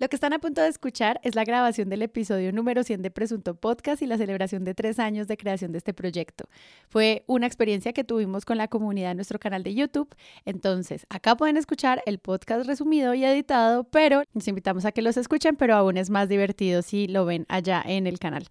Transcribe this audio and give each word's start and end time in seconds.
Lo 0.00 0.08
que 0.08 0.14
están 0.14 0.32
a 0.32 0.38
punto 0.38 0.60
de 0.60 0.68
escuchar 0.68 1.18
es 1.24 1.34
la 1.34 1.42
grabación 1.42 1.88
del 1.88 2.02
episodio 2.02 2.52
número 2.52 2.84
100 2.84 3.02
de 3.02 3.10
Presunto 3.10 3.56
Podcast 3.56 4.00
y 4.00 4.06
la 4.06 4.16
celebración 4.16 4.62
de 4.62 4.72
tres 4.72 5.00
años 5.00 5.26
de 5.26 5.36
creación 5.36 5.72
de 5.72 5.78
este 5.78 5.92
proyecto. 5.92 6.44
Fue 6.88 7.24
una 7.26 7.48
experiencia 7.48 7.92
que 7.92 8.04
tuvimos 8.04 8.44
con 8.44 8.58
la 8.58 8.68
comunidad 8.68 9.10
en 9.10 9.16
nuestro 9.16 9.40
canal 9.40 9.64
de 9.64 9.74
YouTube. 9.74 10.14
Entonces, 10.44 11.04
acá 11.10 11.36
pueden 11.36 11.56
escuchar 11.56 12.00
el 12.06 12.20
podcast 12.20 12.64
resumido 12.68 13.12
y 13.14 13.24
editado, 13.24 13.82
pero 13.90 14.22
les 14.34 14.46
invitamos 14.46 14.84
a 14.84 14.92
que 14.92 15.02
los 15.02 15.16
escuchen, 15.16 15.56
pero 15.56 15.74
aún 15.74 15.96
es 15.96 16.10
más 16.10 16.28
divertido 16.28 16.82
si 16.82 17.08
lo 17.08 17.24
ven 17.24 17.44
allá 17.48 17.82
en 17.84 18.06
el 18.06 18.20
canal. 18.20 18.46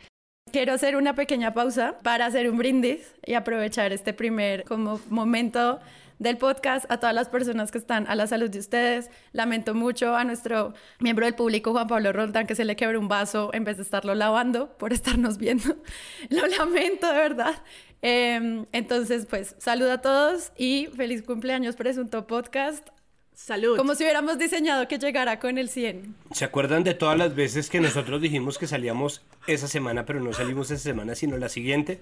Quiero 0.52 0.74
hacer 0.74 0.98
una 0.98 1.16
pequeña 1.16 1.54
pausa 1.54 1.98
para 2.04 2.26
hacer 2.26 2.50
un 2.50 2.58
brindis 2.58 3.14
y 3.26 3.36
aprovechar 3.36 3.94
este 3.94 4.12
primer 4.14 4.66
como 4.66 5.00
momento 5.10 5.80
del 6.20 6.38
podcast, 6.38 6.90
a 6.90 7.00
todas 7.00 7.14
las 7.14 7.30
personas 7.30 7.72
que 7.72 7.78
están 7.78 8.08
a 8.08 8.16
la 8.16 8.28
salud 8.28 8.50
de 8.50 8.60
ustedes. 8.60 9.10
Lamento 9.32 9.74
mucho 9.74 10.16
a 10.16 10.24
nuestro 10.24 10.74
miembro 11.00 11.26
del 11.26 11.36
público, 11.36 11.72
Juan 11.72 11.88
Pablo 11.88 12.12
Roldán, 12.14 12.48
que 12.48 12.56
se 12.56 12.66
le 12.66 12.76
quebró 12.76 13.00
un 13.00 13.08
vaso 13.08 13.52
en 13.54 13.64
vez 13.64 13.78
de 13.78 13.84
estarlo 13.84 14.16
lavando 14.16 14.78
por 14.78 14.94
estarnos 14.94 15.38
viendo. 15.38 15.76
Lo 16.30 16.48
lamento, 16.48 17.08
de 17.08 17.14
verdad. 17.14 17.56
Em, 18.02 18.66
entonces, 18.72 19.26
pues, 19.26 19.56
salud 19.58 19.88
a 19.88 20.02
todos 20.02 20.52
y 20.58 20.88
feliz 20.96 21.24
cumpleaños, 21.24 21.76
Presunto 21.76 22.28
Podcast. 22.28 22.90
Salud. 23.34 23.78
Como 23.78 23.94
si 23.94 24.04
hubiéramos 24.04 24.40
diseñado 24.40 24.88
que 24.88 24.98
llegara 24.98 25.40
con 25.40 25.60
el 25.60 25.70
100. 25.70 26.16
¿Se 26.32 26.44
acuerdan 26.44 26.84
de 26.84 26.96
todas 26.96 27.16
las 27.20 27.36
veces 27.36 27.70
que 27.70 27.80
nosotros 27.80 28.20
dijimos 28.20 28.58
que 28.58 28.66
salíamos 28.66 29.22
esa 29.46 29.68
semana, 29.68 30.08
pero 30.08 30.20
no 30.20 30.34
salimos 30.34 30.72
esa 30.72 30.82
semana, 30.82 31.14
sino 31.14 31.38
la 31.38 31.48
siguiente? 31.48 32.00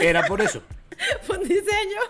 Era 0.00 0.26
por 0.26 0.40
eso. 0.40 0.62
Fue 1.22 1.36
un 1.36 1.46
diseño. 1.46 2.00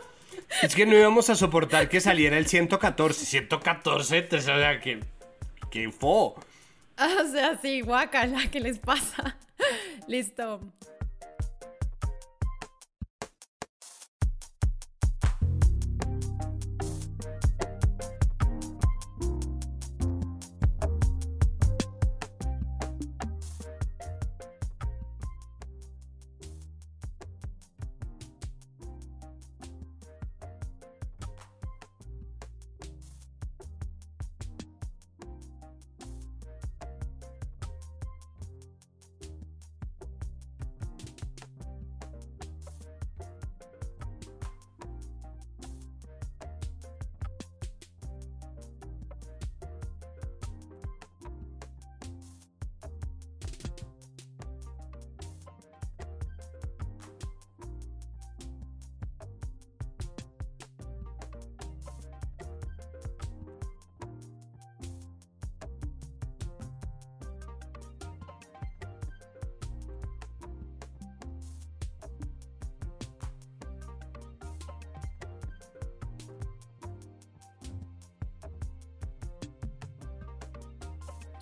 Es 0.62 0.74
que 0.74 0.86
no 0.86 0.96
íbamos 0.96 1.28
a 1.30 1.36
soportar 1.36 1.88
que 1.88 2.00
saliera 2.00 2.38
el 2.38 2.46
114. 2.46 3.26
114, 3.26 4.28
o 4.32 4.40
sea, 4.40 4.80
que. 4.80 5.00
que 5.70 5.90
fo. 5.90 6.34
O 6.98 7.30
sea, 7.30 7.58
sí, 7.60 7.82
guacala, 7.82 8.50
¿qué 8.50 8.60
les 8.60 8.78
pasa? 8.78 9.36
Listo. 10.08 10.60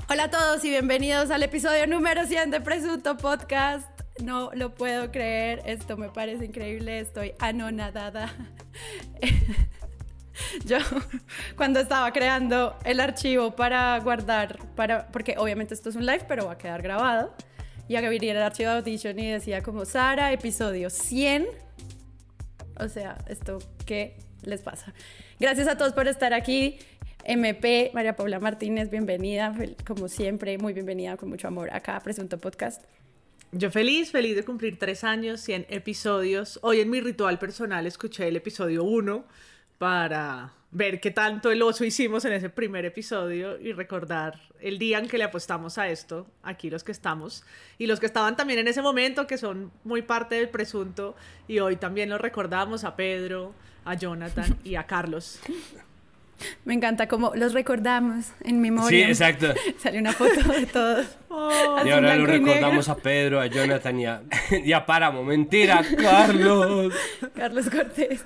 Hola 0.06 0.24
a 0.24 0.30
todos 0.30 0.62
y 0.66 0.68
bienvenidos 0.68 1.30
al 1.30 1.42
episodio 1.42 1.86
número 1.86 2.26
100 2.26 2.50
de 2.50 2.60
Presunto 2.60 3.16
Podcast. 3.16 3.88
No 4.22 4.50
lo 4.52 4.74
puedo 4.74 5.10
creer, 5.10 5.62
esto 5.64 5.96
me 5.96 6.10
parece 6.10 6.44
increíble, 6.44 7.00
estoy 7.00 7.32
anonadada. 7.38 8.30
Yo 10.66 10.76
cuando 11.56 11.80
estaba 11.80 12.12
creando 12.12 12.76
el 12.84 13.00
archivo 13.00 13.56
para 13.56 13.98
guardar, 14.00 14.58
para, 14.76 15.06
porque 15.08 15.36
obviamente 15.38 15.72
esto 15.72 15.88
es 15.88 15.96
un 15.96 16.04
live, 16.04 16.26
pero 16.28 16.46
va 16.46 16.52
a 16.52 16.58
quedar 16.58 16.82
grabado, 16.82 17.34
y 17.88 17.96
abrí 17.96 18.28
el 18.28 18.42
archivo 18.42 18.70
de 18.72 18.76
Audition 18.76 19.18
y 19.18 19.30
decía 19.30 19.62
como 19.62 19.86
Sara, 19.86 20.32
episodio 20.32 20.90
100. 20.90 21.46
O 22.78 22.88
sea, 22.88 23.16
esto, 23.26 23.58
¿qué 23.86 24.18
les 24.42 24.60
pasa? 24.60 24.92
Gracias 25.40 25.66
a 25.66 25.78
todos 25.78 25.94
por 25.94 26.08
estar 26.08 26.34
aquí. 26.34 26.78
MP, 27.26 27.90
María 27.94 28.16
Paula 28.16 28.38
Martínez, 28.38 28.90
bienvenida, 28.90 29.54
como 29.86 30.08
siempre, 30.08 30.58
muy 30.58 30.74
bienvenida, 30.74 31.16
con 31.16 31.30
mucho 31.30 31.48
amor 31.48 31.70
acá 31.72 31.96
a 31.96 32.00
Presunto 32.00 32.36
Podcast. 32.38 32.82
Yo 33.50 33.70
feliz, 33.70 34.10
feliz 34.10 34.36
de 34.36 34.42
cumplir 34.42 34.78
tres 34.78 35.04
años, 35.04 35.40
100 35.40 35.66
episodios. 35.70 36.58
Hoy 36.62 36.80
en 36.80 36.90
mi 36.90 37.00
ritual 37.00 37.38
personal 37.38 37.86
escuché 37.86 38.28
el 38.28 38.36
episodio 38.36 38.84
1 38.84 39.24
para 39.78 40.52
ver 40.70 41.00
qué 41.00 41.12
tanto 41.12 41.50
el 41.50 41.62
oso 41.62 41.84
hicimos 41.84 42.24
en 42.26 42.34
ese 42.34 42.50
primer 42.50 42.84
episodio 42.84 43.58
y 43.58 43.72
recordar 43.72 44.40
el 44.60 44.78
día 44.78 44.98
en 44.98 45.08
que 45.08 45.16
le 45.16 45.24
apostamos 45.24 45.78
a 45.78 45.88
esto, 45.88 46.26
aquí 46.42 46.68
los 46.68 46.84
que 46.84 46.92
estamos, 46.92 47.44
y 47.78 47.86
los 47.86 48.00
que 48.00 48.06
estaban 48.06 48.36
también 48.36 48.58
en 48.58 48.68
ese 48.68 48.82
momento, 48.82 49.26
que 49.26 49.38
son 49.38 49.72
muy 49.84 50.02
parte 50.02 50.34
del 50.34 50.50
presunto, 50.50 51.14
y 51.48 51.60
hoy 51.60 51.76
también 51.76 52.10
los 52.10 52.20
recordamos 52.20 52.84
a 52.84 52.96
Pedro, 52.96 53.54
a 53.84 53.94
Jonathan 53.94 54.58
y 54.62 54.74
a 54.74 54.86
Carlos. 54.86 55.40
Me 56.64 56.74
encanta 56.74 57.08
como 57.08 57.34
los 57.34 57.52
recordamos 57.52 58.32
en 58.42 58.60
memoria. 58.60 58.88
Sí, 58.88 59.02
exacto. 59.02 59.54
Sale 59.78 59.98
una 59.98 60.12
foto 60.12 60.52
de 60.52 60.66
todos. 60.66 61.06
y 61.84 61.90
ahora 61.90 62.16
lo 62.16 62.26
recordamos 62.26 62.88
a 62.88 62.96
Pedro, 62.96 63.40
a 63.40 63.46
Jonathan 63.46 64.00
y 64.00 64.06
a, 64.06 64.22
y 64.64 64.72
a 64.72 64.84
Páramo. 64.84 65.24
Mentira, 65.24 65.82
Carlos. 66.00 66.92
Carlos 67.34 67.70
Cortés. 67.70 68.24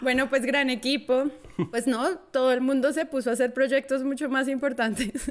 Bueno, 0.00 0.28
pues 0.28 0.44
gran 0.44 0.70
equipo. 0.70 1.26
Pues 1.70 1.86
no, 1.86 2.18
todo 2.18 2.52
el 2.52 2.60
mundo 2.60 2.92
se 2.92 3.06
puso 3.06 3.30
a 3.30 3.32
hacer 3.32 3.54
proyectos 3.54 4.04
mucho 4.04 4.28
más 4.28 4.48
importantes. 4.48 5.30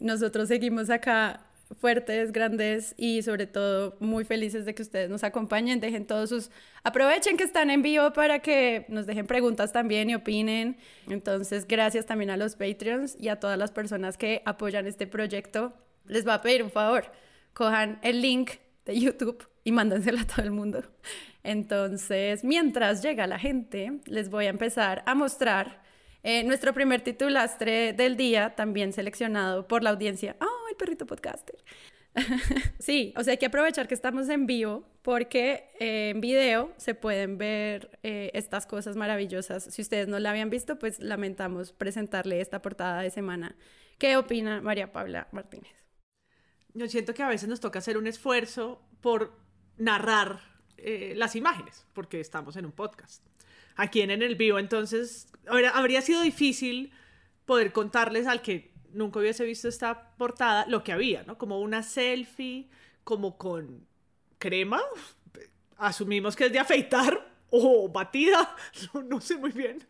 Nosotros 0.00 0.48
seguimos 0.48 0.88
acá 0.90 1.40
fuertes, 1.80 2.32
grandes 2.32 2.94
y 2.96 3.22
sobre 3.22 3.46
todo 3.46 3.96
muy 4.00 4.24
felices 4.24 4.64
de 4.64 4.74
que 4.74 4.82
ustedes 4.82 5.10
nos 5.10 5.24
acompañen. 5.24 5.80
Dejen 5.80 6.06
todos 6.06 6.30
sus... 6.30 6.50
Aprovechen 6.82 7.36
que 7.36 7.44
están 7.44 7.70
en 7.70 7.82
vivo 7.82 8.12
para 8.12 8.40
que 8.40 8.86
nos 8.88 9.06
dejen 9.06 9.26
preguntas 9.26 9.72
también 9.72 10.10
y 10.10 10.14
opinen. 10.14 10.78
Entonces, 11.08 11.66
gracias 11.66 12.06
también 12.06 12.30
a 12.30 12.36
los 12.36 12.56
Patreons 12.56 13.16
y 13.20 13.28
a 13.28 13.40
todas 13.40 13.58
las 13.58 13.70
personas 13.70 14.16
que 14.16 14.42
apoyan 14.44 14.86
este 14.86 15.06
proyecto. 15.06 15.74
Les 16.06 16.24
voy 16.24 16.34
a 16.34 16.40
pedir 16.40 16.62
un 16.62 16.70
favor. 16.70 17.12
Cojan 17.52 17.98
el 18.02 18.22
link 18.22 18.52
de 18.84 18.98
YouTube 18.98 19.46
y 19.64 19.72
mándenselo 19.72 20.20
a 20.20 20.24
todo 20.24 20.42
el 20.42 20.50
mundo. 20.50 20.82
Entonces, 21.42 22.44
mientras 22.44 23.02
llega 23.02 23.26
la 23.26 23.38
gente, 23.38 24.00
les 24.06 24.30
voy 24.30 24.46
a 24.46 24.50
empezar 24.50 25.02
a 25.06 25.14
mostrar 25.14 25.82
eh, 26.22 26.42
nuestro 26.44 26.74
primer 26.74 27.02
titulastre 27.02 27.92
del 27.92 28.16
día, 28.16 28.54
también 28.56 28.92
seleccionado 28.92 29.68
por 29.68 29.82
la 29.82 29.90
audiencia. 29.90 30.36
¡Oh, 30.40 30.67
perrito 30.78 31.06
podcaster! 31.06 31.56
sí, 32.78 33.12
o 33.16 33.22
sea, 33.22 33.32
hay 33.32 33.38
que 33.38 33.46
aprovechar 33.46 33.86
que 33.86 33.94
estamos 33.94 34.28
en 34.28 34.46
vivo 34.46 34.88
porque 35.02 35.70
eh, 35.78 36.10
en 36.10 36.20
video 36.20 36.72
se 36.78 36.94
pueden 36.94 37.36
ver 37.36 37.98
eh, 38.02 38.30
estas 38.32 38.66
cosas 38.66 38.96
maravillosas. 38.96 39.64
Si 39.64 39.82
ustedes 39.82 40.08
no 40.08 40.18
la 40.18 40.30
habían 40.30 40.48
visto, 40.48 40.78
pues 40.78 41.00
lamentamos 41.00 41.72
presentarle 41.72 42.40
esta 42.40 42.62
portada 42.62 43.02
de 43.02 43.10
semana. 43.10 43.56
¿Qué 43.98 44.16
opina 44.16 44.62
María 44.62 44.92
Paula 44.92 45.28
Martínez? 45.32 45.72
Yo 46.72 46.88
siento 46.88 47.12
que 47.12 47.22
a 47.22 47.28
veces 47.28 47.48
nos 47.48 47.60
toca 47.60 47.80
hacer 47.80 47.98
un 47.98 48.06
esfuerzo 48.06 48.80
por 49.00 49.36
narrar 49.76 50.40
las 51.16 51.34
imágenes, 51.34 51.84
porque 51.92 52.20
estamos 52.20 52.56
en 52.56 52.64
un 52.64 52.70
podcast 52.70 53.24
aquí 53.78 54.02
en 54.02 54.10
el 54.10 54.34
vivo, 54.34 54.58
entonces 54.58 55.28
habría 55.72 56.02
sido 56.02 56.20
difícil 56.20 56.92
poder 57.46 57.72
contarles 57.72 58.26
al 58.26 58.42
que 58.42 58.74
nunca 58.92 59.20
hubiese 59.20 59.44
visto 59.44 59.68
esta 59.68 60.16
portada 60.16 60.66
lo 60.66 60.82
que 60.82 60.92
había, 60.92 61.22
¿no? 61.24 61.38
Como 61.38 61.60
una 61.60 61.82
selfie, 61.82 62.68
como 63.04 63.38
con 63.38 63.86
crema, 64.38 64.80
asumimos 65.76 66.36
que 66.36 66.46
es 66.46 66.52
de 66.52 66.58
afeitar 66.58 67.34
o 67.50 67.88
batida, 67.88 68.56
no, 69.08 69.20
sé 69.20 69.36
muy 69.36 69.52
bien, 69.52 69.86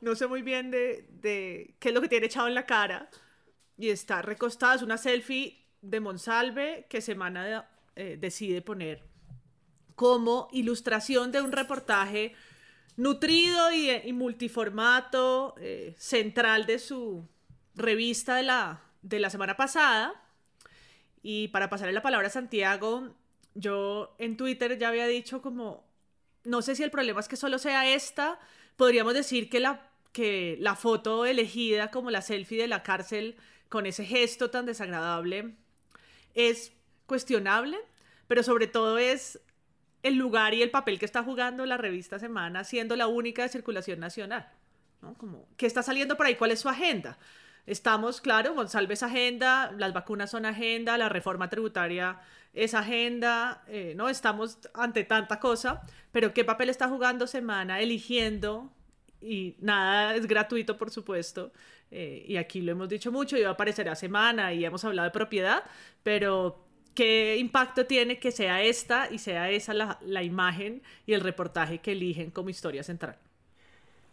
no 0.00 0.14
sé 0.14 0.26
muy 0.26 0.42
bien 0.42 0.70
de, 0.70 1.74
qué 1.78 1.88
es 1.88 1.94
lo 1.94 2.00
que 2.00 2.08
tiene 2.08 2.26
echado 2.26 2.48
en 2.48 2.54
la 2.54 2.66
cara. 2.66 3.08
Y 3.78 3.90
está 3.90 4.22
recostada, 4.22 4.74
es 4.74 4.82
una 4.82 4.96
selfie 4.96 5.62
de 5.82 6.00
Monsalve 6.00 6.86
que 6.88 7.00
Semana 7.00 7.68
eh, 7.94 8.16
decide 8.18 8.62
poner 8.62 9.04
como 9.94 10.48
ilustración 10.52 11.32
de 11.32 11.42
un 11.42 11.52
reportaje 11.52 12.34
nutrido 12.96 13.72
y, 13.72 14.12
multiformato, 14.12 15.54
eh, 15.58 15.94
central 15.98 16.66
de 16.66 16.78
su 16.78 17.28
revista 17.76 18.36
de 18.36 18.42
la, 18.42 18.80
de 19.02 19.20
la 19.20 19.30
semana 19.30 19.56
pasada. 19.56 20.14
Y 21.22 21.48
para 21.48 21.70
pasarle 21.70 21.92
la 21.92 22.02
palabra 22.02 22.28
a 22.28 22.30
Santiago, 22.30 23.14
yo 23.54 24.14
en 24.18 24.36
Twitter 24.36 24.78
ya 24.78 24.88
había 24.88 25.06
dicho 25.06 25.42
como, 25.42 25.84
no 26.44 26.62
sé 26.62 26.74
si 26.74 26.82
el 26.82 26.90
problema 26.90 27.20
es 27.20 27.28
que 27.28 27.36
solo 27.36 27.58
sea 27.58 27.92
esta, 27.92 28.38
podríamos 28.76 29.14
decir 29.14 29.48
que 29.48 29.60
la, 29.60 29.90
que 30.12 30.56
la 30.60 30.76
foto 30.76 31.26
elegida 31.26 31.90
como 31.90 32.10
la 32.10 32.22
selfie 32.22 32.60
de 32.60 32.68
la 32.68 32.82
cárcel 32.82 33.36
con 33.68 33.86
ese 33.86 34.04
gesto 34.04 34.50
tan 34.50 34.66
desagradable 34.66 35.54
es 36.34 36.72
cuestionable, 37.06 37.78
pero 38.28 38.42
sobre 38.42 38.66
todo 38.66 38.98
es 38.98 39.40
el 40.02 40.14
lugar 40.14 40.54
y 40.54 40.62
el 40.62 40.70
papel 40.70 40.98
que 40.98 41.04
está 41.04 41.22
jugando 41.22 41.66
la 41.66 41.76
revista 41.76 42.18
Semana, 42.18 42.62
siendo 42.62 42.94
la 42.94 43.08
única 43.08 43.42
de 43.42 43.48
circulación 43.48 43.98
nacional. 43.98 44.48
¿no? 45.02 45.14
Como, 45.14 45.48
¿Qué 45.56 45.66
está 45.66 45.82
saliendo 45.82 46.16
por 46.16 46.26
ahí? 46.26 46.36
¿Cuál 46.36 46.52
es 46.52 46.60
su 46.60 46.68
agenda? 46.68 47.18
Estamos, 47.66 48.20
claro, 48.20 48.54
González 48.54 49.02
agenda, 49.02 49.72
las 49.76 49.92
vacunas 49.92 50.30
son 50.30 50.46
agenda, 50.46 50.96
la 50.96 51.08
reforma 51.08 51.50
tributaria 51.50 52.20
es 52.54 52.74
agenda, 52.74 53.64
eh, 53.66 53.94
¿no? 53.96 54.08
Estamos 54.08 54.58
ante 54.72 55.02
tanta 55.04 55.40
cosa, 55.40 55.82
pero 56.12 56.32
¿qué 56.32 56.44
papel 56.44 56.70
está 56.70 56.88
jugando 56.88 57.26
Semana 57.26 57.80
eligiendo? 57.80 58.72
Y 59.20 59.56
nada 59.60 60.14
es 60.14 60.26
gratuito, 60.26 60.78
por 60.78 60.90
supuesto, 60.90 61.52
eh, 61.90 62.24
y 62.28 62.36
aquí 62.36 62.60
lo 62.60 62.72
hemos 62.72 62.88
dicho 62.88 63.10
mucho, 63.10 63.36
y 63.36 63.42
va 63.42 63.50
a 63.50 63.52
aparecer 63.52 63.88
a 63.88 63.96
Semana 63.96 64.52
y 64.54 64.64
hemos 64.64 64.84
hablado 64.84 65.06
de 65.06 65.12
propiedad, 65.12 65.64
pero 66.04 66.64
¿qué 66.94 67.36
impacto 67.36 67.86
tiene 67.86 68.18
que 68.20 68.30
sea 68.30 68.62
esta 68.62 69.08
y 69.10 69.18
sea 69.18 69.50
esa 69.50 69.74
la, 69.74 69.98
la 70.02 70.22
imagen 70.22 70.82
y 71.04 71.14
el 71.14 71.20
reportaje 71.20 71.78
que 71.80 71.92
eligen 71.92 72.30
como 72.30 72.48
historia 72.50 72.84
central? 72.84 73.18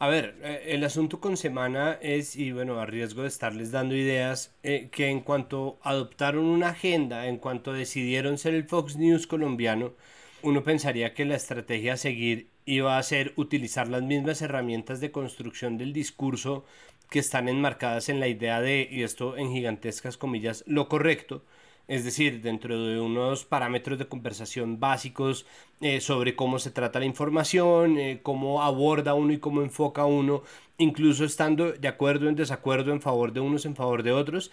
A 0.04 0.10
ver, 0.10 0.36
eh, 0.44 0.64
el 0.76 0.84
asunto 0.84 1.22
con 1.22 1.38
Semana 1.38 1.98
es, 2.02 2.36
y 2.36 2.52
bueno, 2.52 2.78
a 2.78 2.86
riesgo 2.86 3.22
de 3.22 3.30
estarles 3.30 3.72
dando 3.72 3.96
ideas, 3.96 4.54
eh, 4.62 4.90
que 4.92 5.08
en 5.08 5.22
cuanto 5.22 5.80
adoptaron 5.82 6.44
una 6.44 6.72
agenda, 6.72 7.28
en 7.28 7.38
cuanto 7.38 7.72
decidieron 7.72 8.38
ser 8.38 8.54
el 8.54 8.66
Fox 8.66 8.98
News 8.98 9.28
colombiano, 9.28 9.94
uno 10.42 10.62
pensaría 10.62 11.14
que 11.14 11.24
la 11.24 11.38
estrategia 11.38 11.94
a 11.94 11.98
seguir 11.98 12.50
iba 12.66 12.98
a 12.98 13.04
ser 13.04 13.32
utilizar 13.38 13.88
las 13.88 14.04
mismas 14.04 14.42
herramientas 14.42 15.00
de 15.00 15.14
construcción 15.14 15.78
del 15.78 15.94
discurso 15.94 16.66
que 17.10 17.20
están 17.20 17.48
enmarcadas 17.48 18.10
en 18.10 18.20
la 18.20 18.28
idea 18.28 18.60
de, 18.60 18.86
y 18.92 19.04
esto 19.04 19.38
en 19.38 19.54
gigantescas 19.54 20.18
comillas, 20.18 20.66
lo 20.68 20.90
correcto, 20.90 21.46
es 21.88 22.04
decir, 22.06 22.42
dentro 22.42 22.86
de 22.86 23.00
unos 23.00 23.44
parámetros 23.44 24.00
de 24.00 24.08
conversación 24.08 24.80
básicos 24.80 25.46
eh, 25.82 26.00
sobre 26.00 26.36
cómo 26.36 26.60
se 26.60 26.72
trata 26.72 27.00
la 27.00 27.06
información, 27.06 27.98
eh, 27.98 28.20
cómo 28.24 28.64
aborda 28.64 29.14
uno 29.14 29.34
y 29.34 29.40
cómo 29.40 29.62
enfoca 29.62 30.06
uno, 30.06 30.44
incluso 30.78 31.26
estando 31.26 31.74
de 31.74 31.88
acuerdo 31.88 32.30
en 32.30 32.36
desacuerdo 32.36 32.94
en 32.94 33.02
favor 33.02 33.34
de 33.34 33.42
unos, 33.42 33.66
en 33.66 33.76
favor 33.76 34.04
de 34.04 34.14
otros. 34.14 34.52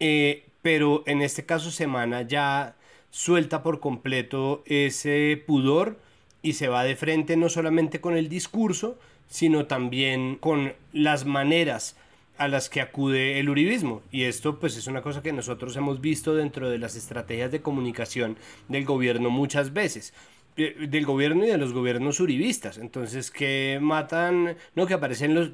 Eh, 0.00 0.44
pero 0.60 1.02
en 1.06 1.22
este 1.22 1.46
caso 1.46 1.70
Semana 1.70 2.22
ya 2.22 2.76
suelta 3.10 3.62
por 3.62 3.80
completo 3.80 4.62
ese 4.66 5.42
pudor 5.46 5.98
y 6.42 6.54
se 6.54 6.68
va 6.68 6.84
de 6.84 6.96
frente 6.96 7.36
no 7.36 7.48
solamente 7.48 8.00
con 8.00 8.16
el 8.16 8.28
discurso, 8.28 8.98
sino 9.28 9.66
también 9.66 10.36
con 10.36 10.74
las 10.92 11.24
maneras 11.24 11.96
a 12.38 12.48
las 12.48 12.68
que 12.68 12.80
acude 12.80 13.38
el 13.38 13.48
uribismo. 13.48 14.02
Y 14.10 14.24
esto 14.24 14.58
pues 14.58 14.76
es 14.76 14.86
una 14.86 15.02
cosa 15.02 15.22
que 15.22 15.32
nosotros 15.32 15.76
hemos 15.76 16.00
visto 16.00 16.34
dentro 16.34 16.70
de 16.70 16.78
las 16.78 16.96
estrategias 16.96 17.50
de 17.50 17.62
comunicación 17.62 18.36
del 18.68 18.84
gobierno 18.84 19.30
muchas 19.30 19.72
veces 19.72 20.12
eh, 20.58 20.86
del 20.88 21.04
gobierno 21.04 21.44
y 21.44 21.48
de 21.48 21.58
los 21.58 21.74
gobiernos 21.74 22.18
uribistas. 22.18 22.78
Entonces, 22.78 23.30
que 23.30 23.78
matan, 23.80 24.56
no, 24.74 24.86
que 24.86 24.94
aparecen 24.94 25.34
los, 25.34 25.50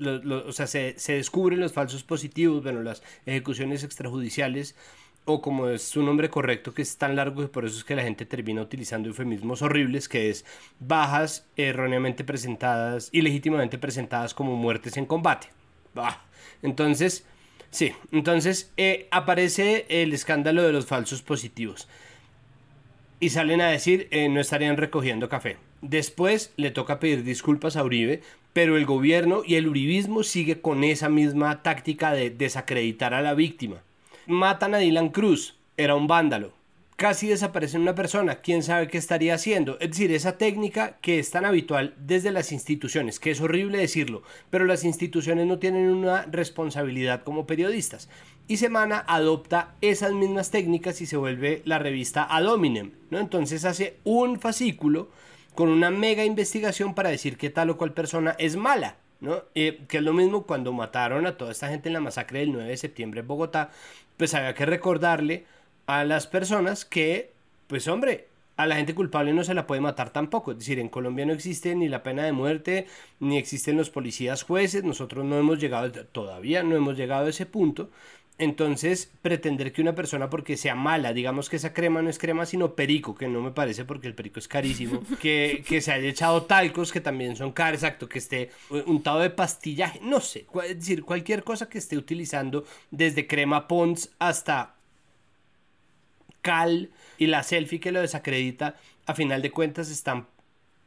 o 0.47 0.53
sea, 0.53 0.69
se, 0.69 0.97
se, 0.97 1.15
descubren 1.15 1.59
los 1.59 1.73
falsos 1.73 2.05
positivos, 2.05 2.63
bueno, 2.63 2.83
las 2.83 3.03
ejecuciones 3.27 3.83
extrajudiciales, 3.83 4.77
o 5.25 5.41
como 5.41 5.69
es 5.69 5.83
su 5.83 6.03
nombre 6.03 6.31
correcto, 6.31 6.73
que 6.73 6.83
es 6.83 6.97
tan 6.99 7.17
largo 7.17 7.43
y 7.43 7.49
por 7.49 7.65
eso 7.65 7.79
es 7.79 7.85
que 7.85 7.97
la 7.97 8.03
gente 8.03 8.27
termina 8.27 8.63
utilizando 8.63 9.09
eufemismos 9.09 9.63
horribles, 9.63 10.09
que 10.09 10.31
es 10.31 10.45
bajas 10.81 11.47
erróneamente 11.57 12.23
presentadas, 12.25 13.09
ilegítimamente 13.13 13.79
presentadas 13.79 14.35
como 14.35 14.57
muertes 14.57 14.97
en 14.97 15.07
combate. 15.07 15.49
Bah. 15.95 16.32
Entonces, 16.63 17.25
sí, 17.71 17.93
entonces 18.11 18.73
eh, 18.77 19.09
aparece 19.11 19.87
el 19.89 20.13
escándalo 20.13 20.63
de 20.63 20.73
los 20.73 20.87
falsos 20.87 21.23
positivos. 21.23 21.89
Y 23.21 23.31
salen 23.31 23.61
a 23.61 23.69
decir, 23.69 24.09
eh, 24.11 24.29
no 24.29 24.41
estarían 24.41 24.77
recogiendo 24.77 25.29
café. 25.29 25.57
Después 25.81 26.53
le 26.57 26.71
toca 26.71 27.01
pedir 27.01 27.25
disculpas 27.25 27.77
a 27.77 27.85
Uribe, 27.85 28.23
pero 28.53 28.77
el 28.77 28.87
gobierno 28.87 29.43
y 29.47 29.57
el 29.57 29.69
uribismo 29.69 30.23
sigue 30.23 30.61
con 30.61 30.85
esa 30.85 31.09
misma 31.09 31.63
táctica 31.63 32.13
de 32.13 32.31
desacreditar 32.31 33.15
a 33.15 33.23
la 33.23 33.35
víctima. 33.35 33.83
Matan 34.27 34.75
a 34.75 34.79
Dylan 34.79 35.09
Cruz, 35.09 35.57
era 35.77 35.95
un 35.95 36.07
vándalo 36.07 36.53
casi 37.03 37.27
desaparece 37.27 37.79
una 37.79 37.97
persona, 37.97 38.37
quién 38.37 38.63
sabe 38.63 38.87
qué 38.87 38.97
estaría 38.97 39.35
haciendo. 39.35 39.77
Es 39.81 39.91
decir, 39.91 40.13
esa 40.13 40.39
técnica 40.39 40.99
que 41.01 41.19
es 41.19 41.33
tan 41.33 41.45
habitual 41.45 41.95
desde 41.99 42.31
las 42.31 42.53
instituciones, 42.53 43.19
que 43.19 43.33
es 43.33 43.41
horrible 43.41 43.79
decirlo, 43.79 44.23
pero 44.51 44.67
las 44.67 44.85
instituciones 44.85 45.49
no 45.49 45.59
tienen 45.59 45.89
una 45.89 46.23
responsabilidad 46.27 47.25
como 47.25 47.45
periodistas. 47.45 48.09
Y 48.47 48.59
Semana 48.59 49.03
adopta 49.09 49.75
esas 49.81 50.13
mismas 50.13 50.53
técnicas 50.53 51.01
y 51.01 51.07
se 51.07 51.17
vuelve 51.17 51.63
la 51.65 51.81
revista 51.81 52.23
Ad 52.23 52.45
¿no? 52.45 53.19
Entonces 53.19 53.65
hace 53.65 53.97
un 54.05 54.39
fascículo 54.39 55.09
con 55.57 55.71
una 55.71 55.91
mega 55.91 56.25
investigación 56.25 56.95
para 56.95 57.11
decir 57.11 57.37
que 57.37 57.51
tal 57.51 57.71
o 57.71 57.77
cual 57.77 57.95
persona 57.95 58.37
es 58.39 58.55
mala. 58.55 58.95
¿no? 59.19 59.43
Eh, 59.57 59.83
que 59.89 59.97
es 59.97 60.03
lo 60.05 60.13
mismo 60.13 60.45
cuando 60.45 60.73
mataron 60.73 61.27
a 61.27 61.37
toda 61.37 61.51
esta 61.51 61.69
gente 61.69 61.89
en 61.89 61.95
la 61.95 62.01
masacre 62.01 62.41
del 62.41 62.53
9 62.53 62.69
de 62.69 62.77
septiembre 62.77 63.21
en 63.21 63.27
Bogotá, 63.27 63.71
pues 64.17 64.35
había 64.35 64.55
que 64.55 64.67
recordarle 64.67 65.47
a 65.87 66.05
las 66.05 66.27
personas 66.27 66.85
que, 66.85 67.33
pues 67.67 67.89
hombre, 67.89 68.29
a 68.57 68.67
la 68.67 68.77
gente 68.77 68.95
culpable 68.95 69.33
no 69.33 69.45
se 69.45 69.55
la 69.55 69.67
puede 69.67 69.81
matar 69.81 70.11
tampoco. 70.11 70.53
Es 70.53 70.59
decir, 70.59 70.79
en 70.79 70.89
Colombia 70.89 71.27
no 71.27 71.33
existe 71.33 71.75
ni 71.75 71.89
la 71.89 72.03
pena 72.03 72.25
de 72.25 72.33
muerte, 72.33 72.87
ni 73.21 73.39
existen 73.39 73.77
los 73.77 73.91
policías 73.91 74.43
jueces, 74.43 74.85
nosotros 74.85 75.25
no 75.25 75.39
hemos 75.39 75.59
llegado, 75.59 75.91
todavía 76.07 76.63
no 76.63 76.77
hemos 76.77 76.97
llegado 76.97 77.27
a 77.27 77.31
ese 77.31 77.47
punto. 77.47 77.91
Entonces, 78.39 79.11
pretender 79.21 79.73
que 79.73 79.83
una 79.83 79.95
persona 79.95 80.31
porque 80.31 80.57
sea 80.57 80.75
mala, 80.75 81.13
digamos 81.13 81.49
que 81.49 81.57
esa 81.57 81.75
crema 81.75 82.01
no 82.03 82.09
es 82.09 82.19
crema 82.19 82.47
sino 82.47 82.75
perico, 82.75 83.15
que 83.15 83.29
no 83.29 83.41
me 83.41 83.51
parece 83.51 83.85
porque 83.85 84.09
el 84.09 84.15
perico 84.15 84.39
es 84.39 84.49
carísimo, 84.49 85.03
que, 85.21 85.63
que 85.69 85.81
se 85.81 85.93
haya 85.93 86.09
echado 86.09 86.43
talcos 86.43 86.93
que 86.93 87.01
también 87.01 87.37
son 87.37 87.53
caros, 87.53 87.83
exacto, 87.83 88.09
que 88.09 88.19
esté 88.19 88.51
untado 88.87 89.21
de 89.21 89.31
pastillaje, 89.31 90.01
no 90.03 90.21
sé, 90.21 90.47
es 90.65 90.79
decir, 90.79 91.05
cualquier 91.05 91.45
cosa 91.45 91.69
que 91.69 91.79
esté 91.79 91.97
utilizando 91.97 92.65
desde 92.91 93.27
crema 93.27 93.69
Pons 93.69 94.11
hasta 94.19 94.75
cal 96.43 96.91
y 97.19 97.27
la 97.27 97.43
selfie 97.43 97.81
que 97.81 97.93
lo 97.93 98.01
desacredita, 98.01 98.77
a 99.07 99.15
final 99.15 99.43
de 99.43 99.51
cuentas 99.51 99.91
están 99.91 100.27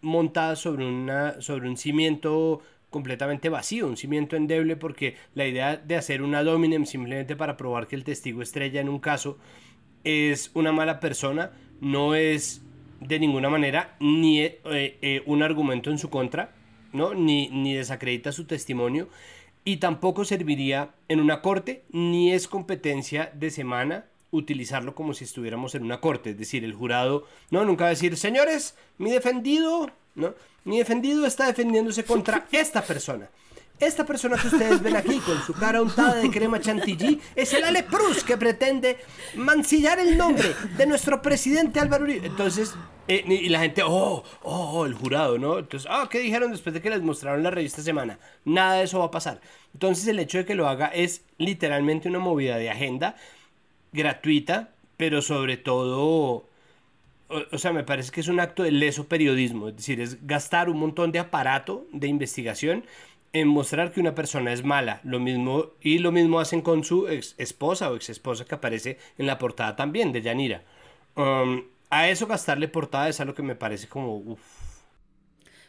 montadas 0.01 0.59
sobre, 0.59 0.85
una, 0.85 1.41
sobre 1.41 1.67
un 1.67 1.77
cimiento 1.77 2.61
completamente 2.89 3.49
vacío, 3.49 3.87
un 3.87 3.97
cimiento 3.97 4.35
endeble, 4.35 4.75
porque 4.75 5.15
la 5.33 5.47
idea 5.47 5.75
de 5.77 5.95
hacer 5.95 6.21
una 6.21 6.43
dominem 6.43 6.85
simplemente 6.85 7.35
para 7.35 7.57
probar 7.57 7.87
que 7.87 7.95
el 7.95 8.03
testigo 8.03 8.41
estrella 8.41 8.79
en 8.79 8.89
un 8.89 8.99
caso 8.99 9.37
es 10.03 10.51
una 10.53 10.71
mala 10.71 10.99
persona, 10.99 11.51
no 11.81 12.15
es 12.15 12.61
de 13.01 13.19
ninguna 13.19 13.49
manera 13.49 13.97
ni 13.99 14.41
eh, 14.41 14.59
eh, 14.63 15.23
un 15.25 15.43
argumento 15.43 15.89
en 15.89 15.97
su 15.97 16.09
contra, 16.09 16.53
¿no? 16.93 17.13
Ni, 17.13 17.49
ni 17.49 17.73
desacredita 17.73 18.31
su 18.31 18.45
testimonio 18.45 19.09
y 19.65 19.77
tampoco 19.77 20.23
serviría 20.23 20.91
en 21.09 21.19
una 21.19 21.41
corte, 21.41 21.83
ni 21.91 22.31
es 22.31 22.47
competencia 22.47 23.31
de 23.33 23.49
semana 23.49 24.05
utilizarlo 24.35 24.95
como 24.95 25.13
si 25.13 25.23
estuviéramos 25.23 25.75
en 25.75 25.83
una 25.83 26.01
corte, 26.01 26.31
es 26.31 26.37
decir, 26.37 26.63
el 26.63 26.73
jurado, 26.73 27.25
no, 27.51 27.65
nunca 27.65 27.85
va 27.85 27.87
a 27.87 27.91
decir, 27.91 28.17
señores, 28.17 28.75
mi 28.97 29.11
defendido, 29.11 29.91
¿no? 30.15 30.33
Mi 30.63 30.79
defendido 30.79 31.25
está 31.25 31.47
defendiéndose 31.47 32.03
contra 32.03 32.47
esta 32.51 32.81
persona. 32.83 33.29
Esta 33.79 34.05
persona 34.05 34.37
que 34.37 34.47
ustedes 34.47 34.81
ven 34.81 34.95
aquí 34.95 35.19
con 35.19 35.41
su 35.43 35.53
cara 35.53 35.81
untada 35.81 36.15
de 36.15 36.31
crema 36.31 36.61
chantilly 36.61 37.19
es 37.35 37.53
el 37.53 37.65
Ale 37.65 37.83
Prus 37.83 38.23
que 38.23 38.37
pretende 38.37 38.97
mancillar 39.35 39.99
el 39.99 40.17
nombre 40.17 40.55
de 40.77 40.85
nuestro 40.85 41.21
presidente 41.21 41.81
Álvaro 41.81 42.05
Uribe. 42.05 42.25
Entonces, 42.25 42.73
eh, 43.09 43.25
y 43.27 43.49
la 43.49 43.59
gente, 43.59 43.83
oh, 43.85 44.23
oh, 44.43 44.85
el 44.85 44.93
jurado, 44.93 45.37
¿no? 45.37 45.59
Entonces, 45.59 45.89
ah, 45.91 46.07
¿qué 46.09 46.19
dijeron 46.19 46.51
después 46.51 46.73
de 46.73 46.81
que 46.81 46.89
les 46.89 47.01
mostraron 47.01 47.43
la 47.43 47.51
revista 47.51 47.81
Semana? 47.81 48.17
Nada 48.45 48.75
de 48.75 48.83
eso 48.83 48.99
va 48.99 49.05
a 49.05 49.11
pasar. 49.11 49.41
Entonces, 49.73 50.07
el 50.07 50.19
hecho 50.19 50.37
de 50.37 50.45
que 50.45 50.55
lo 50.55 50.69
haga 50.69 50.87
es 50.87 51.25
literalmente 51.37 52.07
una 52.07 52.19
movida 52.19 52.55
de 52.57 52.69
agenda 52.69 53.17
gratuita, 53.95 54.69
pero 54.97 55.21
sobre 55.21 55.57
todo, 55.57 56.47
o, 57.29 57.57
sea, 57.57 57.73
me 57.73 57.83
parece 57.83 58.11
que 58.11 58.21
es 58.21 58.27
un 58.27 58.39
acto 58.39 58.63
de 58.63 58.71
leso 58.71 59.07
periodismo, 59.07 59.69
es 59.69 59.77
decir, 59.77 59.99
es 59.99 60.25
gastar 60.27 60.69
un 60.69 60.77
montón 60.77 61.11
de 61.11 61.19
aparato 61.19 61.87
de 61.91 62.07
investigación 62.07 62.85
en 63.33 63.47
mostrar 63.47 63.91
que 63.91 63.99
una 63.99 64.15
persona 64.15 64.53
es 64.53 64.63
mala, 64.63 65.01
lo 65.03 65.19
mismo 65.19 65.71
y 65.81 65.97
lo 65.99 66.11
mismo 66.11 66.39
hacen 66.39 66.61
con 66.61 66.83
su 66.83 67.09
ex 67.09 67.35
esposa 67.37 67.91
o 67.91 67.95
ex 67.95 68.09
esposa 68.09 68.45
que 68.45 68.55
aparece 68.55 68.97
en 69.17 69.27
la 69.27 69.37
portada 69.37 69.75
también 69.75 70.13
de 70.13 70.21
Yanira. 70.21 70.63
Um, 71.15 71.63
a 71.89 72.09
eso 72.09 72.27
gastarle 72.27 72.67
portada 72.67 73.09
es 73.09 73.19
algo 73.19 73.33
que 73.33 73.43
me 73.43 73.55
parece 73.55 73.87
como 73.87 74.37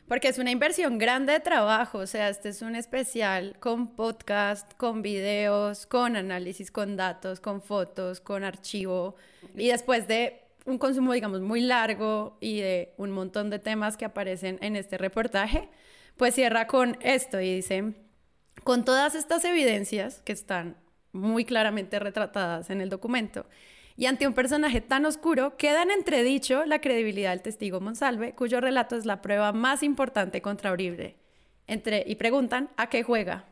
Porque 0.09 0.29
es 0.29 0.39
una 0.39 0.53
inversión 0.53 0.99
grande 0.99 1.33
de 1.33 1.41
trabajo, 1.41 1.99
o 1.99 2.07
sea, 2.07 2.29
este 2.29 2.51
es 2.51 2.63
un 2.63 2.77
especial 2.77 3.57
con 3.59 3.89
podcast, 3.97 4.73
con 4.75 5.03
videos, 5.03 5.87
con 5.87 6.15
análisis, 6.15 6.71
con 6.71 6.97
datos, 6.97 7.41
con 7.41 7.61
fotos, 7.61 8.21
con 8.21 8.45
archivo. 8.45 9.17
Y 9.57 9.69
después 9.69 10.07
de 10.07 10.43
un 10.65 10.79
consumo, 10.79 11.13
digamos, 11.13 11.41
muy 11.41 11.61
largo 11.61 12.39
y 12.41 12.61
de 12.61 12.95
un 12.99 13.11
montón 13.11 13.51
de 13.51 13.59
temas 13.59 13.97
que 13.97 14.05
aparecen 14.05 14.59
en 14.63 14.77
este 14.77 14.97
reportaje, 14.97 15.69
pues 16.17 16.37
cierra 16.37 16.69
con 16.69 16.99
esto 17.01 17.41
y 17.41 17.57
dice, 17.57 17.95
con 18.63 18.85
todas 18.85 19.17
estas 19.17 19.45
evidencias 19.45 20.23
que 20.23 20.33
están 20.33 20.77
muy 21.11 21.45
claramente 21.45 21.99
retratadas 21.99 22.71
en 22.71 22.81
el 22.81 22.91
documento, 22.91 23.47
y 23.97 24.07
ante 24.07 24.27
un 24.27 24.35
personaje 24.35 24.81
tan 24.81 25.07
oscuro, 25.07 25.57
queda 25.57 25.83
en 25.83 25.91
entredicho 25.91 26.65
la 26.67 26.81
credibilidad 26.81 27.31
del 27.31 27.43
testigo 27.43 27.81
Monsalve, 27.81 28.35
cuyo 28.35 28.61
relato 28.61 28.97
es 28.97 29.07
la 29.07 29.23
prueba 29.23 29.53
más 29.53 29.83
importante 29.83 30.43
contra 30.43 30.73
Uribe. 30.73 31.17
Entre, 31.67 32.05
y 32.07 32.17
preguntan, 32.17 32.71
¿a 32.77 32.89
qué 32.89 33.03
juega? 33.03 33.47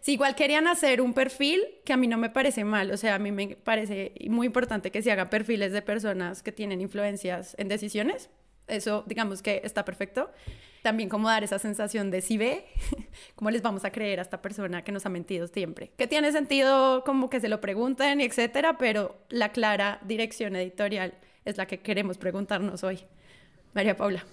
Si 0.00 0.12
igual 0.12 0.34
querían 0.34 0.66
hacer 0.66 1.00
un 1.00 1.14
perfil, 1.14 1.62
que 1.84 1.92
a 1.92 1.96
mí 1.96 2.06
no 2.08 2.16
me 2.16 2.30
parece 2.30 2.64
mal, 2.64 2.90
o 2.90 2.96
sea, 2.96 3.16
a 3.16 3.18
mí 3.18 3.32
me 3.32 3.56
parece 3.56 4.12
muy 4.28 4.46
importante 4.46 4.90
que 4.90 5.02
se 5.02 5.12
hagan 5.12 5.28
perfiles 5.28 5.72
de 5.72 5.82
personas 5.82 6.42
que 6.42 6.52
tienen 6.52 6.80
influencias 6.80 7.54
en 7.58 7.68
decisiones, 7.68 8.30
eso 8.70 9.04
digamos 9.06 9.42
que 9.42 9.60
está 9.64 9.84
perfecto. 9.84 10.30
También 10.82 11.10
como 11.10 11.28
dar 11.28 11.44
esa 11.44 11.58
sensación 11.58 12.10
de 12.10 12.22
si 12.22 12.38
ve, 12.38 12.64
cómo 13.34 13.50
les 13.50 13.60
vamos 13.60 13.84
a 13.84 13.90
creer 13.90 14.18
a 14.18 14.22
esta 14.22 14.40
persona 14.40 14.82
que 14.82 14.92
nos 14.92 15.04
ha 15.04 15.10
mentido 15.10 15.46
siempre. 15.46 15.90
Que 15.98 16.06
tiene 16.06 16.32
sentido 16.32 17.04
como 17.04 17.28
que 17.28 17.40
se 17.40 17.48
lo 17.48 17.60
pregunten, 17.60 18.20
etcétera, 18.20 18.78
pero 18.78 19.18
la 19.28 19.50
clara 19.52 19.98
dirección 20.02 20.56
editorial 20.56 21.14
es 21.44 21.58
la 21.58 21.66
que 21.66 21.80
queremos 21.80 22.16
preguntarnos 22.16 22.82
hoy. 22.82 23.00
María 23.74 23.96
Paula. 23.96 24.24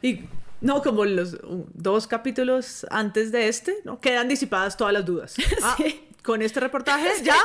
Y 0.00 0.20
no, 0.60 0.82
como 0.82 1.04
los 1.04 1.36
dos 1.74 2.06
capítulos 2.06 2.86
antes 2.90 3.32
de 3.32 3.48
este, 3.48 3.76
¿no? 3.84 4.00
Quedan 4.00 4.28
disipadas 4.28 4.76
todas 4.76 4.92
las 4.92 5.04
dudas. 5.04 5.34
Ah, 5.62 5.76
con 6.22 6.40
este 6.40 6.58
reportaje 6.58 7.08
ya, 7.22 7.36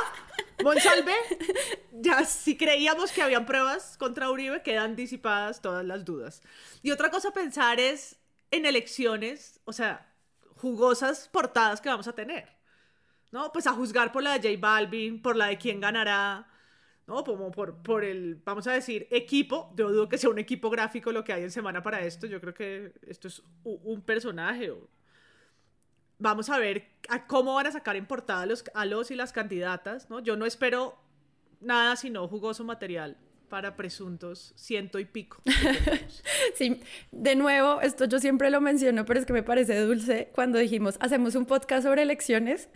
Monsalve, 0.62 1.14
ya 1.92 2.24
si 2.24 2.56
creíamos 2.56 3.12
que 3.12 3.22
habían 3.22 3.46
pruebas 3.46 3.96
contra 3.98 4.30
Uribe, 4.30 4.62
quedan 4.62 4.96
disipadas 4.96 5.60
todas 5.60 5.84
las 5.84 6.04
dudas. 6.04 6.42
Y 6.82 6.90
otra 6.90 7.10
cosa 7.10 7.28
a 7.28 7.32
pensar 7.32 7.80
es 7.80 8.18
en 8.50 8.66
elecciones, 8.66 9.60
o 9.64 9.72
sea, 9.72 10.12
jugosas 10.56 11.28
portadas 11.28 11.80
que 11.80 11.88
vamos 11.88 12.08
a 12.08 12.14
tener. 12.14 12.48
¿No? 13.32 13.52
Pues 13.52 13.68
a 13.68 13.72
juzgar 13.72 14.10
por 14.10 14.24
la 14.24 14.36
de 14.36 14.48
J 14.48 14.60
Balvin, 14.60 15.22
por 15.22 15.36
la 15.36 15.46
de 15.46 15.56
quién 15.56 15.80
ganará, 15.80 16.48
¿no? 17.06 17.22
Como 17.22 17.52
por, 17.52 17.80
por 17.80 18.04
el, 18.04 18.34
vamos 18.44 18.66
a 18.66 18.72
decir, 18.72 19.06
equipo. 19.10 19.72
Yo 19.76 19.90
dudo 19.90 20.08
que 20.08 20.18
sea 20.18 20.30
un 20.30 20.40
equipo 20.40 20.68
gráfico 20.68 21.12
lo 21.12 21.22
que 21.22 21.32
hay 21.32 21.44
en 21.44 21.52
semana 21.52 21.80
para 21.80 22.00
esto. 22.00 22.26
Yo 22.26 22.40
creo 22.40 22.54
que 22.54 22.92
esto 23.06 23.28
es 23.28 23.42
un 23.62 24.02
personaje. 24.02 24.72
Vamos 26.20 26.50
a 26.50 26.58
ver 26.58 26.84
a 27.08 27.26
cómo 27.26 27.54
van 27.54 27.66
a 27.66 27.72
sacar 27.72 27.96
en 27.96 28.06
portada 28.06 28.42
a 28.42 28.46
los, 28.46 28.64
a 28.74 28.84
los 28.84 29.10
y 29.10 29.14
las 29.16 29.32
candidatas, 29.32 30.08
¿no? 30.10 30.20
Yo 30.20 30.36
no 30.36 30.46
espero 30.46 30.98
nada 31.60 31.96
sino 31.96 32.28
jugoso 32.28 32.62
material 32.62 33.16
para 33.48 33.76
presuntos 33.76 34.52
ciento 34.56 34.98
y 34.98 35.04
pico. 35.04 35.42
sí, 36.54 36.80
de 37.10 37.36
nuevo, 37.36 37.80
esto 37.80 38.04
yo 38.04 38.18
siempre 38.20 38.50
lo 38.50 38.60
menciono, 38.60 39.04
pero 39.04 39.18
es 39.18 39.26
que 39.26 39.32
me 39.32 39.42
parece 39.42 39.78
dulce 39.80 40.30
cuando 40.34 40.58
dijimos, 40.58 40.96
hacemos 41.00 41.34
un 41.34 41.46
podcast 41.46 41.84
sobre 41.84 42.02
elecciones 42.02 42.68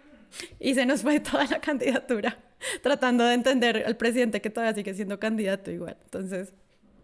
y 0.58 0.74
se 0.74 0.84
nos 0.86 1.02
fue 1.02 1.20
toda 1.20 1.46
la 1.46 1.60
candidatura. 1.60 2.38
tratando 2.82 3.24
de 3.24 3.34
entender 3.34 3.84
al 3.86 3.96
presidente 3.96 4.40
que 4.40 4.50
todavía 4.50 4.74
sigue 4.74 4.94
siendo 4.94 5.18
candidato 5.20 5.70
igual. 5.70 5.96
Entonces, 6.04 6.52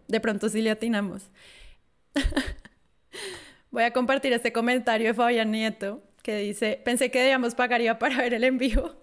de 0.07 0.19
pronto 0.19 0.49
sí 0.49 0.61
le 0.61 0.71
atinamos. 0.71 1.29
Voy 3.75 3.83
a 3.83 3.91
compartir 3.91 4.31
este 4.31 4.53
comentario 4.53 5.07
de 5.09 5.13
Fabián 5.13 5.51
Nieto 5.51 6.01
que 6.23 6.37
dice, 6.37 6.79
pensé 6.85 7.11
que 7.11 7.19
debíamos 7.19 7.55
pagar 7.55 7.81
IVA 7.81 7.99
para 7.99 8.19
ver 8.19 8.33
el 8.33 8.45
envío, 8.45 8.95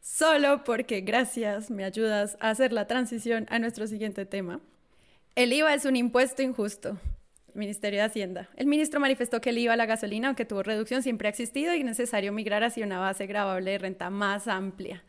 solo 0.00 0.64
porque 0.64 1.02
gracias, 1.02 1.70
me 1.70 1.84
ayudas 1.84 2.36
a 2.40 2.50
hacer 2.50 2.72
la 2.72 2.88
transición 2.88 3.46
a 3.48 3.60
nuestro 3.60 3.86
siguiente 3.86 4.26
tema. 4.26 4.58
El 5.36 5.52
IVA 5.52 5.72
es 5.72 5.84
un 5.84 5.94
impuesto 5.94 6.42
injusto. 6.42 6.98
Ministerio 7.54 8.00
de 8.00 8.06
Hacienda. 8.06 8.48
El 8.56 8.66
ministro 8.66 8.98
manifestó 8.98 9.40
que 9.40 9.50
el 9.50 9.58
IVA 9.58 9.74
a 9.74 9.76
la 9.76 9.86
gasolina, 9.86 10.26
aunque 10.26 10.44
tuvo 10.44 10.64
reducción, 10.64 11.04
siempre 11.04 11.28
ha 11.28 11.30
existido 11.30 11.72
y 11.76 11.78
es 11.78 11.84
necesario 11.84 12.32
migrar 12.32 12.64
hacia 12.64 12.84
una 12.84 12.98
base 12.98 13.28
grabable 13.28 13.70
de 13.70 13.78
renta 13.78 14.10
más 14.10 14.48
amplia. 14.48 15.04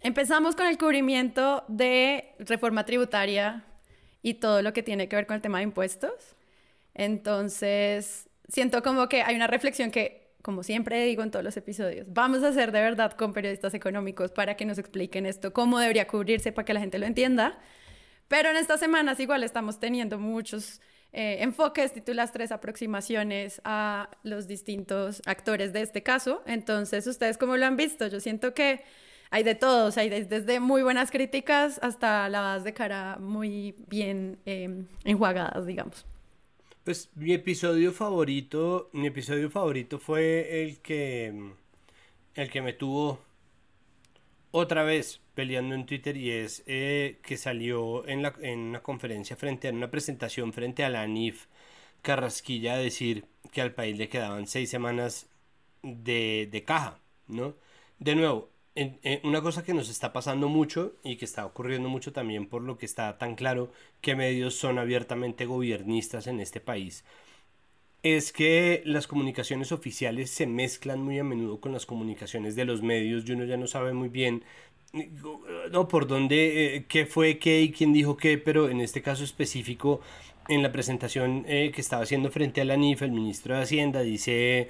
Empezamos 0.00 0.56
con 0.56 0.66
el 0.66 0.78
cubrimiento 0.78 1.62
de 1.68 2.34
reforma 2.40 2.84
tributaria 2.84 3.62
y 4.20 4.34
todo 4.34 4.62
lo 4.62 4.72
que 4.72 4.82
tiene 4.82 5.08
que 5.08 5.14
ver 5.14 5.28
con 5.28 5.36
el 5.36 5.42
tema 5.42 5.58
de 5.58 5.64
impuestos. 5.64 6.34
Entonces, 6.94 8.27
siento 8.48 8.82
como 8.82 9.08
que 9.08 9.22
hay 9.22 9.36
una 9.36 9.46
reflexión 9.46 9.90
que, 9.90 10.32
como 10.42 10.62
siempre 10.62 11.04
digo 11.04 11.22
en 11.22 11.30
todos 11.30 11.44
los 11.44 11.56
episodios, 11.56 12.06
vamos 12.10 12.42
a 12.42 12.48
hacer 12.48 12.72
de 12.72 12.80
verdad 12.80 13.12
con 13.12 13.32
periodistas 13.32 13.74
económicos 13.74 14.30
para 14.32 14.56
que 14.56 14.64
nos 14.64 14.78
expliquen 14.78 15.26
esto, 15.26 15.52
cómo 15.52 15.78
debería 15.78 16.06
cubrirse 16.06 16.52
para 16.52 16.64
que 16.64 16.74
la 16.74 16.80
gente 16.80 16.98
lo 16.98 17.06
entienda. 17.06 17.58
Pero 18.28 18.50
en 18.50 18.56
estas 18.56 18.80
semanas 18.80 19.20
igual 19.20 19.42
estamos 19.42 19.80
teniendo 19.80 20.18
muchos 20.18 20.80
eh, 21.12 21.38
enfoques, 21.40 21.92
títulas 21.92 22.32
tres 22.32 22.52
aproximaciones 22.52 23.62
a 23.64 24.10
los 24.22 24.46
distintos 24.46 25.22
actores 25.24 25.72
de 25.72 25.82
este 25.82 26.02
caso. 26.02 26.42
Entonces, 26.46 27.06
¿ustedes 27.06 27.38
cómo 27.38 27.56
lo 27.56 27.64
han 27.64 27.76
visto? 27.76 28.06
Yo 28.06 28.20
siento 28.20 28.52
que 28.52 28.82
hay 29.30 29.42
de 29.42 29.54
todos, 29.54 29.96
hay 29.96 30.08
desde 30.08 30.60
muy 30.60 30.82
buenas 30.82 31.10
críticas 31.10 31.78
hasta 31.82 32.28
lavadas 32.28 32.64
de 32.64 32.74
cara 32.74 33.16
muy 33.18 33.74
bien 33.88 34.38
em, 34.44 34.86
enjuagadas, 35.04 35.66
digamos. 35.66 36.06
Pues 36.88 37.10
mi 37.16 37.34
episodio 37.34 37.92
favorito, 37.92 38.88
mi 38.94 39.08
episodio 39.08 39.50
favorito 39.50 39.98
fue 39.98 40.62
el 40.62 40.78
que, 40.78 41.52
el 42.34 42.50
que 42.50 42.62
me 42.62 42.72
tuvo 42.72 43.20
otra 44.52 44.84
vez 44.84 45.20
peleando 45.34 45.74
en 45.74 45.84
Twitter 45.84 46.16
y 46.16 46.30
es 46.30 46.62
eh, 46.66 47.18
que 47.22 47.36
salió 47.36 48.08
en, 48.08 48.22
la, 48.22 48.34
en 48.40 48.60
una 48.60 48.82
conferencia 48.82 49.36
frente 49.36 49.68
a 49.68 49.72
una 49.72 49.90
presentación 49.90 50.54
frente 50.54 50.82
a 50.82 50.88
la 50.88 51.02
ANIF 51.02 51.48
Carrasquilla 52.00 52.74
a 52.74 52.78
decir 52.78 53.26
que 53.52 53.60
al 53.60 53.74
país 53.74 53.98
le 53.98 54.08
quedaban 54.08 54.46
seis 54.46 54.70
semanas 54.70 55.28
de, 55.82 56.48
de 56.50 56.64
caja, 56.64 57.00
¿no? 57.26 57.54
De 57.98 58.14
nuevo, 58.14 58.50
una 59.24 59.40
cosa 59.42 59.64
que 59.64 59.74
nos 59.74 59.88
está 59.88 60.12
pasando 60.12 60.48
mucho 60.48 60.94
y 61.02 61.16
que 61.16 61.24
está 61.24 61.44
ocurriendo 61.46 61.88
mucho 61.88 62.12
también 62.12 62.46
por 62.46 62.62
lo 62.62 62.78
que 62.78 62.86
está 62.86 63.18
tan 63.18 63.34
claro 63.34 63.72
que 64.00 64.14
medios 64.14 64.54
son 64.54 64.78
abiertamente 64.78 65.46
gobiernistas 65.46 66.26
en 66.26 66.40
este 66.40 66.60
país 66.60 67.04
es 68.02 68.32
que 68.32 68.82
las 68.84 69.06
comunicaciones 69.06 69.72
oficiales 69.72 70.30
se 70.30 70.46
mezclan 70.46 71.00
muy 71.02 71.18
a 71.18 71.24
menudo 71.24 71.60
con 71.60 71.72
las 71.72 71.86
comunicaciones 71.86 72.54
de 72.54 72.64
los 72.64 72.82
medios 72.82 73.24
y 73.28 73.32
uno 73.32 73.44
ya 73.44 73.56
no 73.56 73.66
sabe 73.66 73.92
muy 73.92 74.08
bien 74.08 74.44
no 75.70 75.88
por 75.88 76.06
dónde 76.06 76.76
eh, 76.76 76.86
qué 76.88 77.06
fue 77.06 77.38
qué 77.38 77.60
y 77.62 77.72
quién 77.72 77.92
dijo 77.92 78.16
qué 78.16 78.38
pero 78.38 78.70
en 78.70 78.80
este 78.80 79.02
caso 79.02 79.24
específico 79.24 80.00
en 80.48 80.62
la 80.62 80.72
presentación 80.72 81.44
eh, 81.46 81.72
que 81.74 81.80
estaba 81.80 82.02
haciendo 82.04 82.30
frente 82.30 82.60
a 82.60 82.64
la 82.64 82.76
NIF 82.76 83.02
el 83.02 83.12
ministro 83.12 83.56
de 83.56 83.62
Hacienda 83.62 84.00
dice 84.00 84.68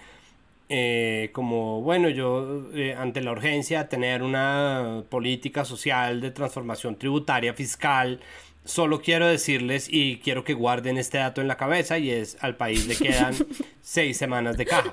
eh, 0.69 1.31
como, 1.33 1.81
bueno, 1.83 2.09
yo 2.09 2.71
eh, 2.75 2.95
ante 2.95 3.23
la 3.23 3.33
urgencia 3.33 3.85
de 3.85 3.89
tener 3.89 4.23
una 4.23 5.05
política 5.09 5.65
social 5.65 6.21
de 6.21 6.31
transformación 6.31 6.97
tributaria 6.97 7.55
fiscal, 7.55 8.21
solo 8.65 9.01
quiero 9.01 9.27
decirles 9.27 9.89
y 9.91 10.19
quiero 10.19 10.45
que 10.45 10.55
guarden 10.55 10.99
este 10.99 11.19
dato 11.19 11.41
en 11.41 11.49
la 11.49 11.57
cabeza 11.57 11.99
y 11.99 12.11
es 12.11 12.37
al 12.41 12.57
país 12.57 12.87
le 12.87 12.97
quedan 12.97 13.35
seis 13.81 14.17
semanas 14.17 14.57
de 14.57 14.67
caja. 14.67 14.93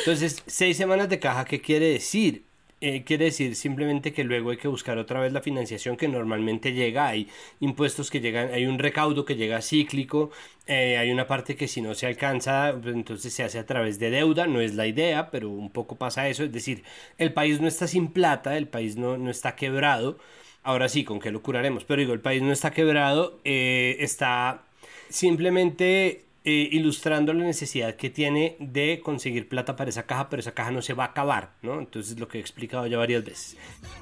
Entonces, 0.00 0.42
seis 0.46 0.76
semanas 0.76 1.08
de 1.08 1.18
caja, 1.18 1.44
¿qué 1.44 1.60
quiere 1.60 1.86
decir? 1.86 2.45
Eh, 2.82 3.04
quiere 3.04 3.26
decir 3.26 3.56
simplemente 3.56 4.12
que 4.12 4.22
luego 4.22 4.50
hay 4.50 4.58
que 4.58 4.68
buscar 4.68 4.98
otra 4.98 5.18
vez 5.20 5.32
la 5.32 5.40
financiación 5.40 5.96
que 5.96 6.08
normalmente 6.08 6.74
llega, 6.74 7.06
hay 7.08 7.26
impuestos 7.60 8.10
que 8.10 8.20
llegan, 8.20 8.52
hay 8.52 8.66
un 8.66 8.78
recaudo 8.78 9.24
que 9.24 9.34
llega 9.34 9.62
cíclico, 9.62 10.30
eh, 10.66 10.98
hay 10.98 11.10
una 11.10 11.26
parte 11.26 11.56
que 11.56 11.68
si 11.68 11.80
no 11.80 11.94
se 11.94 12.06
alcanza, 12.06 12.78
pues 12.82 12.94
entonces 12.94 13.32
se 13.32 13.42
hace 13.44 13.58
a 13.58 13.64
través 13.64 13.98
de 13.98 14.10
deuda, 14.10 14.46
no 14.46 14.60
es 14.60 14.74
la 14.74 14.86
idea, 14.86 15.30
pero 15.30 15.48
un 15.48 15.70
poco 15.70 15.96
pasa 15.96 16.28
eso, 16.28 16.44
es 16.44 16.52
decir, 16.52 16.84
el 17.16 17.32
país 17.32 17.62
no 17.62 17.66
está 17.68 17.86
sin 17.86 18.08
plata, 18.08 18.58
el 18.58 18.68
país 18.68 18.96
no, 18.98 19.16
no 19.16 19.30
está 19.30 19.56
quebrado, 19.56 20.18
ahora 20.62 20.90
sí, 20.90 21.02
¿con 21.02 21.18
qué 21.18 21.30
lo 21.30 21.40
curaremos? 21.42 21.84
Pero 21.84 22.00
digo, 22.00 22.12
el 22.12 22.20
país 22.20 22.42
no 22.42 22.52
está 22.52 22.72
quebrado, 22.72 23.40
eh, 23.44 23.96
está 24.00 24.64
simplemente 25.08 26.25
eh, 26.46 26.68
ilustrando 26.70 27.32
la 27.32 27.42
necesidad 27.44 27.96
que 27.96 28.08
tiene 28.08 28.56
de 28.60 29.00
conseguir 29.02 29.48
plata 29.48 29.74
para 29.74 29.90
esa 29.90 30.04
caja, 30.04 30.30
pero 30.30 30.38
esa 30.38 30.52
caja 30.52 30.70
no 30.70 30.80
se 30.80 30.94
va 30.94 31.04
a 31.04 31.08
acabar, 31.08 31.54
¿no? 31.60 31.80
Entonces 31.80 32.20
lo 32.20 32.28
que 32.28 32.38
he 32.38 32.40
explicado 32.40 32.86
ya 32.86 32.98
varias 32.98 33.24
veces. 33.24 33.56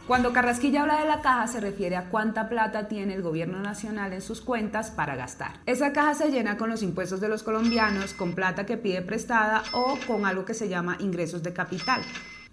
Cuando 0.07 0.35
Carrasquilla 0.35 0.83
habla 0.83 1.01
de 1.01 1.09
la 1.09 1.23
caja 1.23 1.47
se 1.47 1.61
refiere 1.61 1.97
a 1.97 2.11
cuánta 2.11 2.51
plata 2.51 2.87
tiene 2.87 3.15
el 3.15 3.23
gobierno 3.23 3.61
nacional 3.61 4.13
en 4.13 4.21
sus 4.21 4.43
cuentas 4.43 4.91
para 4.91 5.17
gastar. 5.17 5.53
Esa 5.65 5.95
caja 5.95 6.15
se 6.15 6.31
llena 6.31 6.59
con 6.59 6.69
los 6.69 6.83
impuestos 6.83 7.21
de 7.23 7.29
los 7.29 7.43
colombianos, 7.43 8.13
con 8.13 8.35
plata 8.35 8.67
que 8.67 8.77
pide 8.77 9.01
prestada 9.01 9.63
o 9.73 9.99
con 10.07 10.27
algo 10.27 10.45
que 10.45 10.53
se 10.53 10.69
llama 10.69 10.99
ingresos 11.01 11.43
de 11.43 11.55
capital 11.55 12.03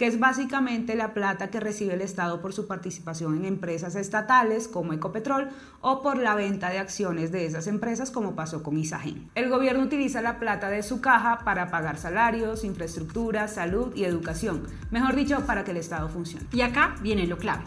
que 0.01 0.07
es 0.07 0.19
básicamente 0.19 0.95
la 0.95 1.13
plata 1.13 1.51
que 1.51 1.59
recibe 1.59 1.93
el 1.93 2.01
Estado 2.01 2.41
por 2.41 2.53
su 2.53 2.65
participación 2.65 3.37
en 3.37 3.45
empresas 3.45 3.93
estatales 3.93 4.67
como 4.67 4.93
Ecopetrol 4.93 5.49
o 5.79 6.01
por 6.01 6.17
la 6.17 6.33
venta 6.33 6.71
de 6.71 6.79
acciones 6.79 7.31
de 7.31 7.45
esas 7.45 7.67
empresas 7.67 8.09
como 8.09 8.33
pasó 8.33 8.63
con 8.63 8.79
Isagen. 8.79 9.29
El 9.35 9.51
gobierno 9.51 9.83
utiliza 9.83 10.23
la 10.23 10.39
plata 10.39 10.71
de 10.71 10.81
su 10.81 11.01
caja 11.01 11.41
para 11.45 11.69
pagar 11.69 11.99
salarios, 11.99 12.63
infraestructura, 12.63 13.47
salud 13.47 13.95
y 13.95 14.05
educación, 14.05 14.63
mejor 14.89 15.13
dicho, 15.13 15.45
para 15.45 15.63
que 15.63 15.69
el 15.69 15.77
Estado 15.77 16.09
funcione. 16.09 16.47
Y 16.51 16.61
acá 16.61 16.95
viene 17.03 17.27
lo 17.27 17.37
clave. 17.37 17.61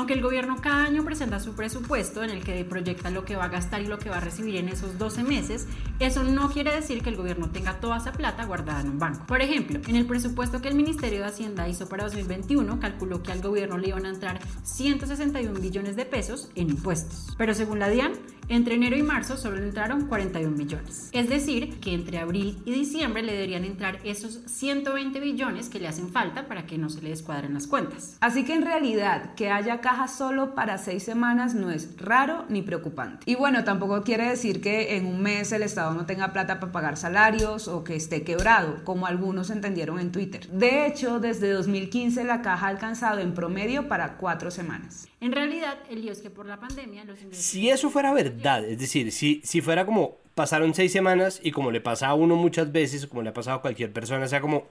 Aunque 0.00 0.14
el 0.14 0.22
gobierno 0.22 0.56
cada 0.62 0.84
año 0.84 1.04
presenta 1.04 1.40
su 1.40 1.52
presupuesto 1.52 2.24
en 2.24 2.30
el 2.30 2.42
que 2.42 2.64
proyecta 2.64 3.10
lo 3.10 3.26
que 3.26 3.36
va 3.36 3.44
a 3.44 3.48
gastar 3.48 3.82
y 3.82 3.86
lo 3.86 3.98
que 3.98 4.08
va 4.08 4.16
a 4.16 4.20
recibir 4.20 4.56
en 4.56 4.70
esos 4.70 4.96
12 4.96 5.24
meses, 5.24 5.66
eso 5.98 6.24
no 6.24 6.48
quiere 6.48 6.74
decir 6.74 7.02
que 7.02 7.10
el 7.10 7.16
gobierno 7.16 7.50
tenga 7.50 7.80
toda 7.80 7.98
esa 7.98 8.12
plata 8.12 8.46
guardada 8.46 8.80
en 8.80 8.88
un 8.88 8.98
banco. 8.98 9.26
Por 9.26 9.42
ejemplo, 9.42 9.78
en 9.86 9.96
el 9.96 10.06
presupuesto 10.06 10.62
que 10.62 10.68
el 10.68 10.74
Ministerio 10.74 11.18
de 11.18 11.26
Hacienda 11.26 11.68
hizo 11.68 11.86
para 11.86 12.04
2021, 12.04 12.80
calculó 12.80 13.22
que 13.22 13.30
al 13.30 13.42
gobierno 13.42 13.76
le 13.76 13.88
iban 13.88 14.06
a 14.06 14.08
entrar 14.08 14.40
161 14.62 15.60
billones 15.60 15.96
de 15.96 16.06
pesos 16.06 16.50
en 16.54 16.70
impuestos. 16.70 17.34
Pero 17.36 17.52
según 17.52 17.78
la 17.78 17.90
DIAN, 17.90 18.12
entre 18.50 18.74
enero 18.74 18.96
y 18.96 19.02
marzo 19.02 19.36
solo 19.36 19.58
entraron 19.58 20.06
41 20.06 20.56
billones. 20.56 21.08
Es 21.12 21.28
decir, 21.28 21.78
que 21.78 21.94
entre 21.94 22.18
abril 22.18 22.60
y 22.64 22.72
diciembre 22.72 23.22
le 23.22 23.32
deberían 23.32 23.64
entrar 23.64 24.00
esos 24.02 24.40
120 24.46 25.20
billones 25.20 25.68
que 25.68 25.78
le 25.78 25.86
hacen 25.86 26.10
falta 26.10 26.48
para 26.48 26.66
que 26.66 26.76
no 26.76 26.90
se 26.90 27.00
le 27.00 27.10
descuadren 27.10 27.54
las 27.54 27.68
cuentas. 27.68 28.16
Así 28.20 28.44
que 28.44 28.54
en 28.54 28.62
realidad 28.62 29.34
que 29.36 29.50
haya 29.50 29.80
caja 29.80 30.08
solo 30.08 30.56
para 30.56 30.78
seis 30.78 31.04
semanas 31.04 31.54
no 31.54 31.70
es 31.70 31.96
raro 31.96 32.44
ni 32.48 32.62
preocupante. 32.62 33.22
Y 33.30 33.36
bueno, 33.36 33.62
tampoco 33.62 34.02
quiere 34.02 34.28
decir 34.28 34.60
que 34.60 34.96
en 34.96 35.06
un 35.06 35.22
mes 35.22 35.52
el 35.52 35.62
Estado 35.62 35.94
no 35.94 36.06
tenga 36.06 36.32
plata 36.32 36.58
para 36.58 36.72
pagar 36.72 36.96
salarios 36.96 37.68
o 37.68 37.84
que 37.84 37.94
esté 37.94 38.24
quebrado, 38.24 38.84
como 38.84 39.06
algunos 39.06 39.50
entendieron 39.50 40.00
en 40.00 40.10
Twitter. 40.10 40.48
De 40.48 40.86
hecho, 40.86 41.20
desde 41.20 41.50
2015 41.52 42.24
la 42.24 42.42
caja 42.42 42.66
ha 42.66 42.70
alcanzado 42.70 43.20
en 43.20 43.32
promedio 43.32 43.86
para 43.86 44.16
cuatro 44.16 44.50
semanas. 44.50 45.09
En 45.20 45.32
realidad, 45.32 45.78
el 45.90 46.02
lío 46.02 46.12
es 46.12 46.22
que 46.22 46.30
por 46.30 46.46
la 46.46 46.58
pandemia 46.58 47.04
los. 47.04 47.18
Si 47.32 47.68
eso 47.68 47.90
fuera 47.90 48.12
verdad, 48.14 48.64
es 48.64 48.78
decir, 48.78 49.12
si, 49.12 49.42
si 49.44 49.60
fuera 49.60 49.84
como 49.84 50.16
pasaron 50.34 50.74
seis 50.74 50.92
semanas 50.92 51.40
y 51.42 51.50
como 51.50 51.70
le 51.70 51.82
pasa 51.82 52.08
a 52.08 52.14
uno 52.14 52.36
muchas 52.36 52.72
veces, 52.72 53.06
como 53.06 53.20
le 53.22 53.28
ha 53.28 53.34
pasado 53.34 53.58
a 53.58 53.60
cualquier 53.60 53.92
persona, 53.92 54.26
sea 54.28 54.40
como 54.40 54.68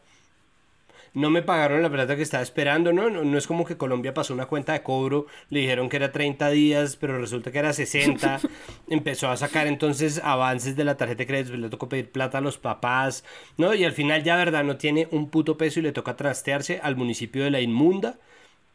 no 1.13 1.29
me 1.29 1.41
pagaron 1.41 1.81
la 1.81 1.89
plata 1.89 2.15
que 2.15 2.21
estaba 2.21 2.43
esperando, 2.43 2.93
¿no? 2.93 3.09
¿no? 3.09 3.37
es 3.37 3.47
como 3.47 3.65
que 3.65 3.77
Colombia 3.77 4.13
pasó 4.13 4.33
una 4.33 4.45
cuenta 4.45 4.73
de 4.73 4.83
cobro, 4.83 5.25
le 5.49 5.61
dijeron 5.61 5.89
que 5.89 5.97
era 5.97 6.11
30 6.11 6.49
días, 6.49 6.95
pero 6.95 7.19
resulta 7.19 7.51
que 7.51 7.59
era 7.59 7.73
60, 7.73 8.39
empezó 8.89 9.29
a 9.29 9.37
sacar 9.37 9.67
entonces 9.67 10.21
avances 10.23 10.75
de 10.75 10.83
la 10.83 10.97
tarjeta 10.97 11.19
de 11.19 11.27
crédito, 11.27 11.57
le 11.57 11.69
tocó 11.69 11.89
pedir 11.89 12.11
plata 12.11 12.37
a 12.37 12.41
los 12.41 12.57
papás, 12.57 13.23
¿no? 13.57 13.73
Y 13.73 13.83
al 13.83 13.93
final 13.93 14.23
ya, 14.23 14.35
¿verdad? 14.35 14.63
No 14.63 14.77
tiene 14.77 15.07
un 15.11 15.29
puto 15.29 15.57
peso 15.57 15.79
y 15.79 15.83
le 15.83 15.91
toca 15.91 16.15
trastearse 16.15 16.79
al 16.81 16.95
municipio 16.95 17.43
de 17.43 17.51
La 17.51 17.61
Inmunda 17.61 18.19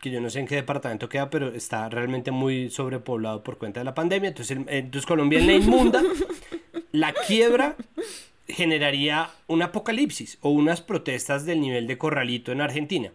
que 0.05 0.11
yo 0.11 0.21
no 0.21 0.29
sé 0.29 0.39
en 0.39 0.47
qué 0.47 0.57
departamento 0.57 1.09
queda, 1.09 1.31
pero 1.31 1.49
está 1.55 1.89
realmente 1.89 2.31
muy 2.31 2.69
sobrepoblado 2.69 3.43
por 3.43 3.57
cuenta 3.57 3.81
de 3.81 3.85
la 3.85 3.95
pandemia. 3.95 4.29
Entonces, 4.29 4.59
entonces 4.67 5.07
Colombia 5.07 5.39
en 5.39 5.47
la 5.47 5.55
inmunda, 5.55 6.03
la 6.93 7.15
quiebra 7.15 7.75
generaría 8.47 9.31
un 9.47 9.63
apocalipsis 9.63 10.37
o 10.43 10.51
unas 10.51 10.83
protestas 10.83 11.47
del 11.47 11.63
nivel 11.63 11.87
de 11.87 11.97
corralito 11.97 12.53
en 12.53 12.61
Argentina. 12.61 13.13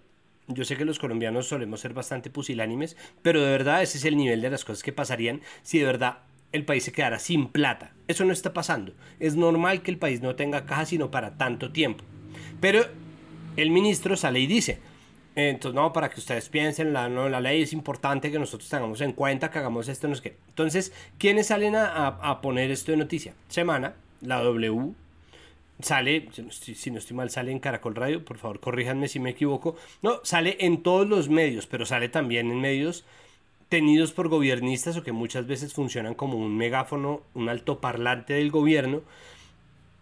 Yo 0.47 0.65
sé 0.65 0.77
que 0.77 0.83
los 0.83 0.97
colombianos 0.97 1.47
solemos 1.47 1.79
ser 1.79 1.93
bastante 1.93 2.31
pusilánimes, 2.31 2.97
pero 3.21 3.39
de 3.39 3.51
verdad 3.51 3.83
ese 3.83 3.99
es 3.99 4.05
el 4.05 4.17
nivel 4.17 4.41
de 4.41 4.49
las 4.49 4.65
cosas 4.65 4.81
que 4.81 4.91
pasarían 4.91 5.41
si 5.61 5.77
de 5.77 5.85
verdad 5.85 6.23
el 6.53 6.65
país 6.65 6.85
se 6.85 6.91
quedara 6.91 7.19
sin 7.19 7.49
plata. 7.49 7.93
Eso 8.07 8.25
no 8.25 8.33
está 8.33 8.51
pasando. 8.51 8.93
Es 9.19 9.35
normal 9.35 9.83
que 9.83 9.91
el 9.91 9.99
país 9.99 10.23
no 10.23 10.35
tenga 10.35 10.65
caja 10.65 10.87
sino 10.87 11.11
para 11.11 11.37
tanto 11.37 11.71
tiempo. 11.71 12.03
Pero 12.59 12.83
el 13.57 13.69
ministro 13.69 14.17
sale 14.17 14.39
y 14.39 14.47
dice, 14.47 14.79
entonces, 15.47 15.75
no, 15.75 15.93
para 15.93 16.09
que 16.09 16.19
ustedes 16.19 16.49
piensen, 16.49 16.91
la, 16.93 17.07
la 17.07 17.39
ley 17.39 17.61
es 17.61 17.73
importante 17.73 18.31
que 18.31 18.39
nosotros 18.39 18.69
tengamos 18.69 18.99
en 19.01 19.13
cuenta, 19.13 19.49
que 19.49 19.59
hagamos 19.59 19.87
esto, 19.87 20.07
no 20.07 20.13
es 20.13 20.21
que. 20.21 20.35
Entonces, 20.49 20.91
¿quiénes 21.17 21.47
salen 21.47 21.75
a, 21.75 22.07
a, 22.07 22.41
poner 22.41 22.71
esto 22.71 22.91
de 22.91 22.97
noticia? 22.97 23.33
Semana, 23.47 23.93
la 24.21 24.41
W, 24.41 24.93
sale, 25.81 26.29
si 26.61 26.91
no, 26.91 26.97
estoy, 26.97 27.15
mal, 27.15 27.29
sale 27.29 27.51
en 27.51 27.59
Caracol 27.59 27.95
Radio, 27.95 28.25
por 28.25 28.37
favor, 28.37 28.59
corríjanme 28.59 29.07
si 29.07 29.19
me 29.19 29.31
equivoco. 29.31 29.75
No, 30.01 30.19
sale 30.23 30.57
en 30.59 30.83
todos 30.83 31.07
los 31.07 31.29
medios, 31.29 31.67
pero 31.67 31.85
sale 31.85 32.09
también 32.09 32.51
en 32.51 32.59
medios 32.59 33.05
tenidos 33.69 34.11
por 34.11 34.29
gobiernistas 34.29 34.97
o 34.97 35.03
que 35.03 35.11
muchas 35.11 35.45
veces 35.45 35.73
funcionan 35.73 36.15
como 36.15 36.37
un 36.37 36.57
megáfono, 36.57 37.21
un 37.35 37.49
altoparlante 37.49 38.33
del 38.33 38.51
gobierno. 38.51 39.01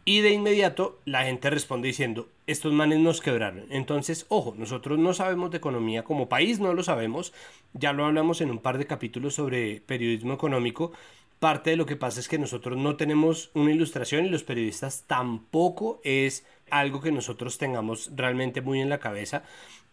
Y 0.08 0.22
de 0.22 0.32
inmediato 0.32 1.02
la 1.04 1.26
gente 1.26 1.50
responde 1.50 1.89
diciendo, 1.89 2.30
estos 2.48 2.72
manes 2.72 3.00
nos 3.00 3.20
quebraron. 3.20 3.65
Entonces, 3.70 4.26
ojo, 4.30 4.56
nosotros 4.58 4.98
no 4.98 5.13
sabemos 5.13 5.52
de 5.52 5.58
economía 5.58 6.06
como 6.06 6.30
país, 6.30 6.62
no 6.62 6.74
lo 6.74 6.82
sabemos. 6.82 7.34
Ya 7.74 7.91
lo 7.91 8.06
hablamos 8.06 8.39
en 8.39 8.50
un 8.50 8.60
par 8.60 8.78
de 8.78 8.88
capítulos 8.88 9.36
sobre 9.36 9.82
periodismo 9.82 10.34
económico. 10.34 10.93
Parte 11.39 11.72
de 11.72 11.76
lo 11.76 11.86
que 11.86 11.98
pasa 11.98 12.22
es 12.22 12.30
que 12.30 12.39
nosotros 12.39 12.78
no 12.78 12.96
tenemos 12.96 13.52
una 13.54 13.74
ilustración 13.74 14.26
y 14.26 14.30
los 14.30 14.43
periodistas 14.43 15.04
tampoco 15.08 16.00
es 16.06 16.46
algo 16.70 17.02
que 17.02 17.12
nosotros 17.12 17.58
tengamos 17.58 18.10
realmente 18.15 18.62
muy 18.62 18.80
en 18.80 18.88
la 18.88 19.00
cabeza. 19.00 19.43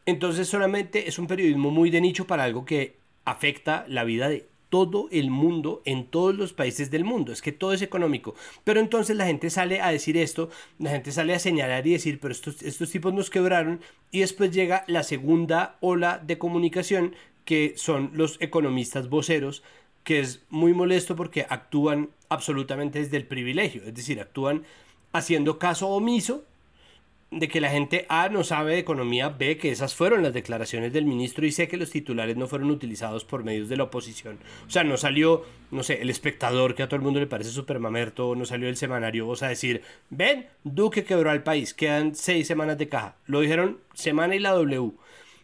Entonces 0.06 0.46
solamente 0.46 1.08
es 1.08 1.18
un 1.18 1.26
periodismo 1.26 1.72
muy 1.72 1.90
de 1.90 2.00
nicho 2.00 2.24
para 2.24 2.44
algo 2.44 2.64
que 2.64 2.94
afecta 3.24 3.84
la 3.88 4.04
vida 4.04 4.28
de 4.28 4.46
todo 4.74 5.06
el 5.12 5.30
mundo, 5.30 5.82
en 5.84 6.04
todos 6.04 6.34
los 6.34 6.52
países 6.52 6.90
del 6.90 7.04
mundo. 7.04 7.30
Es 7.30 7.42
que 7.42 7.52
todo 7.52 7.74
es 7.74 7.80
económico. 7.80 8.34
Pero 8.64 8.80
entonces 8.80 9.14
la 9.14 9.24
gente 9.24 9.48
sale 9.48 9.80
a 9.80 9.92
decir 9.92 10.16
esto, 10.16 10.50
la 10.80 10.90
gente 10.90 11.12
sale 11.12 11.32
a 11.32 11.38
señalar 11.38 11.86
y 11.86 11.92
decir, 11.92 12.18
pero 12.18 12.32
estos, 12.32 12.60
estos 12.60 12.90
tipos 12.90 13.14
nos 13.14 13.30
quebraron. 13.30 13.80
Y 14.10 14.18
después 14.18 14.50
llega 14.50 14.82
la 14.88 15.04
segunda 15.04 15.76
ola 15.80 16.18
de 16.18 16.38
comunicación, 16.38 17.14
que 17.44 17.74
son 17.76 18.10
los 18.14 18.36
economistas 18.40 19.08
voceros, 19.08 19.62
que 20.02 20.18
es 20.18 20.42
muy 20.50 20.72
molesto 20.72 21.14
porque 21.14 21.46
actúan 21.48 22.10
absolutamente 22.28 22.98
desde 22.98 23.16
el 23.16 23.28
privilegio. 23.28 23.84
Es 23.86 23.94
decir, 23.94 24.20
actúan 24.20 24.64
haciendo 25.12 25.60
caso 25.60 25.86
omiso 25.86 26.42
de 27.38 27.48
que 27.48 27.60
la 27.60 27.70
gente 27.70 28.06
A 28.08 28.28
no 28.28 28.44
sabe 28.44 28.72
de 28.72 28.78
economía, 28.78 29.28
B 29.28 29.58
que 29.58 29.70
esas 29.70 29.94
fueron 29.94 30.22
las 30.22 30.32
declaraciones 30.32 30.92
del 30.92 31.04
ministro 31.04 31.44
y 31.44 31.52
sé 31.52 31.68
que 31.68 31.76
los 31.76 31.90
titulares 31.90 32.36
no 32.36 32.46
fueron 32.46 32.70
utilizados 32.70 33.24
por 33.24 33.44
medios 33.44 33.68
de 33.68 33.76
la 33.76 33.84
oposición. 33.84 34.38
O 34.66 34.70
sea, 34.70 34.84
no 34.84 34.96
salió, 34.96 35.44
no 35.70 35.82
sé, 35.82 36.00
el 36.00 36.10
espectador 36.10 36.74
que 36.74 36.82
a 36.82 36.88
todo 36.88 36.96
el 36.96 37.02
mundo 37.02 37.20
le 37.20 37.26
parece 37.26 37.50
súper 37.50 37.80
mamerto, 37.80 38.34
no 38.34 38.44
salió 38.44 38.68
el 38.68 38.76
semanario, 38.76 39.28
o 39.28 39.36
sea, 39.36 39.48
decir, 39.48 39.82
ven, 40.10 40.46
Duque 40.62 41.04
quebró 41.04 41.30
al 41.30 41.42
país, 41.42 41.74
quedan 41.74 42.14
seis 42.14 42.46
semanas 42.46 42.78
de 42.78 42.88
caja. 42.88 43.16
Lo 43.26 43.40
dijeron 43.40 43.78
Semana 43.94 44.36
y 44.36 44.38
la 44.38 44.52
W. 44.52 44.92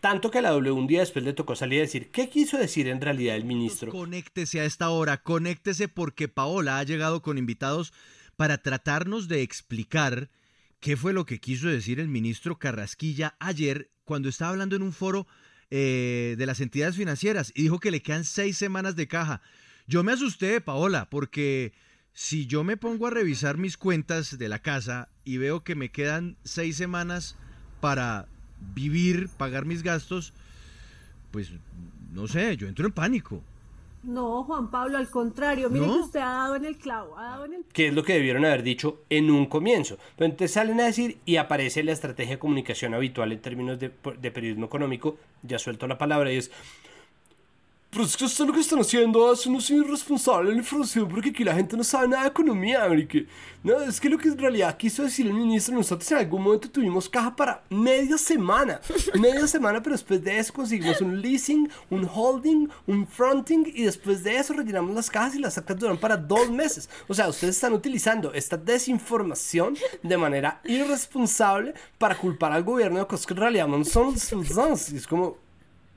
Tanto 0.01 0.31
que 0.31 0.41
la 0.41 0.51
W 0.51 0.71
un 0.71 0.87
día 0.87 1.01
después 1.01 1.25
le 1.25 1.35
tocó 1.35 1.55
salir 1.57 1.81
a 1.81 1.83
decir, 1.83 2.11
¿qué 2.11 2.31
quiso 2.31 2.57
decir 2.57 2.89
en 2.89 3.01
realidad 3.01 3.37
el 3.37 3.45
ministro? 3.45 3.93
Conéctese 3.93 4.61
a 4.61 4.65
esta 4.65 4.89
hora, 4.91 5.19
conéctese 5.19 5.89
porque 5.89 6.29
Paola 6.29 6.79
ha 6.79 6.85
llegado 6.85 7.21
con 7.21 7.37
invitados 7.37 7.93
para 8.37 8.59
tratarnos 8.59 9.29
de 9.29 9.43
explicar 9.43 10.31
¿Qué 10.81 10.97
fue 10.97 11.13
lo 11.13 11.27
que 11.27 11.41
quiso 11.41 11.69
decir 11.69 12.01
el 12.01 12.09
ministro 12.09 12.59
Carrasquilla 12.59 13.37
ayer 13.39 13.91
cuando 14.05 14.31
estaba 14.31 14.53
hablando 14.53 14.77
en 14.77 14.83
un 14.83 14.95
foro 14.95 15.27
eh, 15.71 16.37
de 16.39 16.47
las 16.47 16.61
entidades 16.61 16.97
financieras 16.97 17.53
y 17.55 17.63
dijo 17.63 17.79
que 17.81 17.91
le 17.91 18.01
quedan 18.01 18.25
seis 18.25 18.57
semanas 18.57 18.97
de 18.97 19.07
caja? 19.07 19.43
Yo 19.87 20.03
me 20.03 20.13
asusté, 20.13 20.61
Paola, 20.63 21.11
porque 21.11 21.75
si 22.15 22.47
yo 22.47 22.65
me 22.65 22.79
pongo 22.79 23.07
a 23.07 23.11
revisar 23.11 23.59
mis 23.59 23.77
cuentas 23.77 24.39
de 24.39 24.49
la 24.49 24.61
casa 24.61 25.11
y 25.23 25.37
veo 25.37 25.65
que 25.65 25.75
me 25.75 25.91
quedan 25.91 26.39
seis 26.45 26.77
semanas 26.77 27.37
para 27.83 28.27
vivir, 28.75 29.29
pagar 29.37 29.67
mis 29.67 29.83
gastos, 29.83 30.33
pues 31.31 31.53
no 32.13 32.27
sé, 32.27 32.57
yo 32.57 32.69
entro 32.69 32.87
en 32.87 32.93
pánico. 32.93 33.45
No, 34.03 34.45
Juan 34.45 34.71
Pablo, 34.71 34.97
al 34.97 35.11
contrario, 35.11 35.69
mire 35.69 35.85
que 35.85 35.93
usted 35.93 36.21
ha 36.21 36.31
dado 36.31 36.57
en 36.57 36.65
el 36.65 36.79
clavo, 36.79 37.19
ha 37.19 37.25
dado 37.25 37.45
en 37.45 37.55
el... 37.55 37.65
Que 37.65 37.89
es 37.89 37.95
lo 37.95 38.03
que 38.03 38.15
debieron 38.15 38.47
haber 38.47 38.63
dicho 38.63 39.03
en 39.11 39.31
un 39.31 39.45
comienzo. 39.45 39.99
Pero 40.17 40.31
entonces 40.31 40.53
salen 40.53 40.81
a 40.81 40.85
decir 40.85 41.19
y 41.27 41.37
aparece 41.37 41.83
la 41.83 41.93
estrategia 41.93 42.37
de 42.37 42.39
comunicación 42.39 42.95
habitual 42.95 43.31
en 43.33 43.41
términos 43.41 43.79
de, 43.79 43.91
de 44.19 44.31
periodismo 44.31 44.67
económico, 44.67 45.19
ya 45.43 45.59
suelto 45.59 45.87
la 45.87 45.99
palabra, 45.99 46.33
y 46.33 46.37
es 46.37 46.51
pero 47.91 48.05
es 48.05 48.17
que 48.17 48.25
esto 48.25 48.47
lo 48.47 48.53
que 48.53 48.61
están 48.61 48.79
haciendo 48.79 49.33
es 49.33 49.45
no 49.49 49.61
soy 49.61 49.79
irresponsable 49.79 50.53
la 50.53 50.59
información 50.59 51.09
porque 51.09 51.31
aquí 51.31 51.43
la 51.43 51.55
gente 51.55 51.77
no 51.77 51.83
sabe 51.83 52.07
nada 52.07 52.23
de 52.23 52.29
economía, 52.29 52.85
América. 52.85 53.19
No, 53.65 53.81
es 53.81 54.01
que 54.01 54.09
lo 54.09 54.17
que 54.17 54.29
en 54.29 54.39
realidad 54.39 54.77
quiso 54.77 55.03
decir 55.03 55.27
el 55.27 55.35
ministro, 55.35 55.75
nosotros 55.75 56.11
en 56.13 56.19
algún 56.19 56.45
momento 56.45 56.71
tuvimos 56.71 57.09
caja 57.09 57.35
para 57.35 57.65
media 57.69 58.17
semana. 58.17 58.81
Media 59.19 59.45
semana, 59.49 59.83
pero 59.83 59.95
después 59.95 60.23
de 60.23 60.39
eso 60.39 60.53
conseguimos 60.53 61.01
un 61.01 61.21
leasing, 61.21 61.69
un 61.91 62.09
holding, 62.09 62.69
un 62.87 63.07
fronting 63.09 63.65
y 63.75 63.83
después 63.83 64.23
de 64.23 64.37
eso 64.37 64.53
retiramos 64.53 64.95
las 64.95 65.11
cajas 65.11 65.35
y 65.35 65.41
las 65.41 65.59
actas 65.59 65.77
duran 65.77 65.99
para 65.99 66.17
dos 66.17 66.49
meses. 66.49 66.89
O 67.09 67.15
sea, 67.15 67.29
ustedes 67.29 67.57
están 67.57 67.73
utilizando 67.73 68.33
esta 68.33 68.57
desinformación 68.57 69.77
de 70.01 70.17
manera 70.17 70.61
irresponsable 70.65 71.75
para 71.99 72.17
culpar 72.17 72.53
al 72.53 72.63
gobierno 72.63 73.01
de 73.01 73.07
cosas 73.09 73.27
que 73.27 73.35
en 73.35 73.41
realidad 73.41 73.67
no 73.67 73.85
son. 73.85 74.15
Es 74.15 75.07
como 75.09 75.50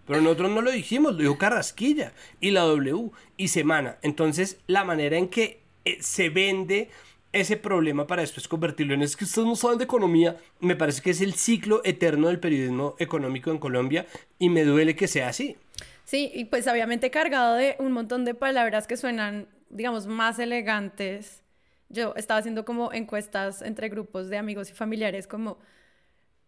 pero 0.06 0.22
nosotros 0.22 0.52
no 0.52 0.62
lo 0.62 0.72
dijimos, 0.72 1.14
lo 1.14 1.20
dijo 1.20 1.38
Carrasquilla 1.38 2.14
y 2.40 2.52
la 2.52 2.62
W 2.62 3.12
y 3.38 3.48
Semana. 3.48 3.98
Entonces, 4.02 4.58
la 4.68 4.84
manera 4.84 5.18
en 5.18 5.30
que 5.30 5.62
eh, 5.86 5.98
se 6.02 6.30
vende 6.30 6.90
ese 7.34 7.58
problema 7.58 8.06
para 8.06 8.22
después 8.22 8.48
convertirlo 8.48 8.94
en 8.94 9.02
es 9.02 9.18
que 9.18 9.26
ustedes 9.26 9.48
no 9.48 9.56
saben 9.56 9.80
de 9.80 9.86
economía. 9.86 10.38
Me 10.60 10.76
parece 10.76 11.02
que 11.02 11.10
es 11.10 11.22
el 11.22 11.34
ciclo 11.34 11.82
eterno 11.84 12.28
del 12.28 12.40
periodismo 12.40 12.96
económico 13.00 13.50
en 13.50 13.58
Colombia 13.58 14.06
y 14.38 14.50
me 14.50 14.64
duele 14.64 14.96
que 14.96 15.08
sea 15.08 15.30
así. 15.30 15.58
Sí, 16.06 16.32
y 16.34 16.46
pues 16.46 16.68
obviamente 16.68 17.10
cargado 17.10 17.56
de 17.56 17.76
un 17.80 17.92
montón 17.92 18.24
de 18.24 18.36
palabras 18.36 18.88
que 18.88 18.98
suenan, 18.98 19.48
digamos, 19.70 20.06
más 20.06 20.38
elegantes. 20.38 21.42
Yo 21.90 22.14
estaba 22.16 22.40
haciendo 22.40 22.66
como 22.66 22.94
encuestas 22.94 23.62
entre 23.62 23.90
grupos 23.90 24.30
de 24.30 24.38
amigos 24.38 24.70
y 24.70 24.74
familiares 24.74 25.28
como, 25.28 25.58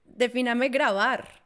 defíname 0.06 0.70
grabar. 0.70 1.45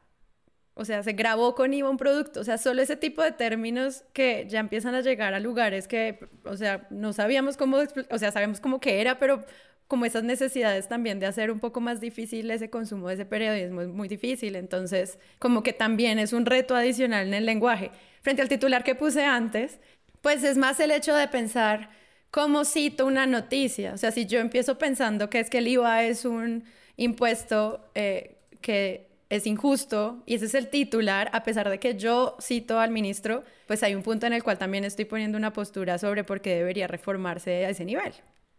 O 0.79 0.85
sea, 0.85 1.03
se 1.03 1.11
grabó 1.11 1.55
con 1.55 1.73
IVA 1.73 1.89
un 1.89 1.97
producto. 1.97 2.39
O 2.39 2.43
sea, 2.45 2.57
solo 2.57 2.81
ese 2.81 2.95
tipo 2.95 3.21
de 3.21 3.33
términos 3.33 4.05
que 4.13 4.45
ya 4.47 4.61
empiezan 4.61 4.95
a 4.95 5.01
llegar 5.01 5.33
a 5.33 5.39
lugares 5.41 5.89
que, 5.89 6.19
o 6.45 6.55
sea, 6.55 6.87
no 6.89 7.11
sabíamos 7.11 7.57
cómo, 7.57 7.79
o 8.09 8.17
sea, 8.17 8.31
sabemos 8.31 8.61
cómo 8.61 8.79
que 8.79 9.01
era, 9.01 9.19
pero 9.19 9.43
como 9.87 10.05
esas 10.05 10.23
necesidades 10.23 10.87
también 10.87 11.19
de 11.19 11.25
hacer 11.25 11.51
un 11.51 11.59
poco 11.59 11.81
más 11.81 11.99
difícil 11.99 12.49
ese 12.51 12.69
consumo 12.69 13.09
de 13.09 13.15
ese 13.15 13.25
periodismo 13.25 13.81
es 13.81 13.89
muy 13.89 14.07
difícil. 14.07 14.55
Entonces, 14.55 15.19
como 15.37 15.63
que 15.63 15.73
también 15.73 16.17
es 16.17 16.31
un 16.31 16.45
reto 16.45 16.75
adicional 16.75 17.27
en 17.27 17.33
el 17.33 17.45
lenguaje. 17.45 17.91
Frente 18.21 18.41
al 18.41 18.47
titular 18.47 18.85
que 18.85 18.95
puse 18.95 19.25
antes, 19.25 19.79
pues 20.21 20.43
es 20.45 20.57
más 20.57 20.79
el 20.79 20.91
hecho 20.91 21.13
de 21.13 21.27
pensar 21.27 21.89
cómo 22.31 22.63
cito 22.63 23.05
una 23.05 23.25
noticia. 23.25 23.93
O 23.93 23.97
sea, 23.97 24.11
si 24.11 24.25
yo 24.25 24.39
empiezo 24.39 24.77
pensando 24.77 25.29
que 25.29 25.41
es 25.41 25.49
que 25.49 25.57
el 25.57 25.67
IVA 25.67 26.03
es 26.03 26.23
un 26.23 26.63
impuesto 26.95 27.89
eh, 27.95 28.37
que 28.61 29.08
es 29.29 29.45
injusto 29.45 30.23
y 30.25 30.35
ese 30.35 30.45
es 30.45 30.55
el 30.55 30.69
titular, 30.69 31.29
a 31.33 31.43
pesar 31.43 31.69
de 31.69 31.79
que 31.79 31.95
yo 31.95 32.35
cito 32.41 32.79
al 32.79 32.89
ministro, 32.89 33.43
pues 33.67 33.83
hay 33.83 33.93
un 33.93 34.01
punto 34.01 34.25
en 34.25 34.33
el 34.33 34.43
cual 34.43 34.57
también 34.57 34.83
estoy 34.83 35.05
poniendo 35.05 35.37
una 35.37 35.53
postura 35.53 35.97
sobre 35.99 36.23
por 36.23 36.41
qué 36.41 36.55
debería 36.55 36.87
reformarse 36.87 37.65
a 37.65 37.69
ese 37.69 37.85
nivel. 37.85 38.13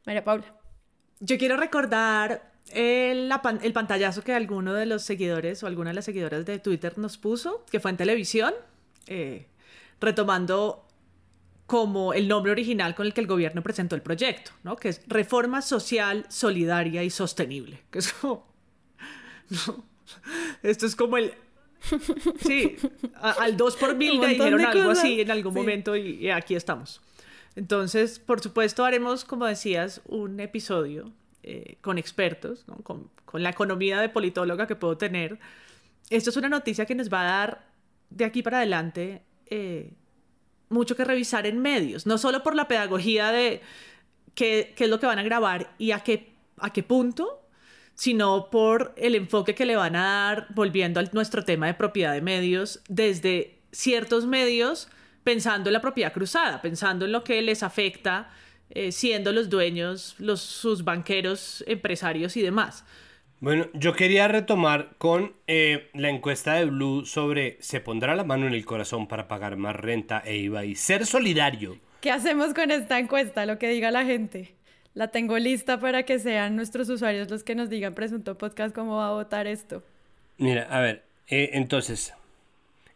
María 0.06 0.24
Paula. 0.24 0.54
Yo 1.18 1.36
quiero 1.38 1.56
recordar 1.56 2.52
el, 2.72 3.30
el 3.62 3.72
pantallazo 3.72 4.22
que 4.22 4.32
alguno 4.32 4.72
de 4.72 4.86
los 4.86 5.02
seguidores 5.02 5.62
o 5.62 5.66
alguna 5.66 5.90
de 5.90 5.94
las 5.94 6.04
seguidoras 6.04 6.46
de 6.46 6.58
Twitter 6.60 6.96
nos 6.98 7.18
puso, 7.18 7.64
que 7.70 7.80
fue 7.80 7.90
en 7.90 7.96
televisión, 7.96 8.54
eh, 9.08 9.48
retomando 10.00 10.86
como 11.66 12.14
el 12.14 12.26
nombre 12.26 12.52
original 12.52 12.94
con 12.94 13.06
el 13.06 13.14
que 13.14 13.20
el 13.20 13.26
gobierno 13.26 13.62
presentó 13.62 13.96
el 13.96 14.02
proyecto, 14.02 14.52
¿no? 14.62 14.76
que 14.76 14.88
es 14.88 15.02
Reforma 15.06 15.62
Social, 15.62 16.26
Solidaria 16.28 17.02
y 17.02 17.10
Sostenible, 17.10 17.82
que 17.90 17.98
es 17.98 18.12
como... 18.12 18.48
Esto 20.62 20.86
es 20.86 20.96
como 20.96 21.16
el... 21.16 21.34
Sí, 22.40 22.76
al 23.20 23.56
2 23.56 23.76
por 23.76 23.94
mil 23.96 24.20
le 24.20 24.28
dijeron 24.28 24.60
algo 24.60 24.90
así 24.90 25.20
en 25.20 25.30
algún 25.30 25.54
momento 25.54 25.96
y, 25.96 26.28
aquí 26.30 26.54
estamos. 26.54 27.00
Entonces, 27.56 28.18
por 28.18 28.40
supuesto, 28.40 28.84
haremos, 28.84 29.24
como 29.24 29.46
decías, 29.46 30.02
un 30.06 30.40
episodio 30.40 31.10
eh, 31.42 31.78
con 31.80 31.96
expertos, 31.96 32.64
con, 32.82 33.10
con, 33.24 33.42
la 33.42 33.48
economía 33.48 33.98
de 34.00 34.10
politóloga 34.10 34.66
que 34.66 34.76
puedo 34.76 34.98
tener. 34.98 35.38
Esto 36.10 36.30
es 36.30 36.36
una 36.36 36.50
noticia 36.50 36.84
que 36.84 36.94
nos 36.94 37.10
va 37.10 37.22
a 37.22 37.24
dar 37.24 37.70
de 38.10 38.24
aquí 38.24 38.42
para 38.42 38.58
adelante 38.58 39.22
eh, 39.46 39.92
mucho 40.68 40.94
que 40.94 41.04
revisar 41.04 41.46
en 41.46 41.58
medios, 41.58 42.06
no 42.06 42.16
solo 42.16 42.42
por 42.42 42.54
la 42.54 42.68
pedagogía 42.68 43.32
de 43.32 43.60
qué, 44.34 44.72
qué 44.76 44.84
es 44.84 44.90
lo 44.90 45.00
que 45.00 45.06
van 45.06 45.18
a 45.18 45.24
grabar 45.24 45.74
y 45.78 45.90
a 45.90 46.00
qué, 46.00 46.32
a 46.58 46.72
qué 46.72 46.84
punto, 46.84 47.39
sino 48.00 48.48
por 48.48 48.94
el 48.96 49.14
enfoque 49.14 49.54
que 49.54 49.66
le 49.66 49.76
van 49.76 49.94
a 49.94 50.04
dar, 50.04 50.46
volviendo 50.54 51.00
a 51.00 51.02
nuestro 51.12 51.44
tema 51.44 51.66
de 51.66 51.74
propiedad 51.74 52.14
de 52.14 52.22
medios, 52.22 52.80
desde 52.88 53.58
ciertos 53.72 54.24
medios, 54.24 54.88
pensando 55.22 55.68
en 55.68 55.74
la 55.74 55.82
propiedad 55.82 56.10
cruzada, 56.10 56.62
pensando 56.62 57.04
en 57.04 57.12
lo 57.12 57.24
que 57.24 57.42
les 57.42 57.62
afecta, 57.62 58.30
eh, 58.70 58.90
siendo 58.90 59.32
los 59.32 59.50
dueños, 59.50 60.14
los, 60.16 60.40
sus 60.40 60.82
banqueros, 60.82 61.62
empresarios 61.66 62.38
y 62.38 62.40
demás. 62.40 62.86
Bueno, 63.38 63.66
yo 63.74 63.92
quería 63.92 64.28
retomar 64.28 64.94
con 64.96 65.34
eh, 65.46 65.90
la 65.92 66.08
encuesta 66.08 66.54
de 66.54 66.64
Blue 66.64 67.04
sobre 67.04 67.58
¿se 67.60 67.82
pondrá 67.82 68.14
la 68.14 68.24
mano 68.24 68.46
en 68.46 68.54
el 68.54 68.64
corazón 68.64 69.08
para 69.08 69.28
pagar 69.28 69.58
más 69.58 69.76
renta 69.76 70.22
e 70.24 70.38
IVA 70.38 70.64
y 70.64 70.74
ser 70.74 71.04
solidario? 71.04 71.76
¿Qué 72.00 72.10
hacemos 72.10 72.54
con 72.54 72.70
esta 72.70 72.98
encuesta? 72.98 73.44
Lo 73.44 73.58
que 73.58 73.68
diga 73.68 73.90
la 73.90 74.06
gente. 74.06 74.54
La 74.94 75.08
tengo 75.08 75.38
lista 75.38 75.78
para 75.78 76.02
que 76.02 76.18
sean 76.18 76.56
nuestros 76.56 76.88
usuarios 76.88 77.30
los 77.30 77.44
que 77.44 77.54
nos 77.54 77.70
digan 77.70 77.94
Presunto 77.94 78.36
Podcast 78.36 78.74
cómo 78.74 78.96
va 78.96 79.08
a 79.08 79.12
votar 79.12 79.46
esto. 79.46 79.84
Mira, 80.38 80.66
a 80.70 80.80
ver, 80.80 81.04
eh, 81.28 81.50
entonces, 81.54 82.12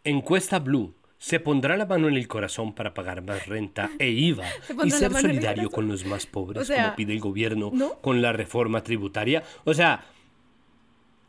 encuesta 0.03 0.59
Blue. 0.59 0.95
¿Se 1.19 1.41
pondrá 1.41 1.79
la 1.79 1.87
mano 1.87 2.09
en 2.09 2.17
el 2.17 2.29
corazón 2.29 2.75
para 2.75 2.93
pagar 2.93 3.23
más 3.23 3.47
renta 3.47 3.91
e 3.99 4.11
IVA 4.11 4.45
y 4.85 4.91
ser 4.91 5.11
solidario 5.11 5.71
con 5.71 5.89
los 5.89 6.05
más 6.05 6.27
pobres, 6.27 6.69
como 6.69 6.97
pide 6.97 7.15
el 7.15 7.21
gobierno 7.21 7.73
con 8.03 8.21
la 8.21 8.33
reforma 8.35 8.83
tributaria? 8.83 9.43
O 9.65 9.73
sea, 9.73 10.05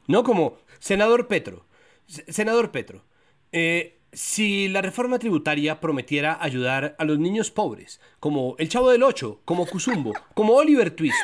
no 0.08 0.23
como 0.23 0.58
senador 0.80 1.28
Petro. 1.28 1.65
Senador 2.08 2.71
Petro, 2.71 3.04
eh, 3.51 3.99
si 4.15 4.69
la 4.69 4.82
reforma 4.82 5.19
tributaria 5.19 5.82
prometiera 5.82 6.38
ayudar 6.41 6.95
a 6.97 7.04
los 7.04 7.19
niños 7.19 7.51
pobres, 7.51 7.99
como 8.19 8.56
el 8.58 8.69
Chavo 8.69 8.89
del 8.89 9.04
Ocho, 9.04 9.41
como 9.45 9.65
Kuzumbo, 9.65 10.13
como 10.34 10.54
Oliver 10.54 10.89
Twist, 10.91 11.17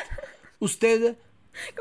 ¿usted 0.58 1.16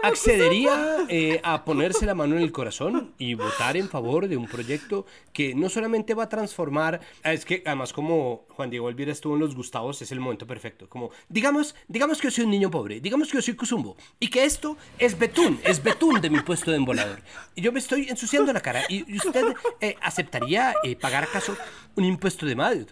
accedería 0.03 1.05
eh, 1.09 1.39
a 1.43 1.63
ponerse 1.63 2.05
la 2.05 2.15
mano 2.15 2.35
en 2.35 2.41
el 2.41 2.51
corazón 2.51 3.13
y 3.17 3.33
votar 3.33 3.77
en 3.77 3.89
favor 3.89 4.27
de 4.27 4.37
un 4.37 4.47
proyecto 4.47 5.05
que 5.33 5.55
no 5.55 5.69
solamente 5.69 6.13
va 6.13 6.23
a 6.23 6.29
transformar, 6.29 7.01
ah, 7.23 7.33
es 7.33 7.45
que 7.45 7.63
además 7.65 7.93
como 7.93 8.45
Juan 8.49 8.69
Diego 8.69 8.89
Elvira 8.89 9.11
estuvo 9.11 9.35
en 9.35 9.39
Los 9.39 9.55
Gustavos, 9.55 10.01
es 10.01 10.11
el 10.11 10.19
momento 10.19 10.45
perfecto, 10.45 10.89
como 10.89 11.11
digamos, 11.29 11.75
digamos 11.87 12.19
que 12.19 12.27
yo 12.27 12.31
soy 12.31 12.45
un 12.45 12.51
niño 12.51 12.69
pobre, 12.69 12.99
digamos 12.99 13.29
que 13.29 13.37
yo 13.37 13.41
soy 13.41 13.55
Kuzumbo, 13.55 13.95
y 14.19 14.29
que 14.29 14.45
esto 14.45 14.77
es 14.97 15.17
betún, 15.17 15.59
es 15.63 15.81
betún 15.81 16.21
de 16.21 16.29
mi 16.29 16.39
puesto 16.41 16.71
de 16.71 16.77
embolador, 16.77 17.21
y 17.55 17.61
yo 17.61 17.71
me 17.71 17.79
estoy 17.79 18.09
ensuciando 18.09 18.51
la 18.53 18.61
cara, 18.61 18.83
y 18.89 19.15
usted 19.15 19.55
eh, 19.79 19.95
aceptaría 20.01 20.73
eh, 20.83 20.95
pagar 20.95 21.23
acaso 21.23 21.55
un 21.95 22.05
impuesto 22.05 22.45
de 22.45 22.55
madre. 22.55 22.85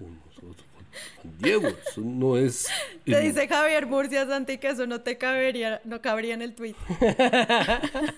Diego, 1.23 1.67
eso 1.67 2.01
no 2.01 2.37
es. 2.37 2.67
Te 3.05 3.19
dice 3.19 3.47
Javier 3.47 3.85
Murcia 3.85 4.25
Santi 4.25 4.57
que 4.57 4.69
eso 4.69 4.87
no 4.87 5.01
te 5.01 5.17
cabería, 5.17 5.81
no 5.83 6.01
cabría 6.01 6.33
en 6.33 6.41
el 6.41 6.55
tweet. 6.55 6.75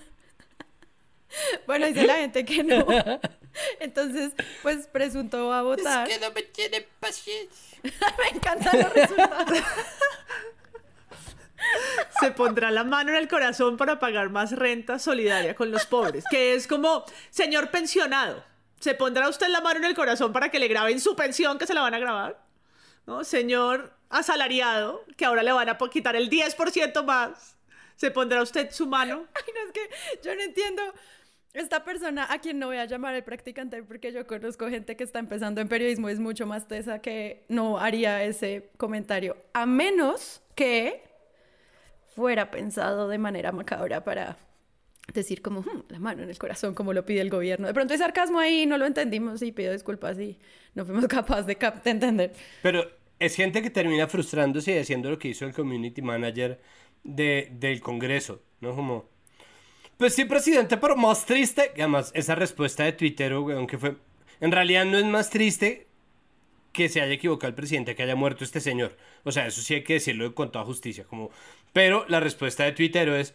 bueno, 1.66 1.86
dice 1.86 2.06
la 2.06 2.14
gente 2.16 2.44
que 2.44 2.62
no. 2.62 2.86
Entonces, 3.80 4.32
pues 4.62 4.86
presunto 4.86 5.48
va 5.48 5.58
a 5.60 5.62
votar. 5.62 6.08
Es 6.08 6.18
que 6.18 6.24
no 6.24 6.32
me 6.32 6.42
tiene 6.42 6.86
paciencia. 7.00 7.78
me 7.82 8.36
encantan 8.36 8.80
los 8.80 8.92
resultados. 8.92 9.58
Se 12.20 12.30
pondrá 12.32 12.70
la 12.70 12.84
mano 12.84 13.10
en 13.10 13.16
el 13.16 13.28
corazón 13.28 13.76
para 13.76 13.98
pagar 13.98 14.30
más 14.30 14.52
renta 14.52 14.98
solidaria 14.98 15.54
con 15.54 15.70
los 15.70 15.86
pobres. 15.86 16.24
Que 16.30 16.54
es 16.54 16.66
como, 16.66 17.04
señor 17.30 17.70
pensionado, 17.70 18.42
¿se 18.80 18.94
pondrá 18.94 19.28
usted 19.28 19.48
la 19.48 19.60
mano 19.60 19.78
en 19.78 19.84
el 19.84 19.94
corazón 19.94 20.32
para 20.32 20.50
que 20.50 20.58
le 20.58 20.68
graben 20.68 21.00
su 21.00 21.14
pensión 21.14 21.58
que 21.58 21.66
se 21.66 21.74
la 21.74 21.82
van 21.82 21.94
a 21.94 21.98
grabar? 21.98 22.51
¿No? 23.06 23.24
Señor 23.24 23.92
asalariado, 24.08 25.04
que 25.16 25.24
ahora 25.24 25.42
le 25.42 25.52
van 25.52 25.68
a 25.68 25.78
quitar 25.90 26.16
el 26.16 26.30
10% 26.30 27.04
más. 27.04 27.56
¿Se 27.96 28.10
pondrá 28.10 28.42
usted 28.42 28.70
su 28.70 28.86
mano? 28.86 29.26
Ay, 29.34 29.52
no, 29.54 29.66
es 29.66 29.72
que 29.72 30.18
yo 30.22 30.34
no 30.34 30.42
entiendo. 30.42 30.82
Esta 31.52 31.84
persona, 31.84 32.26
a 32.30 32.38
quien 32.38 32.58
no 32.58 32.68
voy 32.68 32.78
a 32.78 32.86
llamar 32.86 33.14
el 33.14 33.24
practicante, 33.24 33.82
porque 33.82 34.10
yo 34.10 34.26
conozco 34.26 34.68
gente 34.68 34.96
que 34.96 35.04
está 35.04 35.18
empezando 35.18 35.60
en 35.60 35.68
periodismo, 35.68 36.08
es 36.08 36.18
mucho 36.18 36.46
más 36.46 36.66
tesa 36.66 37.00
que 37.00 37.44
no 37.48 37.78
haría 37.78 38.22
ese 38.24 38.70
comentario. 38.78 39.36
A 39.52 39.66
menos 39.66 40.40
que 40.54 41.02
fuera 42.14 42.50
pensado 42.50 43.08
de 43.08 43.18
manera 43.18 43.52
macabra 43.52 44.02
para 44.02 44.38
decir 45.12 45.42
como 45.42 45.60
hmm, 45.60 45.84
la 45.88 45.98
mano 45.98 46.22
en 46.22 46.30
el 46.30 46.38
corazón, 46.38 46.74
como 46.74 46.92
lo 46.92 47.04
pide 47.04 47.20
el 47.20 47.30
gobierno. 47.30 47.66
De 47.66 47.74
pronto 47.74 47.92
hay 47.92 47.98
sarcasmo 47.98 48.38
ahí, 48.38 48.66
no 48.66 48.78
lo 48.78 48.86
entendimos 48.86 49.42
y 49.42 49.52
pido 49.52 49.72
disculpas 49.72 50.18
y 50.18 50.38
no 50.74 50.84
fuimos 50.84 51.06
capaces 51.08 51.46
de, 51.46 51.56
de 51.56 51.90
entender. 51.90 52.32
Pero 52.62 52.86
es 53.18 53.36
gente 53.36 53.62
que 53.62 53.70
termina 53.70 54.06
frustrándose 54.08 54.74
y 54.74 54.78
haciendo 54.78 55.10
lo 55.10 55.18
que 55.18 55.28
hizo 55.28 55.44
el 55.44 55.54
community 55.54 56.02
manager 56.02 56.60
de, 57.04 57.48
del 57.52 57.80
Congreso, 57.80 58.42
¿no? 58.60 58.74
Como, 58.74 59.08
pues 59.96 60.14
sí, 60.14 60.24
presidente, 60.24 60.76
pero 60.76 60.96
más 60.96 61.24
triste. 61.26 61.72
Y 61.76 61.80
además, 61.80 62.10
esa 62.14 62.34
respuesta 62.34 62.84
de 62.84 62.92
Twitter, 62.92 63.32
aunque 63.32 63.78
fue, 63.78 63.96
en 64.40 64.52
realidad 64.52 64.84
no 64.84 64.98
es 64.98 65.04
más 65.04 65.30
triste 65.30 65.86
que 66.72 66.88
se 66.88 67.00
haya 67.00 67.12
equivocado 67.12 67.48
el 67.48 67.54
presidente, 67.54 67.94
que 67.94 68.02
haya 68.02 68.16
muerto 68.16 68.44
este 68.44 68.60
señor. 68.60 68.96
O 69.24 69.32
sea, 69.32 69.46
eso 69.46 69.60
sí 69.60 69.74
hay 69.74 69.84
que 69.84 69.94
decirlo 69.94 70.34
con 70.34 70.50
toda 70.50 70.64
justicia. 70.64 71.04
Como, 71.04 71.30
pero 71.72 72.04
la 72.08 72.18
respuesta 72.18 72.64
de 72.64 72.72
Twitter 72.72 73.08
es, 73.10 73.34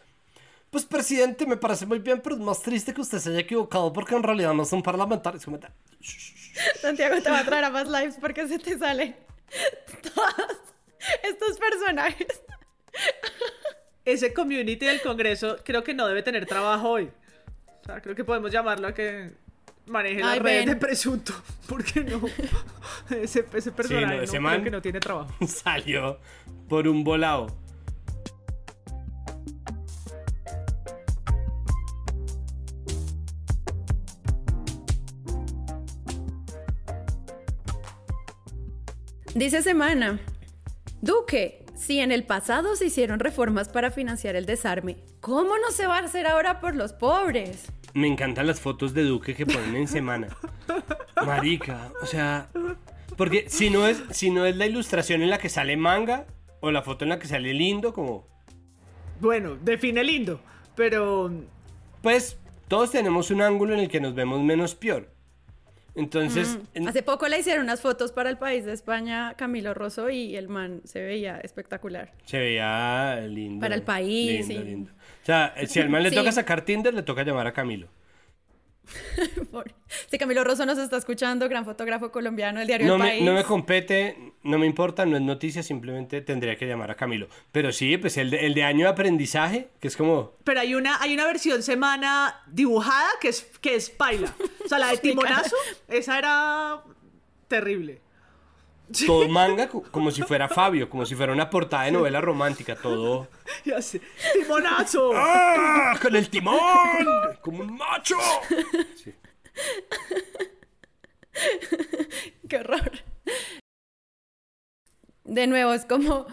pues 0.70 0.86
presidente, 0.86 1.46
me 1.46 1.58
parece 1.58 1.86
muy 1.86 2.00
bien, 2.00 2.22
pero 2.22 2.36
es 2.36 2.42
más 2.42 2.62
triste 2.62 2.94
que 2.94 3.02
usted 3.02 3.20
se 3.20 3.30
haya 3.30 3.40
equivocado 3.40 3.92
porque 3.94 4.16
en 4.16 4.24
realidad 4.24 4.54
no 4.54 4.66
son 4.66 4.84
parlamentarios. 4.84 5.46
Santiago 6.82 7.22
te 7.22 7.30
va 7.30 7.40
a 7.40 7.46
traer 7.46 7.66
a 7.66 7.70
más 7.70 7.88
lives 7.88 8.18
porque 8.20 8.48
se 8.48 8.60
te 8.60 8.78
salen 8.78 9.16
todos 10.02 10.58
estos 11.24 11.58
personajes. 11.58 12.42
Ese 14.06 14.34
community 14.34 14.86
del 14.86 15.02
Congreso 15.02 15.58
creo 15.64 15.84
que 15.84 15.94
no 15.94 16.08
debe 16.08 16.24
tener 16.24 16.46
trabajo 16.46 16.90
hoy. 16.90 17.12
O 17.82 17.86
sea, 17.86 18.02
creo 18.02 18.16
que 18.16 18.24
podemos 18.24 18.52
llamarlo 18.52 18.88
a 18.88 18.94
que 18.94 19.32
maneje 19.86 20.22
la 20.22 20.36
red 20.36 20.66
de 20.66 20.76
presunto. 20.76 21.34
Porque 21.68 22.04
no. 22.04 22.22
Ese, 23.10 23.46
ese 23.54 23.72
personaje 23.72 24.18
no, 24.18 24.22
ese 24.22 24.40
no, 24.40 24.64
que 24.64 24.72
no 24.72 24.82
tiene 24.82 25.00
trabajo. 25.00 25.34
Salió 25.48 26.20
por 26.68 26.88
un 26.88 27.04
volado. 27.04 27.48
Dice 39.38 39.62
Semana, 39.62 40.20
Duque, 41.00 41.64
si 41.76 42.00
en 42.00 42.12
el 42.12 42.24
pasado 42.24 42.76
se 42.76 42.88
hicieron 42.88 43.20
reformas 43.20 43.70
para 43.70 43.92
financiar 43.92 44.36
el 44.36 44.48
desarme, 44.48 44.98
¿cómo 45.22 45.60
no 45.60 45.70
se 45.70 45.86
va 45.86 46.00
a 46.00 46.04
hacer 46.04 46.26
ahora 46.26 46.60
por 46.60 46.76
los 46.76 46.94
pobres? 46.94 47.72
Me 47.94 48.08
encantan 48.08 48.48
las 48.48 48.60
fotos 48.60 48.96
de 48.96 49.04
Duque 49.04 49.36
que 49.36 49.46
ponen 49.46 49.76
en 49.76 49.88
semana. 49.88 50.30
Marica, 51.24 51.92
o 52.02 52.08
sea, 52.08 52.50
porque 53.16 53.48
si 53.48 53.70
no 53.70 53.86
es 53.86 54.02
si 54.10 54.32
no 54.32 54.44
es 54.44 54.58
la 54.58 54.66
ilustración 54.66 55.22
en 55.22 55.30
la 55.30 55.38
que 55.38 55.50
sale 55.50 55.78
manga 55.78 56.26
o 56.60 56.72
la 56.72 56.82
foto 56.82 57.06
en 57.06 57.10
la 57.10 57.20
que 57.20 57.28
sale 57.28 57.54
lindo 57.54 57.94
como 57.94 58.26
Bueno, 59.22 59.56
define 59.56 60.04
lindo, 60.04 60.42
pero 60.76 61.32
pues 62.02 62.40
todos 62.68 62.90
tenemos 62.90 63.30
un 63.30 63.44
ángulo 63.44 63.76
en 63.76 63.82
el 63.82 63.90
que 63.90 64.02
nos 64.02 64.16
vemos 64.16 64.42
menos 64.42 64.74
peor. 64.74 65.16
Entonces, 65.98 66.60
en- 66.74 66.88
Hace 66.88 67.02
poco 67.04 67.28
le 67.28 67.40
hicieron 67.40 67.64
unas 67.64 67.82
fotos 67.82 68.12
para 68.12 68.30
el 68.30 68.38
país 68.38 68.64
de 68.66 68.72
España, 68.74 69.34
Camilo 69.36 69.74
Rosso, 69.74 70.10
y 70.10 70.36
el 70.36 70.48
man 70.48 70.82
se 70.86 71.02
veía 71.02 71.40
espectacular. 71.40 72.14
se 72.26 72.38
veía 72.40 73.20
lindo. 73.28 73.60
Para 73.60 73.76
el 73.76 73.82
país, 73.82 74.48
Lindo, 74.48 74.64
sí. 74.64 74.70
lindo. 74.70 74.92
O 74.92 75.26
sea, 75.26 75.54
si 75.66 75.80
al 75.80 75.90
man 75.90 76.04
le 76.04 76.12
toca 76.12 76.32
sacar 76.32 76.62
Tinder, 76.62 76.94
le 76.94 77.04
toca 77.04 77.24
llamar 77.24 77.48
a 77.48 77.52
Camilo. 77.54 77.88
Sí, 80.10 80.18
Camilo 80.18 80.44
Rosso 80.44 80.66
nos 80.66 80.78
está 80.78 80.98
escuchando, 80.98 81.48
gran 81.48 81.64
fotógrafo 81.66 82.12
colombiano 82.12 82.60
del 82.60 82.68
diario 82.68 82.88
No 82.88 82.96
El 82.96 83.00
me, 83.02 83.08
País. 83.10 83.24
no 83.24 83.34
me 83.34 83.44
compete, 83.44 84.34
no 84.44 84.58
me 84.60 84.66
importa, 84.66 85.06
no 85.06 85.16
es 85.16 85.22
noticia, 85.22 85.64
simplemente 85.64 86.22
tendría 86.22 86.58
que 86.58 86.66
llamar 86.68 86.92
a 86.92 86.96
Camilo. 86.96 87.28
Pero 87.52 87.72
sí, 87.72 87.98
pues 87.98 88.18
el 88.18 88.30
de, 88.32 88.46
el 88.48 88.54
de 88.54 88.64
año 88.64 88.86
de 88.86 88.92
aprendizaje, 88.92 89.70
que 89.80 89.88
es 89.88 89.96
como, 89.98 90.34
pero 90.44 90.60
hay 90.60 90.76
una 90.76 91.02
hay 91.02 91.14
una 91.14 91.26
versión 91.26 91.64
semana 91.64 92.42
dibujada 92.48 93.08
que 93.22 93.30
es 93.30 93.44
que 93.62 93.76
es 93.76 93.90
paila. 93.90 94.34
O 94.66 94.68
sea, 94.68 94.80
la 94.80 94.90
de 94.92 94.98
Timonazo, 94.98 95.56
esa 95.88 96.18
era 96.18 96.82
terrible. 97.48 98.02
Todo 99.06 99.28
manga, 99.28 99.68
co- 99.68 99.84
como 99.92 100.12
si 100.12 100.22
fuera 100.24 100.48
Fabio, 100.48 100.90
como 100.90 101.06
si 101.06 101.14
fuera 101.16 101.34
una 101.34 101.50
portada 101.50 101.84
de 101.84 101.92
novela 101.92 102.22
romántica, 102.22 102.76
todo... 102.76 103.28
Ya 103.66 103.82
sé. 103.82 104.02
Timonazo. 104.34 105.12
¡Ah! 105.16 105.98
¡Con 106.02 106.16
el 106.16 106.30
timón! 106.30 106.58
¡Como 107.42 107.60
un 107.64 107.76
macho! 107.78 108.16
Sí. 109.04 109.14
Qué 112.50 112.58
horror. 112.58 112.92
De 115.24 115.48
nuevo, 115.48 115.74
es 115.74 115.86
como. 115.86 116.26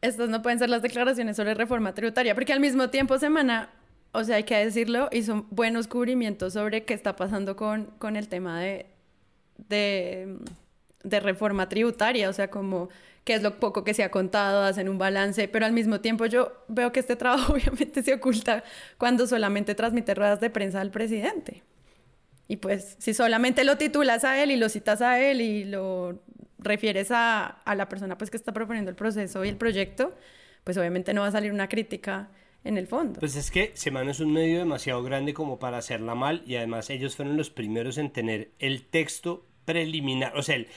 Estas 0.00 0.28
no 0.28 0.42
pueden 0.42 0.58
ser 0.58 0.68
las 0.70 0.82
declaraciones 0.82 1.36
sobre 1.36 1.54
reforma 1.54 1.94
tributaria, 1.94 2.34
porque 2.34 2.52
al 2.52 2.60
mismo 2.60 2.90
tiempo, 2.90 3.18
Semana, 3.18 3.70
o 4.12 4.22
sea, 4.24 4.36
hay 4.36 4.44
que 4.44 4.56
decirlo, 4.56 5.08
hizo 5.12 5.46
buenos 5.50 5.88
cubrimientos 5.88 6.52
sobre 6.52 6.84
qué 6.84 6.94
está 6.94 7.16
pasando 7.16 7.56
con, 7.56 7.86
con 7.98 8.16
el 8.16 8.28
tema 8.28 8.60
de, 8.60 8.86
de, 9.68 10.36
de 11.04 11.20
reforma 11.20 11.68
tributaria, 11.68 12.28
o 12.28 12.32
sea, 12.32 12.50
como 12.50 12.88
qué 13.24 13.34
es 13.34 13.42
lo 13.42 13.58
poco 13.58 13.84
que 13.84 13.94
se 13.94 14.02
ha 14.02 14.10
contado, 14.10 14.62
hacen 14.62 14.88
un 14.88 14.98
balance, 14.98 15.48
pero 15.48 15.64
al 15.64 15.72
mismo 15.72 16.00
tiempo 16.00 16.26
yo 16.26 16.52
veo 16.68 16.92
que 16.92 17.00
este 17.00 17.16
trabajo 17.16 17.52
obviamente 17.54 18.02
se 18.02 18.14
oculta 18.14 18.64
cuando 18.98 19.26
solamente 19.26 19.74
transmite 19.74 20.14
ruedas 20.14 20.40
de 20.40 20.50
prensa 20.50 20.80
al 20.80 20.90
presidente. 20.90 21.62
Y 22.48 22.56
pues, 22.56 22.96
si 22.98 23.14
solamente 23.14 23.64
lo 23.64 23.78
titulas 23.78 24.24
a 24.24 24.42
él 24.42 24.50
y 24.50 24.56
lo 24.56 24.68
citas 24.68 25.00
a 25.00 25.18
él 25.20 25.40
y 25.40 25.64
lo 25.64 26.20
refieres 26.58 27.10
a, 27.10 27.46
a 27.46 27.74
la 27.74 27.88
persona 27.88 28.18
pues, 28.18 28.30
que 28.30 28.36
está 28.36 28.52
proponiendo 28.52 28.90
el 28.90 28.96
proceso 28.96 29.44
y 29.44 29.48
el 29.48 29.56
proyecto, 29.56 30.12
pues 30.62 30.76
obviamente 30.76 31.14
no 31.14 31.22
va 31.22 31.28
a 31.28 31.32
salir 31.32 31.52
una 31.52 31.68
crítica 31.70 32.28
en 32.64 32.76
el 32.76 32.86
fondo. 32.86 33.20
Pues 33.20 33.36
es 33.36 33.50
que 33.50 33.72
Semana 33.74 34.10
es 34.10 34.20
un 34.20 34.32
medio 34.32 34.58
demasiado 34.58 35.02
grande 35.02 35.32
como 35.32 35.58
para 35.58 35.78
hacerla 35.78 36.14
mal 36.14 36.42
y 36.46 36.56
además 36.56 36.90
ellos 36.90 37.16
fueron 37.16 37.36
los 37.38 37.48
primeros 37.50 37.96
en 37.96 38.10
tener 38.10 38.50
el 38.58 38.86
texto 38.86 39.46
preliminar, 39.64 40.36
o 40.36 40.42
sea, 40.42 40.56
el- 40.56 40.68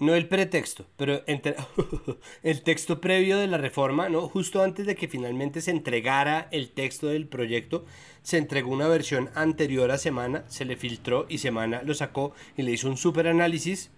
no 0.00 0.14
el 0.14 0.26
pretexto, 0.26 0.86
pero 0.96 1.22
el 2.42 2.62
texto 2.62 3.00
previo 3.00 3.38
de 3.38 3.46
la 3.46 3.58
reforma, 3.58 4.08
¿no? 4.08 4.28
Justo 4.28 4.62
antes 4.62 4.86
de 4.86 4.96
que 4.96 5.08
finalmente 5.08 5.60
se 5.60 5.70
entregara 5.70 6.48
el 6.50 6.70
texto 6.70 7.06
del 7.08 7.28
proyecto, 7.28 7.84
se 8.22 8.38
entregó 8.38 8.72
una 8.72 8.88
versión 8.88 9.30
anterior 9.34 9.90
a 9.90 9.98
Semana, 9.98 10.44
se 10.48 10.64
le 10.64 10.76
filtró 10.76 11.26
y 11.28 11.38
Semana 11.38 11.82
lo 11.84 11.94
sacó 11.94 12.32
y 12.56 12.62
le 12.62 12.72
hizo 12.72 12.88
un 12.88 12.96
super 12.96 13.28
análisis 13.28 13.90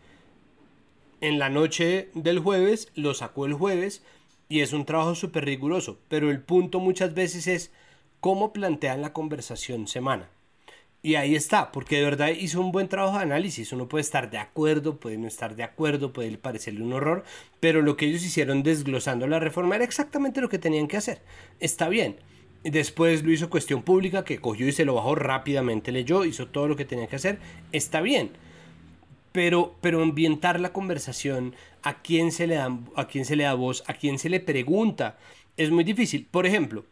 en 1.21 1.39
la 1.39 1.49
noche 1.49 2.11
del 2.15 2.41
jueves, 2.41 2.91
lo 2.97 3.15
sacó 3.15 3.47
el 3.47 3.55
jueves 3.55 4.03
y 4.49 4.61
es 4.61 4.73
un 4.73 4.85
trabajo 4.85 5.15
súper 5.15 5.45
riguroso, 5.45 6.01
pero 6.09 6.31
el 6.31 6.41
punto 6.41 6.81
muchas 6.81 7.15
veces 7.15 7.47
es 7.47 7.71
cómo 8.19 8.53
plantean 8.53 9.03
la 9.03 9.13
conversación 9.13 9.87
semana. 9.87 10.29
Y 11.05 11.17
ahí 11.17 11.35
está, 11.35 11.73
porque 11.73 11.97
de 11.97 12.05
verdad 12.05 12.29
hizo 12.29 12.61
un 12.61 12.71
buen 12.71 12.89
trabajo 12.89 13.17
de 13.17 13.25
análisis. 13.25 13.73
Uno 13.73 13.89
puede 13.89 14.03
estar 14.03 14.31
de 14.31 14.39
acuerdo, 14.39 14.99
puede 15.01 15.19
no 15.19 15.27
estar 15.27 15.57
de 15.57 15.65
acuerdo, 15.65 16.13
puede 16.13 16.39
parecerle 16.39 16.83
un 16.83 16.93
horror, 16.93 17.25
pero 17.59 17.83
lo 17.83 17.97
que 17.97 18.07
ellos 18.07 18.25
hicieron 18.25 18.63
desglosando 18.63 19.27
la 19.27 19.41
reforma 19.41 19.75
era 19.75 19.85
exactamente 19.85 20.41
lo 20.41 20.49
que 20.49 20.59
tenían 20.59 20.87
que 20.87 20.97
hacer. 20.97 21.21
Está 21.59 21.89
bien. 21.89 22.17
Después 22.63 23.25
lo 23.25 23.33
hizo 23.33 23.51
Cuestión 23.51 23.83
Pública, 23.83 24.25
que 24.25 24.39
cogió 24.39 24.69
y 24.69 24.73
se 24.73 24.85
lo 24.85 24.95
bajó 24.95 25.17
rápidamente, 25.17 25.91
leyó, 25.91 26.25
hizo 26.25 26.47
todo 26.47 26.69
lo 26.69 26.77
que 26.77 26.85
tenía 26.85 27.09
que 27.09 27.17
hacer. 27.17 27.41
Está 27.73 28.01
bien 28.01 28.31
pero, 29.33 29.75
pero 29.81 30.03
ambientar 30.03 30.61
la 30.61 30.73
conversación, 30.73 31.55
a 31.83 32.03
quién, 32.03 32.31
se 32.31 32.47
le 32.47 32.57
da, 32.57 32.79
a 32.95 33.09
quién 33.09 33.25
se 33.25 33.35
le 33.35 33.45
da 33.45 33.55
voz, 33.55 33.83
a 33.87 33.95
quién 33.95 34.19
se 34.19 34.29
le 34.29 34.41
pregunta, 34.41 35.19
es 35.57 35.71
muy 35.71 35.85
difícil. 35.85 36.29
Por 36.31 36.47
ejemplo, 36.47 36.85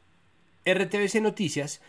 RTBC 0.64 1.20
Noticias, 1.20 1.80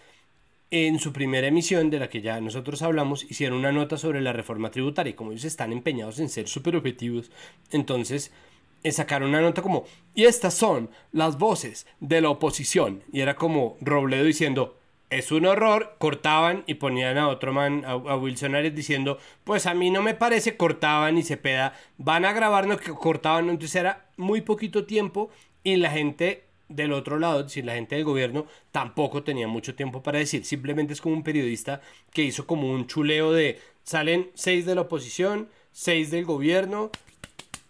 en 0.71 0.99
su 0.99 1.11
primera 1.11 1.47
emisión, 1.47 1.89
de 1.89 1.99
la 1.99 2.09
que 2.09 2.21
ya 2.21 2.39
nosotros 2.39 2.81
hablamos, 2.81 3.29
hicieron 3.29 3.59
una 3.59 3.73
nota 3.73 3.97
sobre 3.97 4.21
la 4.21 4.31
reforma 4.31 4.71
tributaria 4.71 5.15
como 5.15 5.31
ellos 5.33 5.43
están 5.43 5.73
empeñados 5.73 6.19
en 6.19 6.29
ser 6.29 6.47
súper 6.47 6.77
objetivos, 6.77 7.29
entonces 7.71 8.31
eh, 8.83 8.91
sacaron 8.93 9.29
una 9.29 9.41
nota 9.41 9.61
como, 9.61 9.83
y 10.15 10.23
estas 10.23 10.53
son 10.53 10.89
las 11.11 11.37
voces 11.37 11.85
de 11.99 12.21
la 12.21 12.29
oposición. 12.29 13.03
Y 13.11 13.19
era 13.19 13.35
como 13.35 13.77
Robledo 13.81 14.23
diciendo, 14.23 14.77
es 15.09 15.33
un 15.33 15.45
horror, 15.45 15.95
cortaban 15.99 16.63
y 16.67 16.75
ponían 16.75 17.17
a 17.17 17.27
otro 17.27 17.51
man, 17.51 17.83
a, 17.85 17.91
a 17.91 18.15
Wilson 18.15 18.55
Ares 18.55 18.73
diciendo, 18.73 19.17
pues 19.43 19.65
a 19.65 19.73
mí 19.73 19.91
no 19.91 20.01
me 20.01 20.13
parece, 20.13 20.55
cortaban 20.55 21.17
y 21.17 21.23
se 21.23 21.35
peda, 21.35 21.73
van 21.97 22.23
a 22.23 22.31
grabar, 22.31 22.65
no, 22.65 22.77
que 22.77 22.91
cortaban, 22.93 23.49
entonces 23.49 23.75
era 23.75 24.05
muy 24.15 24.39
poquito 24.39 24.85
tiempo 24.85 25.29
y 25.63 25.75
la 25.75 25.91
gente 25.91 26.45
del 26.75 26.93
otro 26.93 27.19
lado, 27.19 27.47
si 27.49 27.61
la 27.61 27.75
gente 27.75 27.95
del 27.95 28.05
gobierno 28.05 28.45
tampoco 28.71 29.23
tenía 29.23 29.47
mucho 29.47 29.75
tiempo 29.75 30.01
para 30.03 30.19
decir, 30.19 30.45
simplemente 30.45 30.93
es 30.93 31.01
como 31.01 31.15
un 31.15 31.23
periodista 31.23 31.81
que 32.13 32.23
hizo 32.23 32.47
como 32.47 32.71
un 32.71 32.87
chuleo 32.87 33.31
de, 33.31 33.59
salen 33.83 34.31
seis 34.33 34.65
de 34.65 34.75
la 34.75 34.81
oposición, 34.81 35.49
seis 35.71 36.11
del 36.11 36.25
gobierno, 36.25 36.91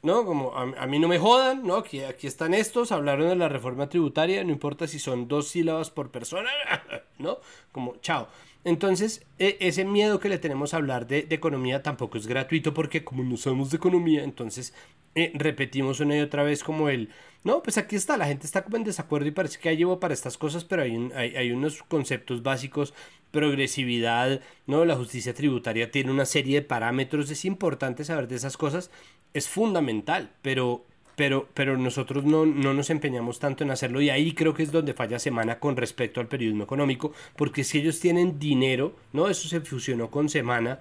¿no? 0.04 0.26
Como 0.26 0.56
a, 0.56 0.64
a 0.84 0.88
mí 0.88 1.00
no 1.00 1.08
me 1.08 1.20
jodan, 1.20 1.64
¿no? 1.66 1.76
Aquí, 1.76 2.02
aquí 2.04 2.28
están 2.28 2.54
estos, 2.54 2.92
hablaron 2.92 3.30
de 3.30 3.36
la 3.36 3.50
reforma 3.50 3.90
tributaria, 3.90 4.44
no 4.44 4.52
importa 4.52 4.88
si 4.88 5.00
son 5.00 5.28
dos 5.28 5.50
sílabas 5.50 5.90
por 5.92 6.12
persona, 6.12 6.50
¿no? 7.20 7.38
Como, 7.72 7.96
chao. 7.98 8.28
Entonces, 8.64 9.26
e- 9.40 9.58
ese 9.60 9.86
miedo 9.86 10.20
que 10.20 10.30
le 10.30 10.38
tenemos 10.38 10.74
a 10.74 10.78
hablar 10.78 11.08
de, 11.08 11.24
de 11.24 11.36
economía 11.36 11.82
tampoco 11.82 12.18
es 12.18 12.28
gratuito 12.28 12.74
porque 12.74 13.04
como 13.04 13.24
no 13.24 13.38
sabemos 13.38 13.72
de 13.72 13.78
economía, 13.78 14.24
entonces 14.24 14.74
eh, 15.16 15.32
repetimos 15.36 16.00
una 16.00 16.16
y 16.18 16.22
otra 16.22 16.44
vez 16.44 16.64
como 16.64 16.90
el, 16.90 17.10
no, 17.44 17.64
pues 17.64 17.78
aquí 17.78 17.96
está, 17.96 18.18
la 18.18 18.28
gente 18.28 18.46
está 18.46 18.64
como 18.64 18.78
en 18.78 18.84
desacuerdo 18.84 19.28
y 19.28 19.32
parece 19.32 19.60
que 19.60 19.70
hay 19.70 19.78
llevo 19.78 20.00
para 20.00 20.14
estas 20.14 20.38
cosas, 20.38 20.64
pero 20.64 20.84
hay, 20.84 20.96
un- 20.96 21.12
hay, 21.16 21.36
hay 21.36 21.52
unos 21.52 21.82
conceptos 21.84 22.44
básicos, 22.44 22.94
progresividad, 23.32 24.42
¿no? 24.68 24.86
La 24.86 24.96
justicia 24.96 25.34
tributaria 25.34 25.92
tiene 25.92 26.12
una 26.12 26.26
serie 26.26 26.62
de 26.62 26.66
parámetros, 26.66 27.30
es 27.32 27.46
importante 27.46 28.04
saber 28.04 28.28
de 28.28 28.36
esas 28.36 28.58
cosas, 28.58 28.92
es 29.34 29.48
fundamental, 29.50 30.32
pero, 30.42 30.86
pero, 31.16 31.48
pero 31.54 31.78
nosotros 31.78 32.24
no, 32.24 32.46
no 32.46 32.74
nos 32.74 32.90
empeñamos 32.90 33.40
tanto 33.40 33.64
en 33.64 33.72
hacerlo 33.72 34.02
y 34.02 34.10
ahí 34.10 34.34
creo 34.34 34.54
que 34.54 34.64
es 34.64 34.72
donde 34.72 34.94
falla 34.94 35.20
Semana 35.20 35.60
con 35.60 35.76
respecto 35.78 36.20
al 36.20 36.28
periodismo 36.28 36.64
económico, 36.64 37.14
porque 37.36 37.64
si 37.64 37.80
ellos 37.80 38.00
tienen 38.00 38.40
dinero, 38.40 38.96
¿no? 39.14 39.28
Eso 39.30 39.48
se 39.48 39.62
fusionó 39.62 40.10
con 40.10 40.30
Semana, 40.30 40.80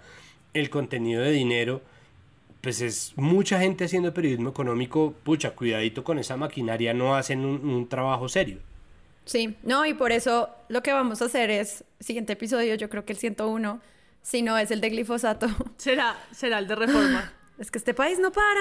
el 0.55 0.71
contenido 0.71 1.23
de 1.23 1.31
dinero, 1.33 1.83
pues 2.61 2.81
es 2.81 3.13
mucha 3.17 3.59
gente 3.61 3.85
haciendo 3.85 4.13
periodismo 4.13 4.51
económico, 4.51 5.15
pucha, 5.23 5.53
cuidadito 5.53 6.05
con 6.05 6.19
esa 6.19 6.37
maquinaria, 6.37 6.93
no 6.93 7.15
hacen 7.15 7.45
un, 7.45 7.69
un 7.69 7.89
trabajo 7.89 8.29
serio. 8.29 8.59
Sí, 9.25 9.57
no, 9.63 9.87
y 9.87 9.95
por 9.95 10.13
eso 10.13 10.51
lo 10.69 10.83
que 10.83 10.93
vamos 10.93 11.23
a 11.23 11.27
hacer 11.27 11.51
es, 11.51 11.85
siguiente 12.01 12.33
episodio, 12.33 12.75
yo 12.75 12.89
creo 12.89 13.05
que 13.05 13.13
el 13.13 13.19
101, 13.19 13.81
si 14.23 14.43
no 14.43 14.59
es 14.59 14.71
el 14.71 14.81
de 14.81 14.91
glifosato, 14.91 15.47
Será, 15.77 16.19
será 16.33 16.59
el 16.59 16.67
de 16.67 16.75
reforma. 16.75 17.33
es 17.59 17.71
que 17.71 17.79
este 17.79 17.95
país 17.95 18.19
no 18.19 18.33
para. 18.33 18.61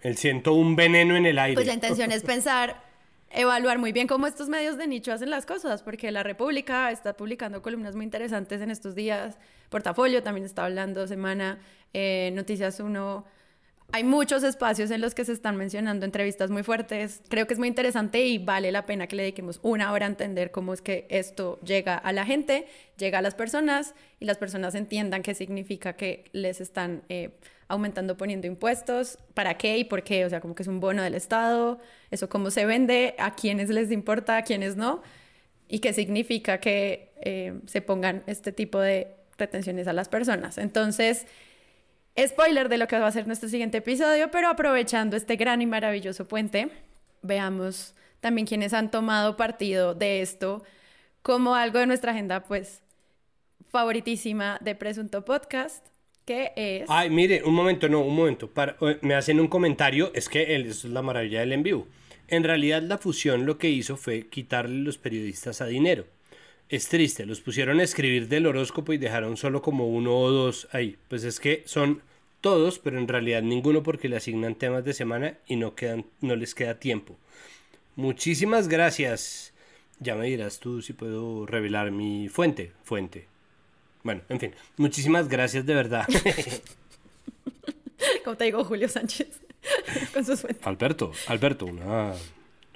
El 0.00 0.16
siento 0.16 0.52
un 0.52 0.76
veneno 0.76 1.16
en 1.16 1.26
el 1.26 1.38
aire. 1.38 1.54
Pues 1.54 1.66
la 1.66 1.74
intención 1.74 2.12
es 2.12 2.22
pensar, 2.22 2.82
evaluar 3.30 3.78
muy 3.78 3.92
bien 3.92 4.06
cómo 4.06 4.26
estos 4.26 4.48
medios 4.48 4.76
de 4.76 4.86
nicho 4.86 5.12
hacen 5.12 5.30
las 5.30 5.46
cosas, 5.46 5.82
porque 5.82 6.10
La 6.12 6.22
República 6.22 6.90
está 6.90 7.16
publicando 7.16 7.62
columnas 7.62 7.94
muy 7.94 8.04
interesantes 8.04 8.60
en 8.60 8.70
estos 8.70 8.94
días, 8.94 9.38
Portafolio 9.70 10.22
también 10.22 10.46
está 10.46 10.64
hablando, 10.64 11.06
Semana, 11.06 11.58
eh, 11.92 12.30
Noticias 12.34 12.80
1 12.80 13.37
Hay 13.90 14.04
muchos 14.04 14.42
espacios 14.42 14.90
en 14.90 15.00
los 15.00 15.14
que 15.14 15.24
se 15.24 15.32
están 15.32 15.56
mencionando 15.56 16.04
entrevistas 16.04 16.50
muy 16.50 16.62
fuertes. 16.62 17.22
Creo 17.30 17.46
que 17.46 17.54
es 17.54 17.58
muy 17.58 17.68
interesante 17.68 18.26
y 18.26 18.36
vale 18.36 18.70
la 18.70 18.84
pena 18.84 19.06
que 19.06 19.16
le 19.16 19.22
dediquemos 19.22 19.60
una 19.62 19.92
hora 19.92 20.04
a 20.04 20.10
entender 20.10 20.50
cómo 20.50 20.74
es 20.74 20.82
que 20.82 21.06
esto 21.08 21.58
llega 21.60 21.96
a 21.96 22.12
la 22.12 22.26
gente, 22.26 22.66
llega 22.98 23.20
a 23.20 23.22
las 23.22 23.34
personas 23.34 23.94
y 24.20 24.26
las 24.26 24.36
personas 24.36 24.74
entiendan 24.74 25.22
qué 25.22 25.34
significa 25.34 25.94
que 25.94 26.24
les 26.32 26.60
están 26.60 27.02
eh, 27.08 27.30
aumentando, 27.66 28.18
poniendo 28.18 28.46
impuestos, 28.46 29.18
para 29.32 29.56
qué 29.56 29.78
y 29.78 29.84
por 29.84 30.02
qué. 30.02 30.26
O 30.26 30.28
sea, 30.28 30.42
como 30.42 30.54
que 30.54 30.64
es 30.64 30.68
un 30.68 30.80
bono 30.80 31.02
del 31.02 31.14
Estado, 31.14 31.80
eso 32.10 32.28
cómo 32.28 32.50
se 32.50 32.66
vende, 32.66 33.14
a 33.18 33.34
quiénes 33.36 33.70
les 33.70 33.90
importa, 33.90 34.36
a 34.36 34.42
quiénes 34.42 34.76
no 34.76 35.02
y 35.66 35.78
qué 35.78 35.94
significa 35.94 36.60
que 36.60 37.12
eh, 37.22 37.58
se 37.64 37.80
pongan 37.80 38.22
este 38.26 38.52
tipo 38.52 38.80
de 38.80 39.14
retenciones 39.38 39.88
a 39.88 39.94
las 39.94 40.10
personas. 40.10 40.58
Entonces, 40.58 41.26
spoiler 42.26 42.68
de 42.68 42.78
lo 42.78 42.88
que 42.88 42.98
va 42.98 43.06
a 43.06 43.12
ser 43.12 43.26
nuestro 43.26 43.48
siguiente 43.48 43.78
episodio, 43.78 44.30
pero 44.30 44.48
aprovechando 44.48 45.16
este 45.16 45.36
gran 45.36 45.62
y 45.62 45.66
maravilloso 45.66 46.26
puente, 46.26 46.68
veamos 47.22 47.94
también 48.20 48.46
quienes 48.46 48.72
han 48.72 48.90
tomado 48.90 49.36
partido 49.36 49.94
de 49.94 50.22
esto 50.22 50.64
como 51.22 51.54
algo 51.54 51.78
de 51.78 51.86
nuestra 51.86 52.12
agenda, 52.12 52.42
pues, 52.44 52.82
favoritísima 53.70 54.58
de 54.60 54.74
Presunto 54.74 55.24
Podcast, 55.24 55.86
que 56.24 56.52
es... 56.56 56.86
Ay, 56.88 57.10
mire, 57.10 57.42
un 57.44 57.54
momento, 57.54 57.88
no, 57.88 58.00
un 58.00 58.16
momento. 58.16 58.48
Para, 58.48 58.76
eh, 58.80 58.98
me 59.02 59.14
hacen 59.14 59.40
un 59.40 59.48
comentario, 59.48 60.10
es 60.14 60.28
que 60.28 60.56
es 60.56 60.84
la 60.84 61.02
maravilla 61.02 61.40
del 61.40 61.52
en 61.52 61.62
vivo. 61.62 61.86
En 62.28 62.44
realidad 62.44 62.82
la 62.82 62.98
fusión 62.98 63.46
lo 63.46 63.58
que 63.58 63.70
hizo 63.70 63.96
fue 63.96 64.26
quitarle 64.28 64.82
los 64.82 64.98
periodistas 64.98 65.60
a 65.60 65.66
dinero. 65.66 66.04
Es 66.68 66.88
triste, 66.88 67.24
los 67.24 67.40
pusieron 67.40 67.80
a 67.80 67.82
escribir 67.82 68.28
del 68.28 68.46
horóscopo 68.46 68.92
y 68.92 68.98
dejaron 68.98 69.38
solo 69.38 69.62
como 69.62 69.88
uno 69.88 70.14
o 70.18 70.30
dos 70.30 70.68
ahí. 70.72 70.96
Pues 71.08 71.24
es 71.24 71.40
que 71.40 71.62
son 71.64 72.02
todos, 72.40 72.78
pero 72.78 72.98
en 72.98 73.08
realidad 73.08 73.42
ninguno 73.42 73.82
porque 73.82 74.08
le 74.08 74.16
asignan 74.16 74.54
temas 74.54 74.84
de 74.84 74.94
semana 74.94 75.38
y 75.46 75.56
no, 75.56 75.74
quedan, 75.74 76.06
no 76.20 76.36
les 76.36 76.54
queda 76.54 76.78
tiempo. 76.78 77.16
Muchísimas 77.96 78.68
gracias. 78.68 79.52
Ya 80.00 80.14
me 80.14 80.26
dirás 80.26 80.60
tú 80.60 80.82
si 80.82 80.92
puedo 80.92 81.46
revelar 81.46 81.90
mi 81.90 82.28
fuente. 82.28 82.72
Fuente. 82.84 83.26
Bueno, 84.02 84.22
en 84.28 84.38
fin, 84.38 84.54
muchísimas 84.76 85.28
gracias 85.28 85.66
de 85.66 85.74
verdad. 85.74 86.06
Como 88.24 88.36
te 88.36 88.44
digo, 88.44 88.64
Julio 88.64 88.88
Sánchez, 88.88 89.40
con 90.14 90.24
sus 90.24 90.40
fuentes. 90.40 90.66
Alberto, 90.66 91.12
Alberto, 91.26 91.66
una 91.66 92.12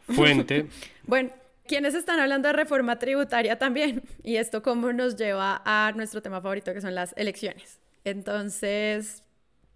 fuente. 0.08 0.66
bueno, 1.06 1.30
quienes 1.66 1.94
están 1.94 2.18
hablando 2.18 2.48
de 2.48 2.54
reforma 2.54 2.98
tributaria 2.98 3.58
también, 3.58 4.02
y 4.24 4.36
esto 4.36 4.62
cómo 4.62 4.92
nos 4.92 5.16
lleva 5.16 5.62
a 5.64 5.92
nuestro 5.94 6.22
tema 6.22 6.40
favorito, 6.40 6.74
que 6.74 6.80
son 6.80 6.94
las 6.94 7.14
elecciones. 7.16 7.78
Entonces, 8.04 9.22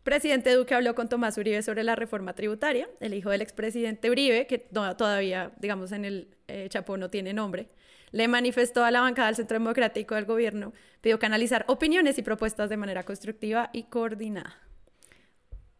presidente 0.07 0.55
Duque 0.55 0.73
habló 0.73 0.95
con 0.95 1.09
Tomás 1.09 1.37
Uribe 1.37 1.61
sobre 1.62 1.83
la 1.83 1.97
reforma 1.97 2.33
tributaria, 2.33 2.88
el 3.01 3.12
hijo 3.12 3.31
del 3.31 3.42
expresidente 3.42 4.09
Uribe, 4.09 4.47
que 4.47 4.59
todavía, 4.59 5.51
digamos, 5.59 5.90
en 5.90 6.05
el 6.05 6.29
eh, 6.47 6.69
Chapo 6.71 6.97
no 6.97 7.11
tiene 7.11 7.35
nombre, 7.35 7.69
le 8.12 8.29
manifestó 8.29 8.85
a 8.85 8.92
la 8.92 9.01
bancada 9.01 9.27
del 9.27 9.35
Centro 9.35 9.59
Democrático 9.59 10.14
del 10.14 10.25
Gobierno, 10.25 10.73
pidió 11.01 11.19
canalizar 11.19 11.64
opiniones 11.66 12.19
y 12.19 12.23
propuestas 12.23 12.71
de 12.71 12.77
manera 12.77 13.03
constructiva 13.03 13.69
y 13.73 13.83
coordinada. 13.83 14.57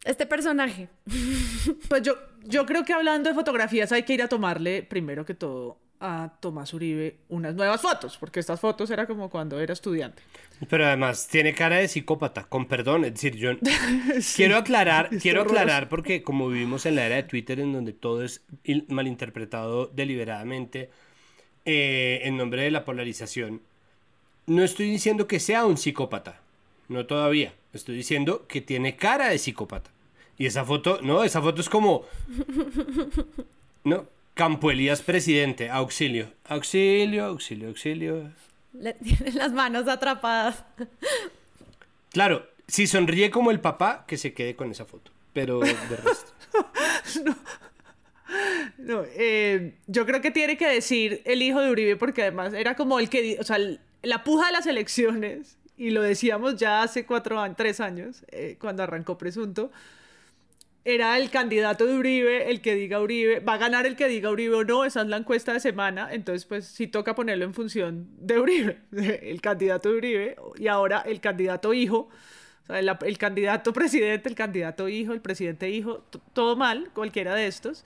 Este 0.05 0.27
personaje. 0.27 0.89
Pues 1.89 2.03
yo, 2.03 2.15
yo 2.45 2.65
creo 2.65 2.85
que 2.85 2.93
hablando 2.93 3.29
de 3.29 3.35
fotografías 3.35 3.91
hay 3.91 4.05
que 4.05 4.15
ir 4.15 4.23
a 4.23 4.29
tomarle, 4.29 4.85
primero 4.85 5.25
que 5.25 5.35
todo, 5.35 5.81
a 6.01 6.33
Tomás 6.41 6.75
Uribe 6.75 7.17
unas 7.29 7.55
nuevas 7.55 7.81
fotos, 7.81 8.17
porque 8.19 8.41
estas 8.41 8.61
fotos 8.61 8.91
era 8.91 9.07
como 9.07 9.31
cuando 9.31 9.61
era 9.61 9.73
estudiante. 9.73 10.23
Pero 10.69 10.87
además 10.87 11.29
tiene 11.29 11.55
cara 11.55 11.77
de 11.77 11.89
psicópata, 11.89 12.45
con 12.45 12.67
perdón, 12.67 13.05
es 13.05 13.15
decir, 13.15 13.37
yo 13.37 13.53
quiero 14.37 14.57
aclarar, 14.57 15.11
quiero 15.21 15.43
aclarar 15.43 15.89
porque 15.89 16.23
como 16.23 16.49
vivimos 16.49 16.87
en 16.87 16.97
la 16.97 17.07
era 17.07 17.17
de 17.17 17.23
Twitter 17.25 17.61
en 17.61 17.73
donde 17.73 17.93
todo 17.93 18.25
es 18.25 18.43
malinterpretado 18.89 19.87
deliberadamente 19.87 20.91
eh, 21.65 22.21
en 22.25 22.37
nombre 22.37 22.63
de 22.63 22.71
la 22.71 22.85
polarización, 22.85 23.61
no 24.47 24.63
estoy 24.63 24.91
diciendo 24.91 25.27
que 25.27 25.41
sea 25.41 25.67
un 25.67 25.77
psicópata, 25.77 26.41
no 26.89 27.07
todavía, 27.07 27.53
estoy 27.73 27.97
diciendo 27.97 28.47
que 28.47 28.61
tiene 28.61 28.97
cara 28.97 29.29
de 29.29 29.39
psicópata. 29.39 29.91
Y 30.39 30.47
esa 30.47 30.65
foto, 30.65 31.01
no, 31.03 31.25
esa 31.25 31.41
foto 31.41 31.61
es 31.61 31.69
como 31.69 32.05
no, 33.85 34.07
Campo 34.37 34.71
Elías 34.71 35.01
presidente, 35.01 35.71
auxilio, 35.71 36.31
auxilio, 36.45 37.25
auxilio, 37.25 37.69
auxilio. 37.69 38.31
Le 38.75 38.93
tiene 38.93 39.33
las 39.33 39.51
manos 39.51 39.89
atrapadas. 39.89 40.63
Claro, 42.13 42.47
si 42.69 42.87
sonríe 42.87 43.31
como 43.31 43.51
el 43.51 43.61
papá, 43.61 44.05
que 44.07 44.19
se 44.19 44.35
quede 44.35 44.55
con 44.55 44.71
esa 44.71 44.85
foto. 44.85 45.11
Pero 45.33 45.61
de 45.61 45.75
resto. 45.97 46.33
no, 48.79 49.05
eh, 49.15 49.73
yo 49.87 50.05
creo 50.05 50.21
que 50.21 50.31
tiene 50.31 50.59
que 50.59 50.69
decir 50.69 51.23
el 51.25 51.41
hijo 51.41 51.63
de 51.63 51.71
Uribe, 51.71 51.97
porque 51.97 52.21
además 52.21 52.53
era 52.53 52.77
como 52.77 52.99
el 52.99 53.09
que, 53.09 53.39
o 53.41 53.43
sea, 53.43 53.57
la 54.03 54.23
puja 54.23 54.49
de 54.49 54.53
las 54.53 54.67
elecciones, 54.67 55.57
y 55.79 55.93
lo 55.93 56.03
decíamos 56.03 56.57
ya 56.57 56.83
hace 56.83 57.07
cuatro 57.07 57.41
años, 57.41 57.57
tres 57.57 57.81
años, 57.81 58.23
eh, 58.29 58.59
cuando 58.61 58.83
arrancó 58.83 59.17
Presunto, 59.17 59.71
era 60.87 61.19
el 61.19 61.31
candidato 61.31 61.85
de 61.85 61.95
Uribe, 61.97 62.49
el 62.49 62.61
que 62.61 62.77
diga 62.77 63.01
Uribe, 63.01 63.41
va 63.41 63.55
a 63.55 63.59
ganar 63.59 63.87
el 63.87 63.97
que 63.97 64.07
diga 64.07 64.31
Uribe 64.31 64.55
o 64.55 64.65
no, 64.65 64.85
esa 64.85 65.03
es 65.03 65.09
la 65.09 65.17
encuesta 65.17 65.53
de 65.53 65.59
semana, 65.59 66.11
entonces 66.13 66.45
pues 66.45 66.65
sí 66.65 66.87
toca 66.87 67.17
ponerlo 67.17 67.45
en 67.45 67.55
función 67.55 68.07
de 68.19 68.39
Uribe, 68.39 68.79
el 69.23 69.41
candidato 69.41 69.91
de 69.91 69.97
Uribe, 69.97 70.37
y 70.57 70.69
ahora 70.69 71.01
el 71.01 71.21
candidato 71.21 71.75
hijo, 71.75 72.09
o 72.63 72.67
sea, 72.67 72.79
el, 72.79 73.19
candidato 73.19 73.73
presidente, 73.73 74.29
el 74.29 74.37
candidato 74.37 74.89
hijo, 74.89 75.13
el 75.13 75.21
presidente 75.21 75.69
hijo, 75.69 76.05
todo 76.33 76.55
mal, 76.55 76.91
cualquiera 76.95 77.35
de 77.35 77.49
estos. 77.49 77.85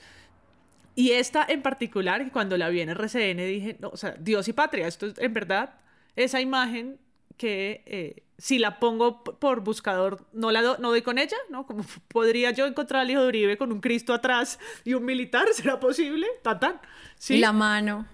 Y 0.94 1.12
esta 1.12 1.46
en 1.48 1.62
particular, 1.62 2.30
cuando 2.32 2.58
la 2.58 2.68
vi 2.68 2.82
en 2.82 2.90
RCN 2.90 3.38
dije, 3.38 3.76
no, 3.80 3.88
o 3.88 3.96
sea, 3.96 4.14
Dios 4.18 4.46
y 4.48 4.52
patria, 4.52 4.86
esto 4.86 5.06
es 5.06 5.18
en 5.18 5.32
verdad, 5.32 5.74
esa 6.16 6.40
imagen 6.42 6.98
que 7.40 7.83
eh, 7.87 8.22
si 8.37 8.59
la 8.59 8.79
pongo 8.79 9.24
por 9.24 9.61
buscador 9.61 10.26
no 10.35 10.50
la 10.50 10.61
no 10.61 10.90
doy 10.90 11.00
con 11.00 11.16
ella, 11.16 11.38
¿no? 11.48 11.66
Como 11.66 11.87
podría 12.09 12.50
yo 12.50 12.66
encontrar 12.66 13.00
al 13.00 13.11
hijo 13.11 13.22
de 13.22 13.29
Uribe 13.29 13.57
con 13.57 13.72
un 13.72 13.81
Cristo 13.81 14.12
atrás 14.12 14.59
y 14.85 14.92
un 14.92 15.07
militar, 15.07 15.48
¿será 15.55 15.81
posible? 15.81 16.26
Tan 16.42 16.61
tan. 16.61 16.81
¿Sí? 17.16 17.37
Y 17.37 17.38
la 17.38 17.53
mano. 17.53 18.07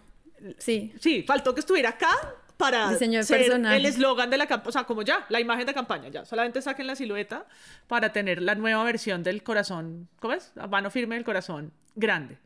Sí. 0.59 0.93
Sí, 1.01 1.25
faltó 1.27 1.55
que 1.55 1.61
estuviera 1.61 1.89
acá 1.91 2.11
para 2.57 2.93
Diseño 2.93 3.21
ser 3.25 3.39
personaje. 3.39 3.79
el 3.79 3.87
eslogan 3.87 4.31
de 4.31 4.39
la 4.39 4.47
campaña, 4.47 4.69
o 4.69 4.73
sea, 4.73 4.85
como 4.85 5.03
ya, 5.03 5.27
la 5.29 5.41
imagen 5.41 5.67
de 5.67 5.75
campaña, 5.75 6.09
ya, 6.09 6.25
solamente 6.25 6.63
saquen 6.63 6.87
la 6.87 6.95
silueta 6.95 7.47
para 7.89 8.13
tener 8.13 8.41
la 8.41 8.55
nueva 8.55 8.85
versión 8.85 9.25
del 9.25 9.43
corazón, 9.43 10.09
¿cómo 10.21 10.35
es? 10.35 10.53
A 10.57 10.69
mano 10.69 10.93
firme 10.93 11.17
del 11.17 11.25
corazón 11.25 11.73
grande. 11.97 12.39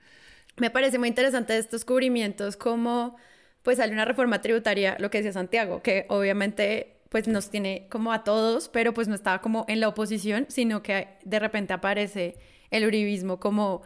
Me 0.57 0.71
parece 0.71 0.99
muy 0.99 1.09
interesante 1.09 1.59
estos 1.59 1.85
cubrimientos 1.85 2.57
como 2.57 3.19
pues 3.62 3.79
sale 3.79 3.92
una 3.92 4.05
reforma 4.05 4.40
tributaria, 4.40 4.96
lo 4.99 5.11
que 5.11 5.18
decía 5.18 5.33
Santiago, 5.33 5.83
que 5.83 6.07
obviamente 6.09 6.96
pues 7.11 7.27
nos 7.27 7.51
tiene 7.51 7.88
como 7.90 8.12
a 8.12 8.25
todos, 8.25 8.68
pero 8.68 8.94
pues 8.94 9.09
no 9.09 9.14
estaba 9.14 9.40
como 9.40 9.64
en 9.68 9.81
la 9.81 9.88
oposición, 9.88 10.46
sino 10.49 10.83
que 10.83 11.09
de 11.25 11.38
repente 11.40 11.73
aparece 11.73 12.37
el 12.70 12.87
uribismo 12.87 13.40
como 13.40 13.83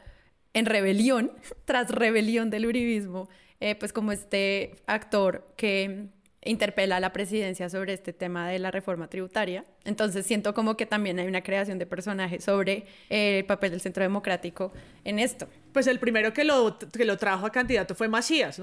en 0.53 0.67
rebelión, 0.67 1.33
tras 1.65 1.91
rebelión 1.91 2.51
del 2.51 2.67
uribismo, 2.67 3.29
eh, 3.61 3.75
pues 3.75 3.93
como 3.93 4.13
este 4.13 4.77
actor 4.87 5.47
que 5.57 6.09
interpela 6.45 6.97
a 6.97 7.01
la 7.01 7.13
presidencia 7.13 7.69
sobre 7.69 7.93
este 7.93 8.13
tema 8.13 8.49
de 8.49 8.59
la 8.59 8.71
reforma 8.71 9.09
tributaria. 9.09 9.65
Entonces 9.85 10.27
siento 10.27 10.55
como 10.55 10.77
que 10.77 10.87
también 10.87 11.19
hay 11.19 11.27
una 11.27 11.43
creación 11.43 11.79
de 11.79 11.87
personajes 11.87 12.45
sobre 12.45 12.87
el 13.09 13.45
papel 13.45 13.73
del 13.73 13.81
centro 13.81 14.03
democrático 14.03 14.73
en 15.05 15.19
esto. 15.19 15.49
Pues 15.73 15.87
el 15.87 15.99
primero 15.99 16.33
que 16.33 16.45
lo, 16.45 16.79
que 16.79 17.05
lo 17.05 17.17
trajo 17.17 17.47
a 17.47 17.51
candidato 17.51 17.95
fue 17.95 18.09
Macías. 18.09 18.61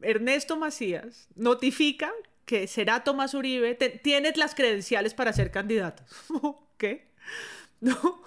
Ernesto 0.00 0.56
Macías 0.56 1.28
notifica 1.34 2.12
que 2.44 2.68
será 2.68 3.02
Tomás 3.02 3.34
Uribe, 3.34 3.74
tienes 3.74 4.36
las 4.36 4.54
credenciales 4.54 5.14
para 5.14 5.32
ser 5.32 5.50
candidato. 5.50 6.04
¿Qué? 6.78 7.08
No, 7.80 8.22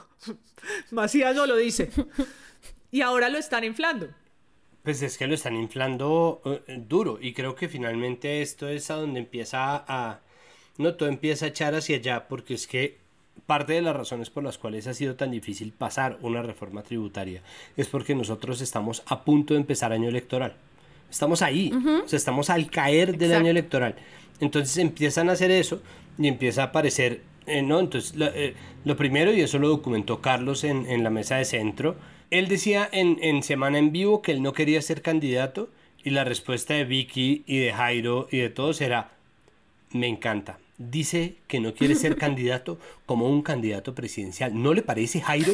Macías 0.92 1.36
no 1.36 1.48
lo 1.48 1.56
dice. 1.56 1.90
Y 2.92 3.02
ahora 3.02 3.30
lo 3.30 3.40
están 3.40 3.64
inflando. 3.64 4.08
Pues 4.84 5.02
es 5.02 5.18
que 5.18 5.28
lo 5.28 5.34
están 5.34 5.56
inflando 5.56 6.42
eh, 6.46 6.82
duro 6.88 7.20
y 7.22 7.34
creo 7.34 7.56
que 7.56 7.68
finalmente 7.68 8.42
esto 8.42 8.68
es 8.68 8.90
a 8.92 8.96
donde 8.96 9.20
empieza 9.20 9.84
a... 9.88 10.22
No, 10.78 10.96
todo 10.96 11.10
empieza 11.10 11.46
a 11.46 11.50
echar 11.50 11.76
hacia 11.76 11.98
allá 11.98 12.28
porque 12.28 12.54
es 12.54 12.66
que 12.66 12.98
parte 13.46 13.74
de 13.74 13.82
las 13.82 13.96
razones 13.96 14.30
por 14.30 14.44
las 14.44 14.58
cuales 14.58 14.88
ha 14.88 14.94
sido 14.94 15.16
tan 15.16 15.32
difícil 15.32 15.74
pasar 15.74 16.18
una 16.22 16.42
reforma 16.42 16.84
tributaria 16.84 17.42
es 17.78 17.88
porque 17.88 18.16
nosotros 18.16 18.62
estamos 18.62 19.04
a 19.06 19.24
punto 19.24 19.54
de 19.54 19.60
empezar 19.60 19.92
año 19.92 20.10
electoral. 20.10 20.56
Estamos 21.10 21.42
ahí, 21.42 21.74
o 21.74 22.08
sea, 22.08 22.18
estamos 22.18 22.50
al 22.52 22.70
caer 22.70 23.18
del 23.18 23.34
año 23.34 23.50
electoral. 23.50 23.96
Entonces 24.40 24.78
empiezan 24.78 25.30
a 25.30 25.34
hacer 25.34 25.50
eso 25.52 25.82
y 26.18 26.28
empieza 26.28 26.62
a 26.62 26.66
aparecer, 26.66 27.24
eh, 27.48 27.64
¿no? 27.64 27.80
Entonces, 27.80 28.14
eh, 28.20 28.54
lo, 28.86 28.96
primero, 28.96 29.34
y 29.34 29.42
eso 29.42 29.58
lo 29.58 29.70
documentó 29.70 30.22
Carlos 30.22 30.64
en, 30.64 30.86
en 30.86 31.04
la 31.04 31.10
mesa 31.10 31.38
de 31.38 31.46
centro, 31.46 31.96
él 32.32 32.48
decía 32.48 32.88
en, 32.92 33.18
en, 33.22 33.44
Semana 33.44 33.78
en 33.78 33.92
Vivo 33.92 34.22
que 34.22 34.32
él 34.32 34.42
no 34.42 34.54
quería 34.54 34.82
ser 34.82 35.02
candidato 35.02 35.70
y 36.04 36.12
la 36.12 36.24
respuesta 36.24 36.74
de 36.74 36.86
Vicky 36.86 37.44
y 37.46 37.60
de 37.60 37.74
Jairo 37.74 38.28
y 38.32 38.38
de 38.38 38.50
todos 38.50 38.82
era, 38.82 39.12
me 39.92 40.08
encanta. 40.08 40.60
Dice 40.80 41.36
que 41.48 41.60
no 41.60 41.76
quiere 41.76 41.94
ser 41.94 42.16
candidato 42.18 42.80
como 43.06 43.30
un 43.30 43.44
candidato 43.44 43.94
presidencial. 43.94 44.60
¿No 44.60 44.74
le 44.74 44.82
parece, 44.82 45.22
Jairo? 45.22 45.54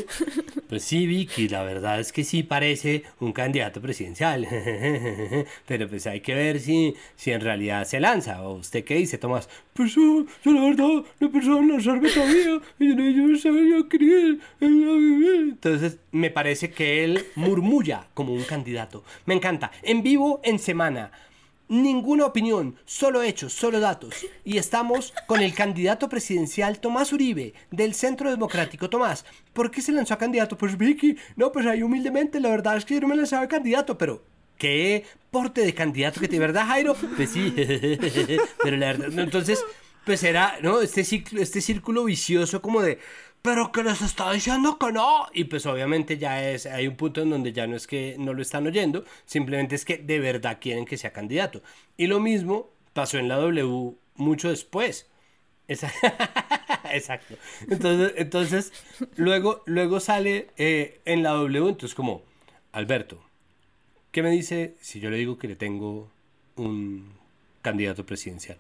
Pues 0.69 0.83
sí, 0.83 1.05
Vicky, 1.07 1.49
la 1.49 1.63
verdad 1.63 1.99
es 1.99 2.13
que 2.13 2.23
sí 2.23 2.43
parece 2.43 3.03
un 3.19 3.33
candidato 3.33 3.81
presidencial. 3.81 4.47
Pero 5.67 5.89
pues 5.89 6.07
hay 6.07 6.21
que 6.21 6.33
ver 6.33 6.59
si, 6.59 6.95
si 7.15 7.31
en 7.31 7.41
realidad 7.41 7.85
se 7.85 7.99
lanza. 7.99 8.41
¿O 8.43 8.53
usted 8.55 8.83
qué 8.83 8.95
dice, 8.95 9.17
Tomás? 9.17 9.49
Pues 9.73 9.95
yo, 9.95 10.25
yo 10.43 10.53
la 10.53 10.61
verdad 10.61 11.03
no 11.19 11.31
pensaba 11.31 11.59
en 11.59 11.71
lanzarme 11.71 12.09
todavía. 12.09 12.61
Yo 12.79 12.95
no 12.95 13.37
sabía 13.37 13.77
quería 13.89 14.37
Entonces 14.61 15.97
me 16.11 16.29
parece 16.29 16.71
que 16.71 17.03
él 17.03 17.25
murmulla 17.35 18.07
como 18.13 18.33
un 18.33 18.43
candidato. 18.43 19.03
Me 19.25 19.33
encanta. 19.33 19.71
En 19.81 20.03
vivo, 20.03 20.39
en 20.43 20.59
semana 20.59 21.11
ninguna 21.67 22.25
opinión, 22.25 22.75
solo 22.85 23.23
hechos, 23.23 23.53
solo 23.53 23.79
datos. 23.79 24.25
Y 24.43 24.57
estamos 24.57 25.13
con 25.27 25.41
el 25.41 25.53
candidato 25.53 26.09
presidencial 26.09 26.79
Tomás 26.79 27.13
Uribe, 27.13 27.53
del 27.71 27.93
Centro 27.93 28.29
Democrático. 28.29 28.89
Tomás, 28.89 29.25
¿por 29.53 29.71
qué 29.71 29.81
se 29.81 29.91
lanzó 29.91 30.13
a 30.13 30.17
candidato? 30.17 30.57
Pues 30.57 30.77
Vicky, 30.77 31.17
no, 31.35 31.51
pues 31.51 31.65
ahí 31.65 31.83
humildemente, 31.83 32.39
la 32.39 32.49
verdad 32.49 32.77
es 32.77 32.85
que 32.85 32.95
yo 32.95 33.01
no 33.01 33.07
me 33.07 33.15
lanzaba 33.15 33.43
a 33.43 33.47
candidato, 33.47 33.97
pero 33.97 34.23
¿qué 34.57 35.05
porte 35.31 35.61
de 35.61 35.73
candidato 35.73 36.19
que 36.19 36.27
de 36.27 36.39
verdad, 36.39 36.67
Jairo? 36.67 36.95
Pues 37.15 37.29
sí, 37.29 37.53
pero 38.63 38.77
la 38.77 38.87
verdad, 38.87 39.19
entonces, 39.19 39.63
pues 40.05 40.23
era, 40.23 40.57
¿no? 40.61 40.81
Este 40.81 41.03
ciclo, 41.03 41.41
este 41.41 41.61
círculo 41.61 42.03
vicioso 42.05 42.61
como 42.61 42.81
de, 42.81 42.99
pero 43.45 43.71
que 43.71 43.83
les 43.83 44.01
está 44.01 44.31
diciendo 44.31 44.79
que 44.79 44.91
no. 44.91 45.27
Y 45.31 45.43
pues 45.43 45.67
obviamente 45.67 46.17
ya 46.17 46.49
es, 46.49 46.65
hay 46.65 46.87
un 46.87 46.95
punto 46.95 47.21
en 47.21 47.29
donde 47.29 47.53
ya 47.53 47.67
no 47.67 47.75
es 47.75 47.85
que 47.85 48.15
no 48.17 48.33
lo 48.33 48.41
están 48.41 48.65
oyendo, 48.65 49.05
simplemente 49.27 49.75
es 49.75 49.85
que 49.85 49.99
de 49.99 50.19
verdad 50.19 50.57
quieren 50.59 50.83
que 50.85 50.97
sea 50.97 51.13
candidato. 51.13 51.61
Y 51.95 52.07
lo 52.07 52.19
mismo 52.19 52.71
pasó 52.93 53.19
en 53.19 53.27
la 53.27 53.35
W 53.35 53.93
mucho 54.15 54.49
después. 54.49 55.07
Exacto. 55.67 57.35
Entonces, 57.69 58.13
entonces 58.17 58.73
luego, 59.15 59.61
luego 59.67 59.99
sale 59.99 60.47
eh, 60.57 60.99
en 61.05 61.21
la 61.21 61.29
W, 61.33 61.69
entonces 61.69 61.93
como, 61.93 62.23
Alberto, 62.71 63.23
¿qué 64.11 64.23
me 64.23 64.31
dice 64.31 64.75
si 64.81 64.99
yo 64.99 65.11
le 65.11 65.17
digo 65.17 65.37
que 65.37 65.47
le 65.47 65.55
tengo 65.55 66.09
un 66.55 67.13
candidato 67.61 68.07
presidencial? 68.07 68.57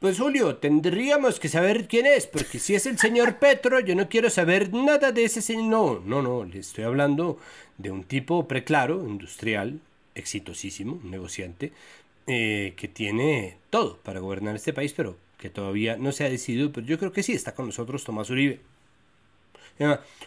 Pues 0.00 0.18
Julio, 0.18 0.56
tendríamos 0.56 1.38
que 1.38 1.50
saber 1.50 1.86
quién 1.86 2.06
es, 2.06 2.26
porque 2.26 2.58
si 2.58 2.74
es 2.74 2.86
el 2.86 2.98
señor 2.98 3.38
Petro, 3.38 3.80
yo 3.80 3.94
no 3.94 4.08
quiero 4.08 4.30
saber 4.30 4.72
nada 4.72 5.12
de 5.12 5.24
ese 5.24 5.42
señor. 5.42 6.00
No, 6.06 6.22
no, 6.22 6.22
no, 6.22 6.44
le 6.46 6.60
estoy 6.60 6.84
hablando 6.84 7.38
de 7.76 7.90
un 7.90 8.04
tipo 8.04 8.48
preclaro, 8.48 9.06
industrial, 9.06 9.78
exitosísimo, 10.14 10.98
un 11.04 11.10
negociante, 11.10 11.74
eh, 12.26 12.72
que 12.78 12.88
tiene 12.88 13.58
todo 13.68 13.98
para 13.98 14.20
gobernar 14.20 14.56
este 14.56 14.72
país, 14.72 14.94
pero 14.94 15.18
que 15.36 15.50
todavía 15.50 15.98
no 15.98 16.12
se 16.12 16.24
ha 16.24 16.30
decidido, 16.30 16.72
pero 16.72 16.86
yo 16.86 16.98
creo 16.98 17.12
que 17.12 17.22
sí, 17.22 17.32
está 17.34 17.54
con 17.54 17.66
nosotros 17.66 18.02
Tomás 18.02 18.30
Uribe. 18.30 18.58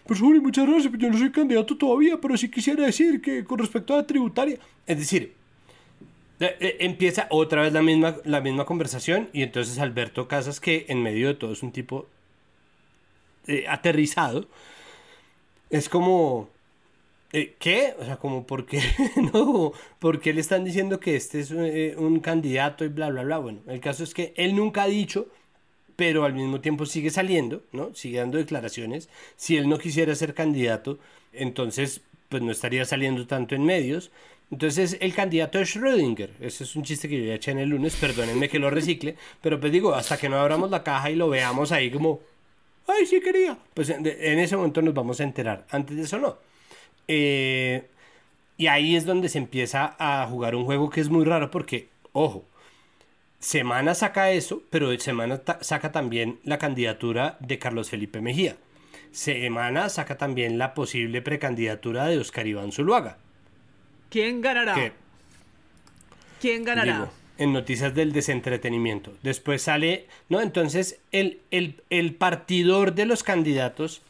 pues 0.06 0.20
Julio, 0.20 0.40
muchas 0.44 0.68
gracias, 0.68 0.94
yo 1.00 1.10
no 1.10 1.18
soy 1.18 1.32
candidato 1.32 1.76
todavía, 1.76 2.22
pero 2.22 2.38
sí 2.38 2.48
quisiera 2.52 2.86
decir 2.86 3.20
que 3.24 3.44
con 3.44 3.58
respecto 3.58 3.96
a 3.96 3.98
la 3.98 4.06
tributaria, 4.06 4.60
es 4.86 5.00
decir, 5.00 5.34
empieza 6.40 7.28
otra 7.30 7.62
vez 7.62 7.74
la 7.74 7.82
misma, 7.82 8.18
la 8.26 8.42
misma 8.42 8.66
conversación 8.66 9.30
y 9.34 9.44
entonces 9.44 9.80
Alberto 9.80 10.28
Casas, 10.28 10.60
que 10.60 10.86
en 10.90 11.02
medio 11.02 11.28
de 11.28 11.36
todo 11.36 11.54
es 11.54 11.64
un 11.64 11.72
tipo 11.72 12.08
eh, 13.48 13.66
aterrizado, 13.68 14.48
es 15.70 15.90
como, 15.90 16.50
¿qué? 17.32 17.96
O 18.00 18.06
sea, 18.06 18.18
como, 18.18 18.46
¿por 18.46 18.66
qué? 18.66 18.82
no, 19.34 19.74
¿por 20.00 20.20
qué 20.20 20.34
le 20.34 20.42
están 20.42 20.64
diciendo 20.64 21.00
que 21.00 21.16
este 21.16 21.40
es 21.40 21.52
un 21.52 22.20
candidato 22.20 22.86
y 22.86 22.90
bla, 22.90 23.10
bla, 23.10 23.24
bla? 23.24 23.38
Bueno, 23.40 23.60
el 23.68 23.80
caso 23.80 24.04
es 24.04 24.14
que 24.14 24.34
él 24.38 24.56
nunca 24.56 24.84
ha 24.84 24.88
dicho, 24.88 25.28
pero 25.96 26.26
al 26.26 26.34
mismo 26.34 26.62
tiempo 26.62 26.86
sigue 26.86 27.10
saliendo, 27.10 27.64
¿no? 27.72 27.94
Sigue 27.96 28.20
dando 28.20 28.38
declaraciones. 28.38 29.10
Si 29.36 29.58
él 29.58 29.70
no 29.70 29.78
quisiera 29.78 30.16
ser 30.16 30.34
candidato, 30.34 31.00
entonces, 31.34 32.02
pues 32.30 32.42
no 32.44 32.52
estaría 32.52 32.86
saliendo 32.86 33.28
tanto 33.28 33.56
en 33.56 33.66
medios. 33.66 34.12
Entonces, 34.52 34.98
el 35.00 35.14
candidato 35.14 35.60
es 35.60 35.76
Schrödinger. 35.76 36.30
Ese 36.40 36.64
es 36.64 36.76
un 36.76 36.84
chiste 36.84 37.10
que 37.10 37.20
yo 37.20 37.26
ya 37.26 37.36
eché 37.36 37.52
en 37.52 37.60
el 37.60 37.70
lunes, 37.70 37.96
perdónenme 37.96 38.50
que 38.50 38.60
lo 38.60 38.70
recicle, 38.70 39.16
pero 39.42 39.60
pues 39.60 39.72
digo, 39.72 39.96
hasta 39.96 40.18
que 40.18 40.30
no 40.30 40.38
abramos 40.38 40.70
la 40.70 40.84
caja 40.84 41.10
y 41.10 41.16
lo 41.16 41.30
veamos 41.30 41.72
ahí 41.72 41.90
como, 41.90 42.20
ay, 42.88 43.06
sí 43.06 43.20
quería. 43.22 43.58
Pues 43.74 43.90
en, 43.90 44.06
ese 44.06 44.56
momento 44.56 44.82
nos 44.82 44.94
vamos 44.94 45.20
a 45.20 45.24
enterar. 45.24 45.66
Antes 45.72 45.98
de 45.98 46.04
eso 46.04 46.20
no. 46.20 46.38
Eh, 47.08 47.84
y 48.58 48.68
ahí 48.68 48.96
es 48.96 49.06
donde 49.06 49.30
se 49.30 49.40
empieza 49.40 49.96
a 49.98 50.26
jugar 50.28 50.56
un 50.56 50.66
juego 50.66 50.90
que 50.90 51.02
es 51.02 51.10
muy 51.10 51.26
raro 51.26 51.50
porque, 51.50 51.90
ojo, 52.12 52.46
Semana 53.40 53.94
saca 53.94 54.32
eso, 54.32 54.64
pero 54.70 54.98
Semana 55.00 55.42
saca 55.60 55.92
también 55.92 56.40
la 56.46 56.58
candidatura 56.60 57.38
de 57.42 57.60
Carlos 57.60 57.90
Felipe 57.90 58.22
Mejía. 58.22 58.56
Semana 59.12 59.90
saca 59.90 60.18
también 60.18 60.58
la 60.58 60.74
posible 60.74 61.22
precandidatura 61.22 62.06
de 62.06 62.20
Oscar 62.20 62.48
Iván 62.48 62.72
Zuluaga. 62.72 63.18
¿Quién 64.14 64.42
ganará? 64.42 64.94
¿Quién 66.40 66.64
ganará? 66.64 67.10
en 67.40 67.52
noticias 67.52 67.96
del 67.96 68.14
desentretenimiento. 68.14 69.12
Después 69.24 69.64
sale, 69.64 70.06
¿no? 70.30 70.40
Entonces, 70.40 71.00
el, 71.12 71.42
el, 71.50 72.14
partidor 72.14 72.94
de 72.94 73.08
los 73.08 73.24
candidatos, 73.24 74.04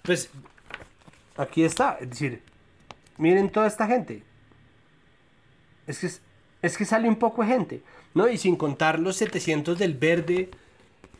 pues, 0.00 0.30
aquí 1.36 1.62
está. 1.62 1.98
Es 2.00 2.08
decir, 2.08 2.40
miren 3.18 3.50
toda 3.50 3.66
esta 3.66 3.86
gente. 3.86 4.22
Es 5.86 5.98
que, 5.98 6.08
es 6.66 6.78
que 6.78 6.86
sale 6.86 7.06
un 7.06 7.16
poco 7.16 7.42
de 7.42 7.48
gente, 7.48 7.82
¿no? 8.14 8.30
Y 8.30 8.38
sin 8.38 8.56
contar 8.56 8.98
los 8.98 9.16
700 9.16 9.78
del 9.78 9.92
verde. 9.92 10.48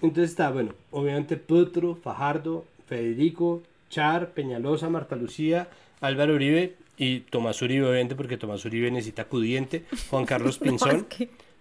Entonces 0.01 0.31
está, 0.31 0.49
bueno, 0.51 0.73
obviamente 0.93 1.37
Petro, 1.37 1.95
Fajardo, 1.95 2.65
Federico, 2.87 3.63
Char, 3.91 4.31
Peñalosa, 4.31 4.89
Marta 4.89 5.15
Lucía, 5.15 5.69
Álvaro 6.01 6.37
Uribe, 6.37 6.79
y 7.01 7.21
Tomás 7.21 7.63
Uribe, 7.63 7.87
obviamente, 7.87 8.15
porque 8.15 8.37
Tomás 8.37 8.63
Uribe 8.67 8.91
necesita 8.91 9.23
acudiente. 9.23 9.85
Juan 10.11 10.27
Carlos 10.27 10.59
Pinzón. 10.63 11.07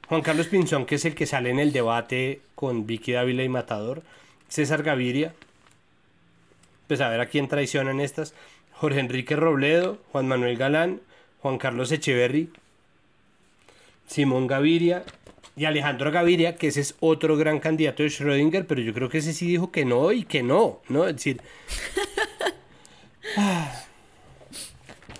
Juan 0.09 0.21
Carlos 0.21 0.47
Pinzón, 0.47 0.85
que 0.85 0.95
es 0.95 1.05
el 1.05 1.15
que 1.15 1.25
sale 1.25 1.49
en 1.49 1.59
el 1.59 1.71
debate 1.71 2.41
con 2.55 2.85
Vicky 2.85 3.13
Dávila 3.13 3.45
y 3.45 3.49
Matador. 3.49 4.03
César 4.49 4.83
Gaviria. 4.83 5.33
Pues 6.87 6.99
a 6.99 7.07
ver 7.07 7.21
a 7.21 7.27
quién 7.27 7.47
traicionan 7.47 8.01
estas. 8.01 8.33
Jorge 8.73 8.99
Enrique 8.99 9.37
Robledo, 9.37 9.99
Juan 10.11 10.27
Manuel 10.27 10.57
Galán, 10.57 10.99
Juan 11.41 11.57
Carlos 11.57 11.89
Echeverry, 11.93 12.49
Simón 14.07 14.45
Gaviria 14.45 15.05
y 15.55 15.63
Alejandro 15.63 16.11
Gaviria, 16.11 16.57
que 16.57 16.67
ese 16.67 16.81
es 16.81 16.95
otro 16.99 17.37
gran 17.37 17.59
candidato 17.59 18.03
de 18.03 18.09
Schrödinger, 18.09 18.65
pero 18.67 18.81
yo 18.81 18.93
creo 18.93 19.07
que 19.07 19.19
ese 19.19 19.31
sí 19.31 19.47
dijo 19.47 19.71
que 19.71 19.85
no 19.85 20.11
y 20.11 20.25
que 20.25 20.43
no, 20.43 20.81
¿no? 20.89 21.07
Es 21.07 21.15
decir... 21.15 21.41
Ah, 23.37 23.83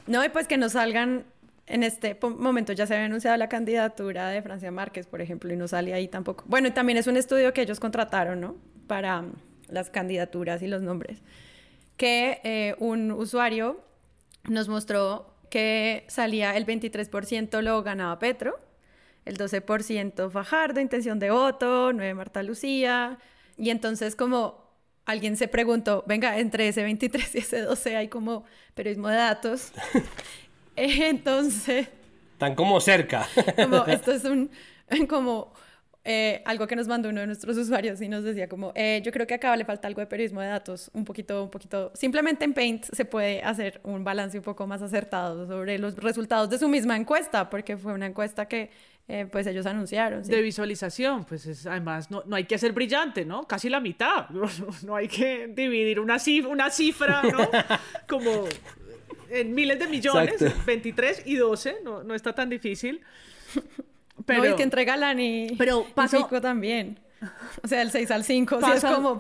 no, 0.10 0.26
y 0.26 0.30
pues 0.30 0.48
que 0.48 0.58
no 0.58 0.70
salgan 0.70 1.26
en 1.70 1.84
este 1.84 2.18
momento 2.22 2.74
ya 2.74 2.88
se 2.88 2.96
había 2.96 3.06
anunciado 3.06 3.38
la 3.38 3.48
candidatura 3.48 4.30
de 4.30 4.42
Francia 4.42 4.72
Márquez, 4.72 5.06
por 5.06 5.22
ejemplo, 5.22 5.54
y 5.54 5.56
no 5.56 5.68
sale 5.68 5.94
ahí 5.94 6.08
tampoco. 6.08 6.44
Bueno, 6.48 6.74
también 6.74 6.98
es 6.98 7.06
un 7.06 7.16
estudio 7.16 7.54
que 7.54 7.62
ellos 7.62 7.80
contrataron, 7.80 8.42
¿no? 8.42 8.56
Para 8.88 9.22
mm, 9.22 9.34
las 9.70 9.92
candidaturas 9.92 10.64
y 10.64 10.68
los 10.68 10.82
nombres. 10.82 11.22
Que 11.96 12.42
eh, 12.44 12.76
un 12.80 13.12
usuario 13.12 13.82
nos 14.46 14.68
mostró 14.68 15.36
que 15.52 16.06
salía 16.08 16.58
el 16.58 16.66
23% 16.66 17.62
lo 17.62 17.84
ganaba 17.84 18.18
Petro, 18.18 18.60
el 19.26 19.38
12% 19.38 20.32
Fajardo, 20.32 20.80
intención 20.80 21.20
de 21.20 21.30
voto, 21.30 21.94
9 21.94 22.16
Marta 22.16 22.42
Lucía, 22.42 23.20
y 23.58 23.70
entonces 23.70 24.16
como 24.16 24.59
alguien 25.10 25.38
se 25.38 25.48
preguntó, 25.48 26.04
venga, 26.08 26.38
entre 26.38 26.68
ese 26.68 26.84
23 26.84 27.36
y 27.36 27.38
ese 27.40 27.62
12 27.62 27.96
hay 27.96 28.08
como 28.08 28.44
periodismo 28.76 29.10
de 29.10 29.16
datos. 29.16 29.72
Entonces... 30.76 31.88
Están 32.34 32.56
como 32.56 32.80
cerca. 32.80 33.28
como, 33.56 33.86
esto 33.88 34.12
es 34.12 34.24
un, 34.24 34.50
como 35.10 35.52
eh, 36.06 36.42
algo 36.46 36.68
que 36.68 36.76
nos 36.76 36.88
mandó 36.88 37.10
uno 37.10 37.22
de 37.22 37.28
nuestros 37.28 37.58
usuarios 37.58 38.02
y 38.02 38.08
nos 38.08 38.24
decía 38.24 38.48
como, 38.48 38.72
eh, 38.76 39.02
yo 39.04 39.12
creo 39.12 39.26
que 39.26 39.34
acá 39.34 39.56
le 39.58 39.66
falta 39.66 39.88
algo 39.88 40.00
de 40.00 40.08
periodismo 40.08 40.42
de 40.42 40.48
datos, 40.48 40.90
un 40.94 41.04
poquito, 41.04 41.44
un 41.44 41.50
poquito, 41.50 41.92
simplemente 41.96 42.46
en 42.46 42.54
Paint 42.54 42.86
se 42.86 43.04
puede 43.04 43.42
hacer 43.42 43.82
un 43.84 44.04
balance 44.04 44.38
un 44.38 44.44
poco 44.44 44.68
más 44.68 44.82
acertado 44.82 45.48
sobre 45.48 45.80
los 45.80 45.96
resultados 45.98 46.50
de 46.50 46.60
su 46.60 46.70
misma 46.70 46.96
encuesta, 46.96 47.50
porque 47.50 47.78
fue 47.78 47.94
una 47.94 48.06
encuesta 48.06 48.48
que 48.48 48.70
eh, 49.12 49.26
pues 49.26 49.48
ellos 49.48 49.66
anunciaron. 49.66 50.22
De 50.22 50.40
visualización, 50.40 51.26
pues 51.26 51.48
es, 51.48 51.66
además 51.66 52.12
no, 52.12 52.22
no, 52.28 52.36
hay 52.36 52.44
que 52.44 52.60
ser 52.60 52.74
brillante, 52.74 53.26
¿no? 53.26 53.48
Casi 53.48 53.68
la 53.68 53.80
mitad, 53.80 54.30
no, 54.84 54.96
hay 54.96 55.08
que 55.08 55.48
dividir 55.48 56.00
una, 56.00 56.20
cifra, 56.20 56.52
una 56.52 56.70
cifra, 56.70 57.24
¿no? 57.24 57.50
Como 58.08 58.46
en 59.32 59.56
miles 59.56 59.80
de 59.80 59.88
millones, 59.88 60.36
23 60.64 61.24
y 61.26 61.38
12, 61.38 61.78
no, 61.84 62.04
no 62.04 62.14
está 62.14 62.34
tan 62.34 62.50
difícil. 62.50 63.02
Pero, 64.28 64.44
no, 64.44 64.52
y 64.52 64.56
que 64.56 64.62
entrega 64.62 64.96
la 64.96 65.16
ni 65.16 65.56
pero 65.58 65.88
pasó... 65.96 66.28
también. 66.40 67.00
O 67.64 67.68
sea, 67.68 67.82
el 67.82 67.90
6 67.90 68.12
al 68.12 68.24
5, 68.24 68.60
pasa, 68.60 68.90
es 68.90 68.96
como... 68.96 69.20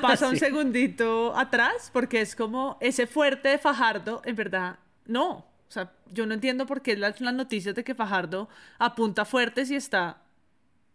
pasa 0.00 0.28
un 0.28 0.36
segundito 0.36 1.36
atrás, 1.36 1.90
porque 1.92 2.20
es 2.20 2.36
como 2.36 2.78
ese 2.80 3.08
fuerte 3.08 3.48
de 3.48 3.58
Fajardo, 3.58 4.22
en 4.24 4.36
verdad, 4.36 4.78
no. 5.06 5.49
O 5.70 5.72
sea, 5.72 5.92
yo 6.12 6.26
no 6.26 6.34
entiendo 6.34 6.66
por 6.66 6.82
qué 6.82 6.96
las, 6.96 7.20
noticias 7.20 7.76
de 7.76 7.84
que 7.84 7.94
Fajardo 7.94 8.48
apunta 8.80 9.24
fuerte 9.24 9.64
si 9.64 9.76
está 9.76 10.20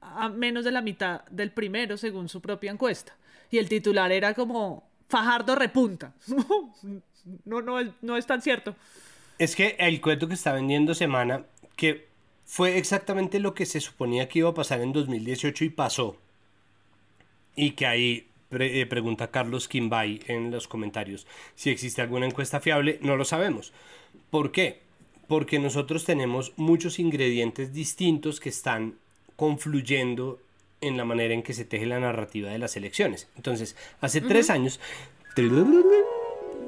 a 0.02 0.28
menos 0.28 0.66
de 0.66 0.72
la 0.74 0.82
mitad 0.82 1.24
del 1.32 1.52
primero 1.52 1.96
según 1.96 2.28
su 2.28 2.42
propia 2.42 2.72
encuesta. 2.72 3.16
Y 3.50 3.58
el 3.58 3.70
titular 3.70 4.12
era 4.12 4.34
como 4.34 4.84
Fajardo 5.08 5.56
repunta. 5.56 6.14
No, 7.44 7.60
no, 7.60 7.80
no 8.04 8.18
es 8.18 8.28
tan 8.28 8.40
cierto. 8.40 8.76
Es 9.40 9.56
que 9.56 9.76
el 9.80 10.00
cuento 10.00 10.28
que 10.28 10.36
está 10.36 10.54
vendiendo 10.54 10.94
Semana, 10.94 11.44
que 11.76 12.08
fue 12.46 12.78
exactamente 12.78 13.40
lo 13.40 13.56
que 13.56 13.66
se 13.66 13.82
suponía 13.82 14.30
que 14.30 14.40
iba 14.40 14.50
a 14.52 14.54
pasar 14.54 14.82
en 14.82 14.94
2018 14.94 15.66
y 15.66 15.70
pasó. 15.70 16.18
Y 17.56 17.72
que 17.72 17.88
ahí 17.88 18.28
pre- 18.50 18.82
eh, 18.82 18.86
pregunta 18.86 19.32
Carlos 19.32 19.68
Kimbay 19.68 20.22
en 20.28 20.52
los 20.52 20.68
comentarios 20.68 21.28
si 21.56 21.70
existe 21.70 22.02
alguna 22.02 22.26
encuesta 22.26 22.60
fiable, 22.60 23.00
no 23.02 23.16
lo 23.18 23.26
sabemos. 23.26 23.74
¿Por 24.30 24.52
qué? 24.52 24.82
Porque 25.28 25.60
nosotros 25.60 26.06
tenemos 26.06 26.54
muchos 26.56 27.00
ingredientes 27.00 27.74
distintos 27.74 28.40
que 28.40 28.50
están 28.50 28.96
confluyendo 29.36 30.40
en 30.82 30.98
la 30.98 31.06
manera 31.06 31.34
en 31.34 31.42
que 31.44 31.54
se 31.54 31.66
teje 31.66 31.86
la 31.86 32.00
narrativa 32.00 32.52
de 32.52 32.60
las 32.60 32.76
elecciones. 32.78 33.28
Entonces, 33.36 33.76
hace 34.02 34.22
tres 34.22 34.50
años, 34.50 34.80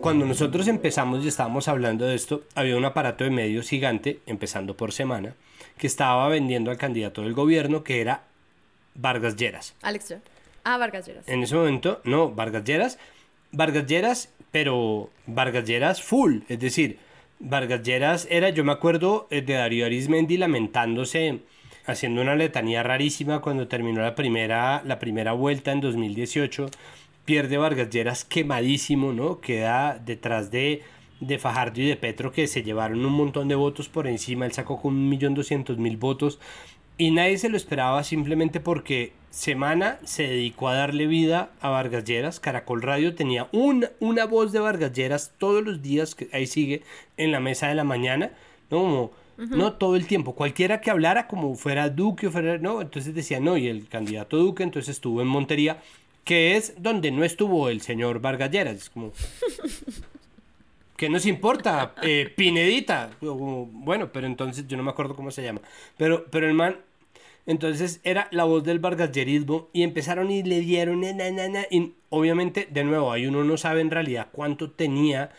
cuando 0.01 0.25
nosotros 0.25 0.67
empezamos 0.67 1.23
y 1.23 1.27
estábamos 1.27 1.67
hablando 1.67 2.05
de 2.05 2.15
esto, 2.15 2.43
había 2.55 2.77
un 2.77 2.85
aparato 2.85 3.23
de 3.23 3.29
medios 3.29 3.69
gigante, 3.69 4.19
empezando 4.25 4.75
por 4.75 4.91
semana, 4.91 5.35
que 5.77 5.87
estaba 5.87 6.27
vendiendo 6.29 6.71
al 6.71 6.77
candidato 6.77 7.21
del 7.21 7.33
gobierno, 7.33 7.83
que 7.83 8.01
era 8.01 8.23
Vargas 8.95 9.35
Lleras. 9.35 9.75
Alex. 9.81 10.15
Ah, 10.69 10.77
Vargas 10.77 11.07
Lleras. 11.07 11.25
En 11.29 11.43
ese 11.43 11.55
momento, 11.55 12.01
no, 12.03 12.29
Vargas 12.29 12.65
Lleras, 12.65 12.99
Vargas 13.53 13.85
Lleras, 13.85 14.33
pero 14.51 15.09
Vargas 15.25 15.63
Lleras 15.63 16.01
full, 16.03 16.39
es 16.49 16.59
decir, 16.59 16.99
Vargas 17.39 17.83
Lleras 17.83 18.27
era, 18.29 18.49
yo 18.49 18.65
me 18.65 18.73
acuerdo 18.73 19.29
eh, 19.31 19.41
de 19.41 19.53
Darío 19.53 19.85
Arismendi 19.85 20.35
lamentándose, 20.35 21.39
haciendo 21.85 22.21
una 22.21 22.35
letanía 22.35 22.83
rarísima 22.83 23.39
cuando 23.39 23.69
terminó 23.69 24.01
la 24.01 24.13
primera, 24.13 24.81
la 24.83 24.99
primera 24.99 25.31
vuelta 25.31 25.71
en 25.71 25.79
2018, 25.79 26.69
pierde 27.23 27.55
Vargas 27.55 27.89
Lleras 27.89 28.25
quemadísimo, 28.25 29.13
¿no? 29.13 29.39
Queda 29.39 29.97
detrás 30.05 30.51
de, 30.51 30.83
de 31.21 31.39
Fajardo 31.39 31.79
y 31.79 31.87
de 31.87 31.95
Petro 31.95 32.33
que 32.33 32.45
se 32.45 32.63
llevaron 32.63 33.05
un 33.05 33.13
montón 33.13 33.47
de 33.47 33.55
votos 33.55 33.87
por 33.87 34.05
encima, 34.05 34.45
él 34.45 34.51
sacó 34.51 34.81
con 34.81 34.95
un 34.95 35.07
millón 35.07 35.33
doscientos 35.33 35.77
mil 35.77 35.95
votos. 35.95 36.41
Y 36.97 37.11
nadie 37.11 37.37
se 37.37 37.47
lo 37.47 37.55
esperaba 37.55 38.03
simplemente 38.03 38.59
porque 38.59 39.13
Semana 39.37 39.99
se 40.03 40.23
dedicó 40.23 40.67
a 40.67 40.73
darle 40.73 41.05
vida 41.05 41.51
a 41.61 41.69
Vargas 41.69 42.03
Lleras. 42.05 42.39
Caracol 42.39 42.81
Radio 42.81 43.13
tenía 43.13 43.47
una, 43.51 43.91
una 43.99 44.25
voz 44.25 44.51
de 44.51 44.59
Vargas 44.59 44.93
Lleras 44.93 45.31
todos 45.37 45.63
los 45.63 45.83
días, 45.83 46.15
que 46.15 46.27
ahí 46.33 46.47
sigue, 46.47 46.81
en 47.17 47.31
la 47.31 47.39
mesa 47.39 47.67
de 47.67 47.75
la 47.75 47.83
mañana, 47.83 48.31
¿no? 48.71 48.79
Como, 48.79 49.11
no 49.37 49.73
todo 49.73 49.95
el 49.95 50.07
tiempo, 50.07 50.33
cualquiera 50.33 50.81
que 50.81 50.89
hablara, 50.89 51.27
como 51.27 51.53
fuera 51.53 51.87
Duque 51.91 52.25
o 52.25 52.31
fuera, 52.31 52.57
no, 52.57 52.81
entonces 52.81 53.13
decía 53.13 53.39
no, 53.39 53.57
y 53.57 53.67
el 53.67 53.87
candidato 53.87 54.37
Duque 54.37 54.63
entonces 54.63 54.95
estuvo 54.95 55.21
en 55.21 55.27
Montería, 55.27 55.83
que 56.23 56.55
es 56.55 56.73
donde 56.81 57.11
no 57.11 57.23
estuvo 57.23 57.69
el 57.69 57.81
señor 57.81 58.19
Vargas 58.19 58.49
Lleras, 58.49 58.75
es 58.75 58.89
como... 58.89 59.11
¿Qué 60.97 61.09
nos 61.09 61.27
importa? 61.27 61.93
Eh, 62.01 62.33
Pinedita. 62.35 63.11
Como, 63.19 63.67
Bueno, 63.67 64.09
pero 64.11 64.25
entonces 64.25 64.67
yo 64.67 64.77
no 64.77 64.81
me 64.81 64.89
acuerdo 64.89 65.15
cómo 65.15 65.29
se 65.29 65.43
llama. 65.43 65.61
Pero, 65.95 66.25
pero 66.31 66.47
el 66.47 66.55
man, 66.55 66.77
entonces 67.47 67.99
era 68.03 68.27
la 68.31 68.43
voz 68.43 68.63
del 68.63 68.77
vargasyerismo 68.79 69.69
y 69.73 69.81
empezaron 69.83 70.29
y 70.29 70.43
le 70.43 70.59
dieron, 70.59 71.01
na, 71.01 71.13
na, 71.13 71.31
na, 71.31 71.49
na, 71.49 71.61
y 71.71 71.93
obviamente, 72.09 72.67
de 72.71 72.83
nuevo, 72.83 73.11
ahí 73.11 73.25
uno 73.25 73.43
no 73.43 73.57
sabe 73.57 73.81
en 73.81 73.89
realidad 73.89 74.27
cuánto 74.31 74.69
tenía, 74.69 75.31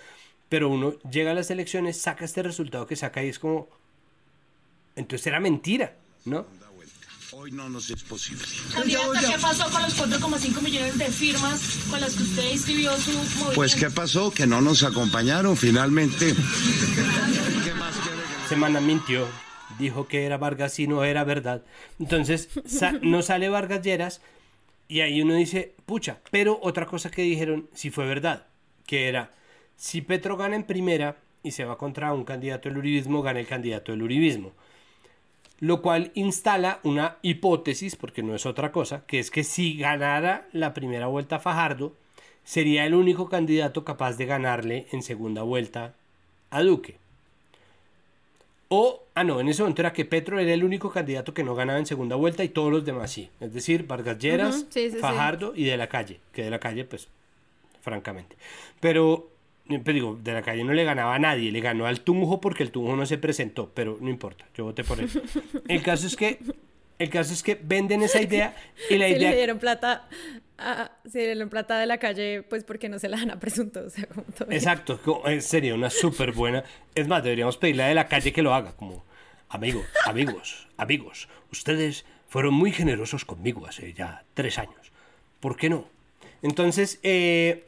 pero 0.49 0.69
uno 0.69 0.95
llega 1.11 1.31
a 1.31 1.35
las 1.35 1.51
elecciones, 1.51 2.01
saca 2.01 2.25
este 2.25 2.43
resultado 2.43 2.87
que 2.87 2.97
saca 2.97 3.23
y 3.23 3.29
es 3.29 3.39
como, 3.39 3.69
entonces 4.97 5.27
era 5.27 5.39
mentira, 5.39 5.95
¿no? 6.25 6.47
Hoy 7.31 7.53
no 7.53 7.69
nos 7.69 7.89
es 7.91 8.03
posible. 8.03 8.43
Candidata, 8.75 9.21
¿qué 9.21 9.39
pasó 9.41 9.71
con 9.71 9.83
los 9.83 9.95
4,5 9.97 10.61
millones 10.63 10.99
de 10.99 11.05
firmas 11.09 11.61
con 11.89 12.01
las 12.01 12.15
que 12.17 12.23
usted 12.25 12.51
inscribió 12.51 12.97
su 12.97 13.13
movimiento? 13.13 13.53
Pues 13.55 13.77
¿qué 13.77 13.91
pasó? 13.91 14.31
Que 14.33 14.47
no 14.47 14.61
nos 14.63 14.83
acompañaron 14.83 15.57
finalmente. 15.57 16.35
¿Qué 16.35 17.75
más 17.75 17.95
quiere 17.99 18.17
que- 18.17 18.49
Semana 18.49 18.81
mintió, 18.81 19.29
dijo 19.69 20.09
que 20.09 20.25
era 20.27 20.39
Vargas 20.39 20.79
y 20.79 20.87
no 20.87 21.05
era 21.05 21.25
verdad. 21.25 21.63
Entonces 21.99 22.49
sa- 22.65 22.93
no 23.03 23.23
sale 23.23 23.49
Vargas 23.49 23.83
Lleras 23.83 24.21
y 24.89 25.01
ahí 25.01 25.21
uno 25.23 25.35
dice, 25.35 25.75
pucha, 25.87 26.19
pero 26.31 26.59
otra 26.63 26.87
cosa 26.87 27.11
que 27.11 27.23
dijeron 27.23 27.69
sí 27.75 27.91
fue 27.91 28.07
verdad, 28.07 28.47
que 28.87 29.09
era, 29.09 29.31
si 29.77 30.01
Petro 30.01 30.37
gana 30.37 30.57
en 30.57 30.65
primera 30.65 31.17
y 31.43 31.51
se 31.53 31.65
va 31.65 31.79
contra 31.79 32.13
un 32.13 32.25
candidato 32.25 32.69
del 32.69 32.79
uribismo, 32.79 33.23
gana 33.23 33.41
el 33.41 33.47
candidato 33.47 33.93
del 33.93 34.03
uribismo. 34.03 34.53
Lo 35.61 35.83
cual 35.83 36.13
instala 36.15 36.79
una 36.85 37.17
hipótesis, 37.23 37.97
porque 37.97 38.23
no 38.23 38.35
es 38.35 38.47
otra 38.47 38.71
cosa, 38.71 39.05
que 39.07 39.19
es 39.19 39.31
que 39.31 39.43
si 39.43 39.77
ganara 39.77 40.47
la 40.53 40.73
primera 40.73 41.09
vuelta 41.09 41.41
Fajardo, 41.41 41.95
sería 42.45 42.87
el 42.87 42.95
único 42.95 43.29
candidato 43.29 43.85
capaz 43.85 44.17
de 44.17 44.27
ganarle 44.27 44.87
en 44.93 45.03
segunda 45.03 45.43
vuelta 45.43 45.95
a 46.51 46.63
Duque. 46.63 46.97
O, 48.69 49.07
ah, 49.15 49.25
no, 49.25 49.41
en 49.41 49.49
ese 49.49 49.63
momento 49.63 49.81
era 49.81 49.95
que 49.95 50.05
Petro 50.05 50.39
era 50.39 50.53
el 50.53 50.63
único 50.63 50.91
candidato 50.91 51.33
que 51.33 51.43
no 51.43 51.55
ganaba 51.55 51.79
en 51.79 51.87
segunda 51.87 52.17
vuelta 52.17 52.45
y 52.45 52.51
todos 52.51 52.71
los 52.71 52.85
demás 52.85 53.11
sí. 53.11 53.31
Es 53.41 53.55
decir, 53.55 53.87
Vargas 53.87 54.19
Lleras, 54.19 54.67
sí, 54.69 54.91
sí. 54.91 54.99
Fajardo 54.99 55.53
y 55.55 55.65
De 55.65 55.77
la 55.79 55.89
Calle. 55.89 56.21
Que 56.33 56.45
De 56.45 56.51
la 56.51 56.61
Calle, 56.61 56.85
pues, 56.85 57.09
francamente. 57.81 58.37
Pero, 58.81 59.31
eh, 59.71 59.81
pero 59.83 59.95
digo, 59.95 60.19
De 60.23 60.35
la 60.35 60.43
Calle 60.43 60.65
no 60.65 60.75
le 60.75 60.85
ganaba 60.85 61.15
a 61.15 61.19
nadie. 61.19 61.51
Le 61.51 61.61
ganó 61.61 61.87
al 61.87 62.03
Tunjo 62.03 62.43
porque 62.43 62.63
el 62.63 62.71
Tunjo 62.71 62.95
no 62.95 63.07
se 63.07 63.17
presentó. 63.17 63.71
Pero 63.73 63.97
no 64.03 64.11
importa, 64.11 64.47
yo 64.55 64.65
voté 64.65 64.85
por 64.85 65.01
él. 65.01 65.09
El 65.69 65.83
caso 65.83 66.07
es 66.07 66.15
que, 66.15 66.39
el 66.99 67.11
caso 67.11 67.33
es 67.33 67.43
que 67.43 67.59
venden 67.61 68.03
esa 68.03 68.21
idea 68.23 68.55
y 68.91 68.97
la 68.99 69.07
Si 69.07 69.15
le 69.15 69.19
idea... 69.19 69.33
dieron 69.33 69.59
plata, 69.59 70.09
a, 70.59 70.91
si 71.11 71.19
le 71.19 71.27
dieron 71.27 71.49
plata 71.49 71.79
de 71.79 71.87
la 71.87 71.99
calle, 71.99 72.43
pues 72.43 72.65
porque 72.65 72.89
no 72.89 72.99
se 72.99 73.09
la 73.09 73.19
dan 73.19 73.31
a 73.31 73.41
presunto, 73.41 73.81
o 73.87 73.91
sea, 73.91 74.07
como 74.07 74.23
todo. 74.25 74.51
Exacto, 74.51 75.01
sería 75.41 75.75
una 75.75 75.91
súper 75.91 76.33
buena. 76.33 76.65
Es 76.95 77.09
más, 77.09 77.23
deberíamos 77.23 77.57
pedirle 77.57 77.85
a 77.85 77.89
de 77.89 77.95
la 77.95 78.09
calle 78.09 78.33
que 78.33 78.43
lo 78.43 78.55
haga, 78.55 78.73
como 78.77 79.05
amigo, 79.49 79.85
amigos, 80.05 80.69
amigos, 80.77 81.29
ustedes 81.51 82.05
fueron 82.29 82.55
muy 82.55 82.73
generosos 82.73 83.25
conmigo 83.25 83.67
hace 83.67 83.93
ya 83.95 84.25
tres 84.35 84.59
años. 84.59 84.93
¿Por 85.41 85.57
qué 85.57 85.71
no? 85.71 85.87
Entonces, 86.43 87.01
eh, 87.03 87.67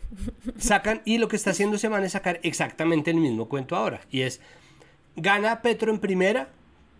sacan, 0.58 1.02
y 1.04 1.18
lo 1.18 1.28
que 1.28 1.36
está 1.36 1.50
haciendo 1.50 1.78
Semana 1.78 2.06
es 2.06 2.12
sacar 2.12 2.38
exactamente 2.42 3.10
el 3.10 3.16
mismo 3.16 3.48
cuento 3.48 3.74
ahora. 3.74 4.00
Y 4.10 4.22
es, 4.22 4.40
gana 5.16 5.62
Petro 5.62 5.90
en 5.90 5.98
primera, 5.98 6.48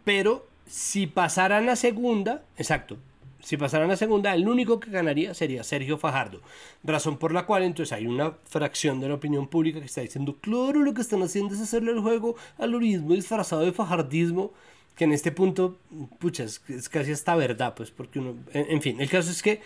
pero 0.05 0.49
si 0.70 1.08
pasaran 1.08 1.68
a 1.68 1.74
segunda, 1.74 2.44
exacto, 2.56 2.96
si 3.42 3.56
pasaran 3.56 3.90
a 3.90 3.96
segunda, 3.96 4.32
el 4.34 4.46
único 4.46 4.78
que 4.78 4.90
ganaría 4.90 5.34
sería 5.34 5.64
Sergio 5.64 5.98
Fajardo. 5.98 6.42
Razón 6.84 7.18
por 7.18 7.32
la 7.32 7.44
cual 7.44 7.64
entonces 7.64 7.92
hay 7.92 8.06
una 8.06 8.34
fracción 8.44 9.00
de 9.00 9.08
la 9.08 9.14
opinión 9.14 9.48
pública 9.48 9.80
que 9.80 9.86
está 9.86 10.02
diciendo, 10.02 10.36
claro, 10.40 10.80
lo 10.80 10.94
que 10.94 11.00
están 11.00 11.22
haciendo 11.22 11.54
es 11.54 11.60
hacerle 11.60 11.90
el 11.90 12.00
juego 12.00 12.36
al 12.56 12.76
urismo 12.76 13.14
disfrazado 13.14 13.62
de 13.62 13.72
fajardismo, 13.72 14.52
que 14.94 15.04
en 15.04 15.12
este 15.12 15.32
punto, 15.32 15.76
pucha, 16.20 16.44
es, 16.44 16.60
casi 16.88 17.10
hasta 17.10 17.34
verdad, 17.34 17.74
pues 17.74 17.90
porque 17.90 18.20
uno, 18.20 18.36
en, 18.52 18.80
fin, 18.80 19.00
el 19.00 19.10
caso 19.10 19.30
es 19.32 19.42
que 19.42 19.60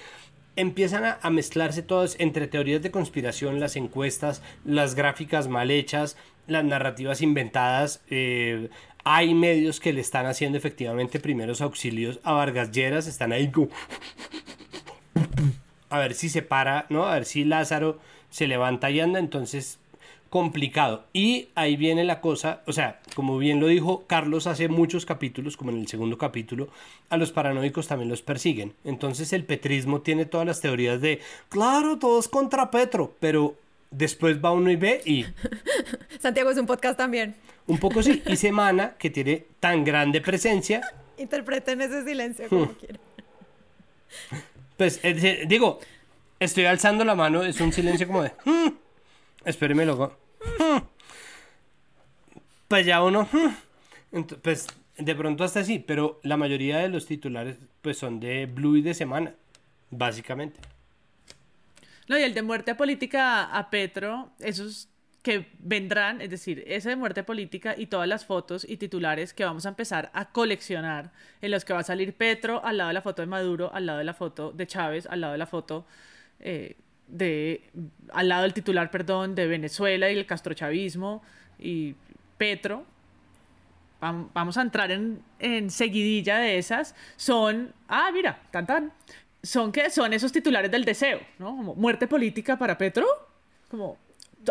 empiezan 0.56 1.18
a 1.20 1.30
mezclarse 1.30 1.82
todas 1.82 2.16
entre 2.18 2.46
teorías 2.46 2.80
de 2.80 2.90
conspiración, 2.90 3.60
las 3.60 3.76
encuestas, 3.76 4.40
las 4.64 4.94
gráficas 4.94 5.48
mal 5.48 5.70
hechas, 5.70 6.16
las 6.46 6.64
narrativas 6.64 7.20
inventadas. 7.22 8.02
eh, 8.10 8.68
hay 9.04 9.34
medios 9.34 9.80
que 9.80 9.92
le 9.92 10.00
están 10.00 10.26
haciendo 10.26 10.56
efectivamente 10.56 11.20
primeros 11.20 11.60
auxilios 11.60 12.20
a 12.24 12.32
Vargas 12.32 12.72
Lleras, 12.72 13.06
están 13.06 13.32
ahí 13.32 13.50
como... 13.50 13.68
A 15.90 15.98
ver 15.98 16.14
si 16.14 16.28
se 16.28 16.42
para, 16.42 16.86
¿no? 16.88 17.04
A 17.04 17.14
ver 17.14 17.24
si 17.24 17.44
Lázaro 17.44 18.00
se 18.30 18.48
levanta 18.48 18.90
y 18.90 18.98
anda, 18.98 19.20
entonces 19.20 19.78
complicado. 20.34 21.04
Y 21.12 21.50
ahí 21.54 21.76
viene 21.76 22.02
la 22.02 22.20
cosa, 22.20 22.62
o 22.66 22.72
sea, 22.72 23.00
como 23.14 23.38
bien 23.38 23.60
lo 23.60 23.68
dijo 23.68 24.02
Carlos 24.08 24.48
hace 24.48 24.66
muchos 24.66 25.06
capítulos, 25.06 25.56
como 25.56 25.70
en 25.70 25.78
el 25.78 25.86
segundo 25.86 26.18
capítulo, 26.18 26.68
a 27.10 27.16
los 27.16 27.30
paranoicos 27.30 27.86
también 27.86 28.08
los 28.08 28.22
persiguen. 28.22 28.72
Entonces 28.82 29.32
el 29.32 29.44
petrismo 29.44 30.00
tiene 30.00 30.24
todas 30.24 30.44
las 30.44 30.60
teorías 30.60 31.00
de, 31.00 31.20
claro, 31.48 32.00
todos 32.00 32.26
contra 32.26 32.72
Petro, 32.72 33.14
pero 33.20 33.54
después 33.96 34.42
va 34.44 34.50
uno 34.52 34.70
y 34.70 34.76
ve 34.76 35.00
y 35.04 35.24
Santiago 36.20 36.50
es 36.50 36.58
un 36.58 36.66
podcast 36.66 36.96
también. 36.98 37.34
un 37.66 37.78
poco 37.78 38.02
sí. 38.02 38.22
Y 38.26 38.36
Semana, 38.46 38.94
que 38.98 39.10
tiene 39.10 39.46
tan 39.60 39.84
grande 39.84 40.20
presencia, 40.20 40.80
Interpreten 41.16 41.80
ese 41.80 42.04
silencio 42.04 42.46
Hmm. 42.46 42.48
como 42.48 42.72
quieran. 42.74 43.00
pues 44.76 44.98
es 45.02 45.14
decir, 45.22 45.46
digo, 45.46 45.78
estoy 46.40 46.64
alzando 46.64 47.04
la 47.04 47.14
mano, 47.14 47.42
es 47.44 47.60
un 47.60 47.72
silencio 47.72 48.06
como 48.06 48.22
de, 48.24 48.32
"Hmm". 48.44 48.70
espéreme 49.44 49.84
luego. 49.86 50.16
"Hmm". 50.58 50.78
Pues 52.68 52.86
ya 52.86 53.02
uno, 53.02 53.28
"Hmm". 53.30 53.54
Ent- 54.12 54.36
pues 54.42 54.66
de 54.98 55.14
pronto 55.14 55.44
hasta 55.44 55.60
así, 55.60 55.78
pero 55.78 56.20
la 56.22 56.36
mayoría 56.36 56.78
de 56.78 56.88
los 56.88 57.06
titulares 57.06 57.56
pues 57.82 57.98
son 57.98 58.20
de 58.20 58.46
Blue 58.46 58.76
y 58.76 58.82
de 58.82 58.94
Semana, 58.94 59.34
básicamente. 59.90 60.58
No, 62.08 62.18
y 62.18 62.22
el 62.22 62.34
de 62.34 62.42
muerte 62.42 62.74
política 62.74 63.44
a 63.44 63.70
Petro, 63.70 64.32
esos 64.40 64.88
que 65.24 65.48
vendrán, 65.58 66.20
es 66.20 66.28
decir, 66.28 66.62
esa 66.66 66.90
de 66.90 66.96
muerte 66.96 67.24
política 67.24 67.74
y 67.78 67.86
todas 67.86 68.06
las 68.06 68.26
fotos 68.26 68.66
y 68.68 68.76
titulares 68.76 69.32
que 69.32 69.42
vamos 69.42 69.64
a 69.64 69.70
empezar 69.70 70.10
a 70.12 70.30
coleccionar, 70.30 71.12
en 71.40 71.50
los 71.50 71.64
que 71.64 71.72
va 71.72 71.80
a 71.80 71.82
salir 71.84 72.12
Petro 72.12 72.62
al 72.62 72.76
lado 72.76 72.88
de 72.88 72.94
la 72.94 73.00
foto 73.00 73.22
de 73.22 73.26
Maduro, 73.26 73.72
al 73.72 73.86
lado 73.86 73.98
de 74.00 74.04
la 74.04 74.12
foto 74.12 74.52
de 74.52 74.66
Chávez, 74.66 75.06
al 75.06 75.22
lado 75.22 75.32
de 75.32 75.38
la 75.38 75.46
foto 75.46 75.86
eh, 76.40 76.76
de, 77.06 77.70
al 78.12 78.28
lado 78.28 78.42
del 78.42 78.52
titular, 78.52 78.90
perdón, 78.90 79.34
de 79.34 79.46
Venezuela 79.46 80.10
y 80.10 80.18
el 80.18 80.26
castrochavismo 80.26 81.22
y 81.58 81.94
Petro, 82.36 82.84
vamos 84.00 84.58
a 84.58 84.60
entrar 84.60 84.90
en, 84.90 85.22
en, 85.38 85.70
seguidilla 85.70 86.36
de 86.36 86.58
esas, 86.58 86.94
son, 87.16 87.72
ah, 87.88 88.10
mira, 88.12 88.42
tan 88.50 88.66
tan, 88.66 88.92
son 89.44 89.70
que 89.70 89.90
son 89.90 90.12
esos 90.12 90.32
titulares 90.32 90.70
del 90.70 90.84
deseo, 90.84 91.20
¿no? 91.38 91.56
Como 91.56 91.74
muerte 91.74 92.06
política 92.06 92.58
para 92.58 92.76
Petro, 92.76 93.06
como 93.68 93.98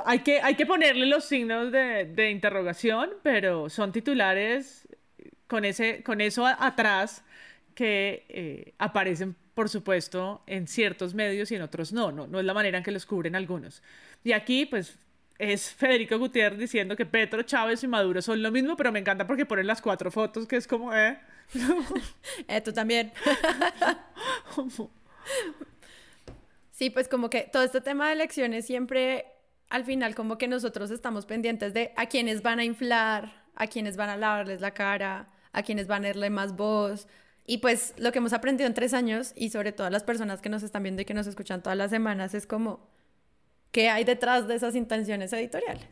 hay 0.06 0.20
que, 0.20 0.42
hay 0.42 0.56
que 0.56 0.66
ponerle 0.66 1.06
los 1.06 1.26
signos 1.26 1.72
de, 1.72 2.06
de 2.06 2.32
interrogación, 2.32 3.12
pero 3.22 3.70
son 3.70 3.92
titulares 3.92 4.88
con, 5.48 5.66
ese, 5.66 6.04
con 6.04 6.22
eso 6.22 6.46
atrás 6.46 7.24
que 7.76 8.26
eh, 8.30 8.74
aparecen, 8.78 9.36
por 9.54 9.70
supuesto, 9.70 10.42
en 10.48 10.68
ciertos 10.68 11.14
medios 11.14 11.52
y 11.52 11.56
en 11.56 11.62
otros 11.62 11.94
no, 11.94 12.12
no, 12.12 12.28
no 12.28 12.40
es 12.40 12.46
la 12.46 12.54
manera 12.54 12.78
en 12.78 12.84
que 12.84 12.92
los 12.92 13.06
cubren 13.06 13.36
algunos. 13.36 13.82
Y 14.24 14.32
aquí, 14.32 14.66
pues, 14.66 14.98
es 15.38 15.72
Federico 15.72 16.18
Gutiérrez 16.18 16.60
diciendo 16.60 16.96
que 16.96 17.06
Petro, 17.06 17.44
Chávez 17.44 17.84
y 17.84 17.88
Maduro 17.88 18.22
son 18.22 18.42
lo 18.42 18.52
mismo, 18.52 18.78
pero 18.78 18.92
me 18.92 19.00
encanta 19.00 19.26
porque 19.28 19.46
ponen 19.46 19.68
las 19.68 19.82
cuatro 19.82 20.12
fotos, 20.12 20.48
que 20.48 20.58
es 20.58 20.68
como, 20.68 20.94
eh. 20.94 21.20
eh 22.48 22.62
tú 22.62 22.72
también. 22.72 23.12
sí, 26.72 26.90
pues 26.90 27.08
como 27.08 27.30
que 27.30 27.50
todo 27.52 27.64
este 27.64 27.82
tema 27.82 28.08
de 28.08 28.14
elecciones 28.14 28.66
siempre, 28.66 29.26
al 29.70 29.86
final, 29.86 30.16
como 30.16 30.38
que 30.38 30.48
nosotros 30.48 30.92
estamos 30.92 31.26
pendientes 31.26 31.74
de 31.74 31.94
a 31.96 32.06
quienes 32.06 32.42
van 32.42 32.60
a 32.60 32.64
inflar, 32.64 33.44
a 33.56 33.68
quienes 33.68 33.98
van 33.98 34.10
a 34.10 34.18
lavarles 34.18 34.62
la 34.62 34.74
cara, 34.74 35.30
a 35.52 35.64
quienes 35.64 35.88
van 35.88 36.06
a 36.06 36.08
darle 36.08 36.30
más 36.30 36.56
voz. 36.56 37.08
Y 37.46 37.58
pues 37.58 37.94
lo 37.98 38.12
que 38.12 38.20
hemos 38.20 38.34
aprendido 38.34 38.68
en 38.68 38.74
tres 38.74 38.94
años, 38.94 39.34
y 39.36 39.50
sobre 39.50 39.72
todo 39.72 39.90
las 39.90 40.04
personas 40.04 40.42
que 40.42 40.50
nos 40.50 40.64
están 40.64 40.84
viendo 40.84 41.02
y 41.02 41.06
que 41.06 41.14
nos 41.14 41.28
escuchan 41.28 41.62
todas 41.62 41.78
las 41.78 41.90
semanas, 41.90 42.34
es 42.34 42.48
como 42.48 42.88
qué 43.74 43.90
hay 43.90 44.06
detrás 44.06 44.48
de 44.48 44.56
esas 44.56 44.76
intenciones 44.76 45.34
editoriales. 45.34 45.84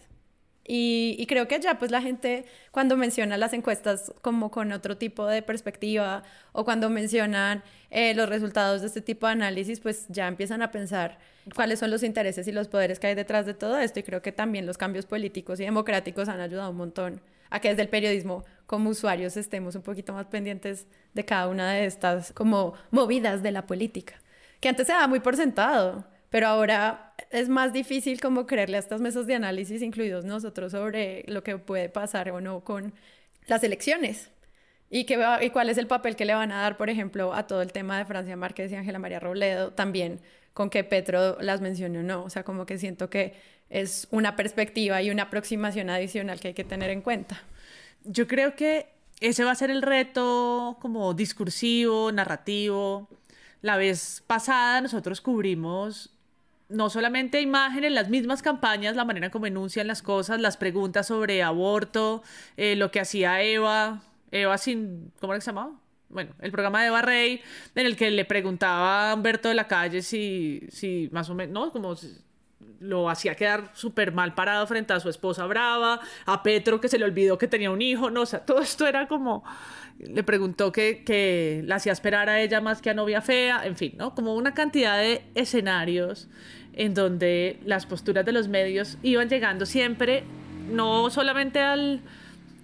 Y, 0.64 1.26
creo 1.28 1.48
que 1.48 1.60
ya 1.60 1.80
pues 1.80 1.92
la 1.92 2.02
gente 2.02 2.46
cuando 2.72 2.96
menciona 2.96 3.36
las 3.36 3.52
encuestas 3.52 4.14
como 4.22 4.52
con 4.52 4.72
otro 4.72 4.96
tipo 4.96 5.26
de 5.26 5.42
perspectiva 5.42 6.24
o 6.54 6.64
cuando 6.64 6.90
mencionan 6.90 7.64
eh, 7.90 8.14
los 8.14 8.30
resultados 8.30 8.82
de 8.82 8.88
este 8.88 9.02
tipo 9.02 9.26
de 9.26 9.34
análisis 9.34 9.80
pues 9.80 10.06
ya 10.08 10.28
empiezan 10.28 10.62
a 10.62 10.72
pensar 10.72 11.18
cuáles 11.56 11.80
son 11.80 11.90
los 11.90 12.04
intereses 12.04 12.48
y 12.48 12.52
los 12.52 12.68
poderes 12.68 13.00
que 13.00 13.08
hay 13.08 13.16
detrás 13.16 13.46
de 13.48 13.56
todo 13.56 13.80
esto 13.80 14.00
y 14.00 14.04
creo 14.04 14.22
que 14.22 14.32
también 14.32 14.66
los 14.66 14.78
cambios 14.78 15.06
políticos 15.06 15.60
y 15.60 15.66
democráticos 15.66 16.30
han 16.30 16.40
ayudado 16.40 16.70
un 16.70 16.78
montón 16.78 17.22
a 17.50 17.60
que 17.60 17.70
desde 17.70 17.82
el 17.82 17.90
periodismo 17.90 18.46
como 18.68 18.92
usuarios 18.92 19.36
estemos 19.38 19.76
un 19.76 19.82
poquito 19.82 20.14
más 20.14 20.28
pendientes 20.28 20.88
de 21.14 21.26
cada 21.26 21.48
una 21.48 21.74
de 21.74 21.86
estas 21.86 22.32
como 22.34 22.76
movidas 22.92 23.42
de 23.42 23.52
la 23.52 23.66
política 23.66 24.22
que 24.62 24.70
antes 24.70 24.88
se 24.88 24.94
daba 24.94 25.08
muy 25.08 25.20
por 25.20 25.36
sentado 25.36 26.06
pero 26.32 26.48
ahora 26.48 27.14
es 27.30 27.50
más 27.50 27.74
difícil 27.74 28.22
como 28.22 28.48
creerle 28.48 28.78
a 28.78 28.80
estas 28.80 29.02
mesas 29.02 29.28
de 29.28 29.36
análisis, 29.36 29.82
incluidos 29.82 30.24
nosotros, 30.24 30.72
sobre 30.72 31.26
lo 31.28 31.44
que 31.44 31.58
puede 31.58 31.90
pasar 31.90 32.32
o 32.32 32.40
no 32.40 32.62
con 32.64 32.94
las 33.48 33.64
elecciones. 33.64 34.32
Y, 34.90 35.04
qué 35.04 35.20
y 35.42 35.50
cuál 35.50 35.70
es 35.70 35.78
el 35.78 35.88
papel 35.88 36.16
que 36.16 36.24
le 36.24 36.34
van 36.34 36.54
a 36.54 36.62
dar, 36.62 36.78
por 36.78 36.90
ejemplo, 36.90 37.34
a 37.34 37.48
todo 37.48 37.62
el 37.62 37.74
tema 37.74 37.98
de 37.98 38.06
Francia 38.06 38.38
Márquez 38.38 38.72
y 38.72 38.76
Ángela 38.76 38.98
María 38.98 39.20
Robledo, 39.20 39.74
también 39.74 40.22
con 40.54 40.70
que 40.70 40.86
Petro 40.86 41.38
las 41.42 41.60
mencione 41.60 42.00
o 42.00 42.04
no. 42.04 42.24
O 42.24 42.30
sea, 42.30 42.44
como 42.44 42.66
que 42.66 42.78
siento 42.78 43.10
que 43.10 43.34
es 43.70 44.08
una 44.10 44.38
perspectiva 44.38 45.02
y 45.02 45.12
una 45.12 45.24
aproximación 45.24 45.90
adicional 45.90 46.40
que 46.40 46.50
hay 46.50 46.54
que 46.54 46.64
tener 46.64 46.92
en 46.92 47.02
cuenta. 47.02 47.44
Yo 48.06 48.26
creo 48.28 48.56
que 48.56 48.88
ese 49.20 49.44
va 49.44 49.52
a 49.52 49.56
ser 49.56 49.70
el 49.70 49.82
reto 49.82 50.78
como 50.82 51.14
discursivo, 51.14 52.12
narrativo. 52.14 53.10
La 53.62 53.76
vez 53.76 54.24
pasada 54.28 54.80
nosotros 54.80 55.20
cubrimos 55.20 56.10
no 56.72 56.90
solamente 56.90 57.42
imágenes, 57.42 57.92
las 57.92 58.10
mismas 58.10 58.42
campañas, 58.42 58.96
la 58.96 59.06
manera 59.06 59.30
como 59.30 59.46
enuncian 59.46 59.88
las 59.88 60.02
cosas, 60.02 60.40
las 60.40 60.58
preguntas 60.58 61.08
sobre 61.08 61.44
aborto, 61.44 62.24
eh, 62.58 62.76
lo 62.76 62.92
que 62.92 63.00
hacía 63.00 63.42
Eva, 63.42 64.02
Eva 64.32 64.58
sin, 64.58 65.12
¿cómo 65.20 65.34
se 65.34 65.42
llamaba? 65.42 65.74
Bueno, 66.10 66.32
el 66.40 66.52
programa 66.52 66.82
de 66.82 66.88
Eva 66.88 67.02
Rey, 67.02 67.42
en 67.76 67.86
el 67.86 67.96
que 67.96 68.12
le 68.12 68.26
preguntaba 68.26 69.12
a 69.12 69.16
Humberto 69.16 69.50
de 69.50 69.56
la 69.56 69.68
Calle 69.68 70.02
si, 70.02 70.62
si 70.70 71.10
más 71.12 71.30
o 71.30 71.36
menos, 71.36 71.54
¿no? 71.54 71.72
Como 71.72 71.96
lo 72.82 73.10
hacía 73.10 73.36
quedar 73.36 73.70
súper 73.74 74.12
mal 74.12 74.34
parado 74.34 74.66
frente 74.68 74.92
a 74.92 75.00
su 75.00 75.08
esposa 75.08 75.46
brava, 75.46 76.02
a 76.26 76.44
Petro 76.44 76.82
que 76.82 76.90
se 76.90 76.98
le 76.98 77.06
olvidó 77.06 77.38
que 77.38 77.48
tenía 77.48 77.72
un 77.72 77.82
hijo, 77.82 78.10
no, 78.10 78.22
o 78.22 78.26
sea, 78.26 78.44
todo 78.46 78.60
esto 78.60 78.88
era 78.88 79.08
como, 79.08 79.44
le 80.00 80.24
preguntó 80.24 80.72
que, 80.72 81.04
que 81.04 81.62
la 81.66 81.76
hacía 81.76 81.94
esperar 81.94 82.28
a 82.28 82.42
ella 82.42 82.60
más 82.60 82.82
que 82.82 82.90
a 82.90 82.94
novia 82.94 83.22
fea, 83.22 83.66
en 83.66 83.76
fin, 83.76 83.94
¿no? 83.98 84.16
Como 84.16 84.36
una 84.36 84.54
cantidad 84.54 84.98
de 84.98 85.24
escenarios 85.36 86.28
en 86.74 86.94
donde 86.94 87.60
las 87.66 87.86
posturas 87.86 88.26
de 88.26 88.32
los 88.32 88.48
medios 88.48 88.98
iban 89.04 89.30
llegando 89.30 89.66
siempre, 89.66 90.24
no 90.70 91.10
solamente 91.10 91.60
al, 91.60 92.02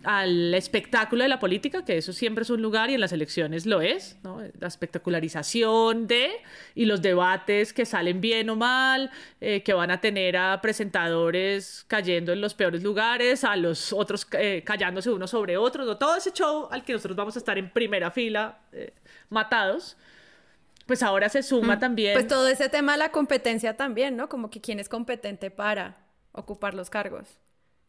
al 0.08 0.53
espectáculo 0.53 1.24
de 1.24 1.28
la 1.28 1.38
política, 1.38 1.84
que 1.84 1.97
eso 1.97 2.14
siempre 2.14 2.43
es 2.43 2.49
un 2.49 2.62
lugar 2.62 2.89
y 2.89 2.93
en 2.93 3.01
las 3.01 3.12
elecciones 3.12 3.66
lo 3.66 3.82
es, 3.82 4.18
¿no? 4.24 4.41
la 4.58 4.68
espectacularización 4.68 6.08
de 6.08 6.30
y 6.76 6.86
los 6.86 7.01
debates 7.01 7.74
que 7.74 7.86
salen 7.86 8.22
bien 8.22 8.49
o 8.49 8.55
mal, 8.55 9.12
eh, 9.41 9.64
que 9.64 9.74
van 9.74 9.91
a 9.91 9.99
tener 9.99 10.38
a 10.38 10.62
presentadores 10.62 11.84
cayendo 11.89 12.32
en 12.32 12.39
los 12.39 12.53
peores 12.53 12.84
lugares, 12.84 13.43
a 13.43 13.58
los 13.58 13.91
otros 13.91 14.26
eh, 14.39 14.64
callándose 14.66 15.10
unos 15.10 15.32
sobre 15.32 15.58
otros, 15.58 15.86
¿no? 15.86 15.97
todo 15.97 16.16
ese 16.16 16.32
show 16.32 16.70
al 16.72 16.86
que 16.86 16.93
nosotros 16.93 17.18
vamos 17.18 17.36
a 17.36 17.39
estar 17.39 17.58
en 17.58 17.70
primera 17.70 18.10
fila 18.10 18.60
eh, 18.72 18.93
matados 19.30 19.97
pues 20.88 21.03
ahora 21.03 21.29
se 21.29 21.43
suma 21.43 21.77
también. 21.77 22.13
Pues 22.13 22.27
todo 22.27 22.47
ese 22.47 22.69
tema 22.69 22.93
de 22.93 22.97
la 22.97 23.11
competencia 23.11 23.75
también, 23.75 24.15
¿no? 24.15 24.29
Como 24.29 24.49
que 24.49 24.61
quién 24.61 24.79
es 24.79 24.89
competente 24.89 25.51
para 25.51 25.97
ocupar 26.31 26.73
los 26.73 26.89
cargos, 26.89 27.39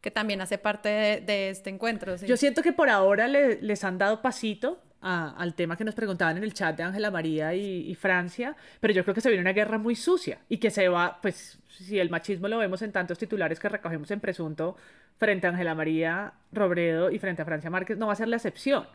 que 0.01 0.11
también 0.11 0.41
hace 0.41 0.59
parte 0.59 1.23
de, 1.25 1.51
este 1.51 1.71
encuentro. 1.71 2.17
Yo 2.17 2.37
siento 2.37 2.63
que 2.63 2.73
por 2.73 2.91
ahora 2.91 3.29
les 3.29 3.85
han 3.85 3.99
dado 3.99 4.21
pasito 4.21 4.83
al 5.01 5.55
tema 5.55 5.77
que 5.77 5.85
nos 5.85 5.95
preguntaban 5.95 6.37
en 6.39 6.43
el 6.43 6.53
chat 6.53 6.77
de 6.77 6.83
Ángela 6.83 7.13
María 7.13 7.55
y, 7.55 7.95
Francia, 7.95 8.57
pero 8.81 8.93
yo 8.93 9.05
creo 9.05 9.15
que 9.15 9.21
se 9.21 9.29
viene 9.29 9.43
una 9.43 9.53
guerra 9.53 9.79
muy 9.79 9.95
sucia 9.95 10.41
y 10.49 10.59
que 10.59 10.71
se 10.71 10.89
va, 10.89 11.21
pues 11.23 11.59
si 11.69 12.01
el 12.01 12.11
machismo 12.11 12.49
lo 12.49 12.59
vemos 12.59 12.83
en 12.83 12.91
tantos 12.91 13.17
titulares 13.17 13.61
que 13.61 13.69
recogemos 13.69 14.11
en 14.11 14.19
presunto 14.19 14.77
frente 15.17 15.47
a 15.47 15.51
Ángela 15.51 15.77
María 15.77 16.33
Robredo 16.51 17.13
y 17.13 17.19
frente 17.21 17.43
a 17.43 17.45
Francia 17.45 17.71
Márquez, 17.71 17.97
no 17.97 18.09
va 18.09 18.15
a 18.15 18.17
ser 18.17 18.27
la 18.27 18.37
excepción. 18.37 18.89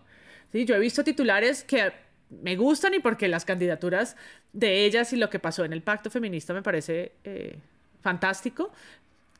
¿sí? 0.51 0.65
Yo 0.65 0.75
he 0.75 0.79
visto 0.79 1.05
titulares 1.05 1.63
que 1.63 1.93
me 2.41 2.55
gustan 2.55 2.93
y 2.93 2.99
porque 2.99 3.27
las 3.27 3.45
candidaturas 3.45 4.15
de 4.53 4.85
ellas 4.85 5.13
y 5.13 5.17
lo 5.17 5.29
que 5.29 5.39
pasó 5.39 5.65
en 5.65 5.73
el 5.73 5.81
pacto 5.81 6.09
feminista 6.09 6.53
me 6.53 6.61
parece 6.61 7.13
eh, 7.23 7.57
fantástico 8.01 8.71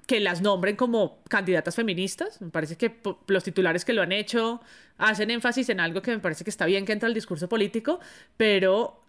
que 0.05 0.19
las 0.19 0.41
nombren 0.41 0.75
como 0.75 1.19
candidatas 1.29 1.75
feministas. 1.75 2.41
Me 2.41 2.49
parece 2.49 2.77
que 2.77 2.99
los 3.27 3.43
titulares 3.43 3.85
que 3.85 3.93
lo 3.93 4.01
han 4.01 4.11
hecho 4.11 4.61
hacen 4.97 5.31
énfasis 5.31 5.69
en 5.69 5.79
algo 5.79 6.01
que 6.01 6.11
me 6.11 6.19
parece 6.19 6.43
que 6.43 6.49
está 6.49 6.65
bien 6.65 6.85
que 6.85 6.93
entra 6.93 7.07
al 7.07 7.13
discurso 7.13 7.47
político, 7.47 7.99
pero 8.37 9.01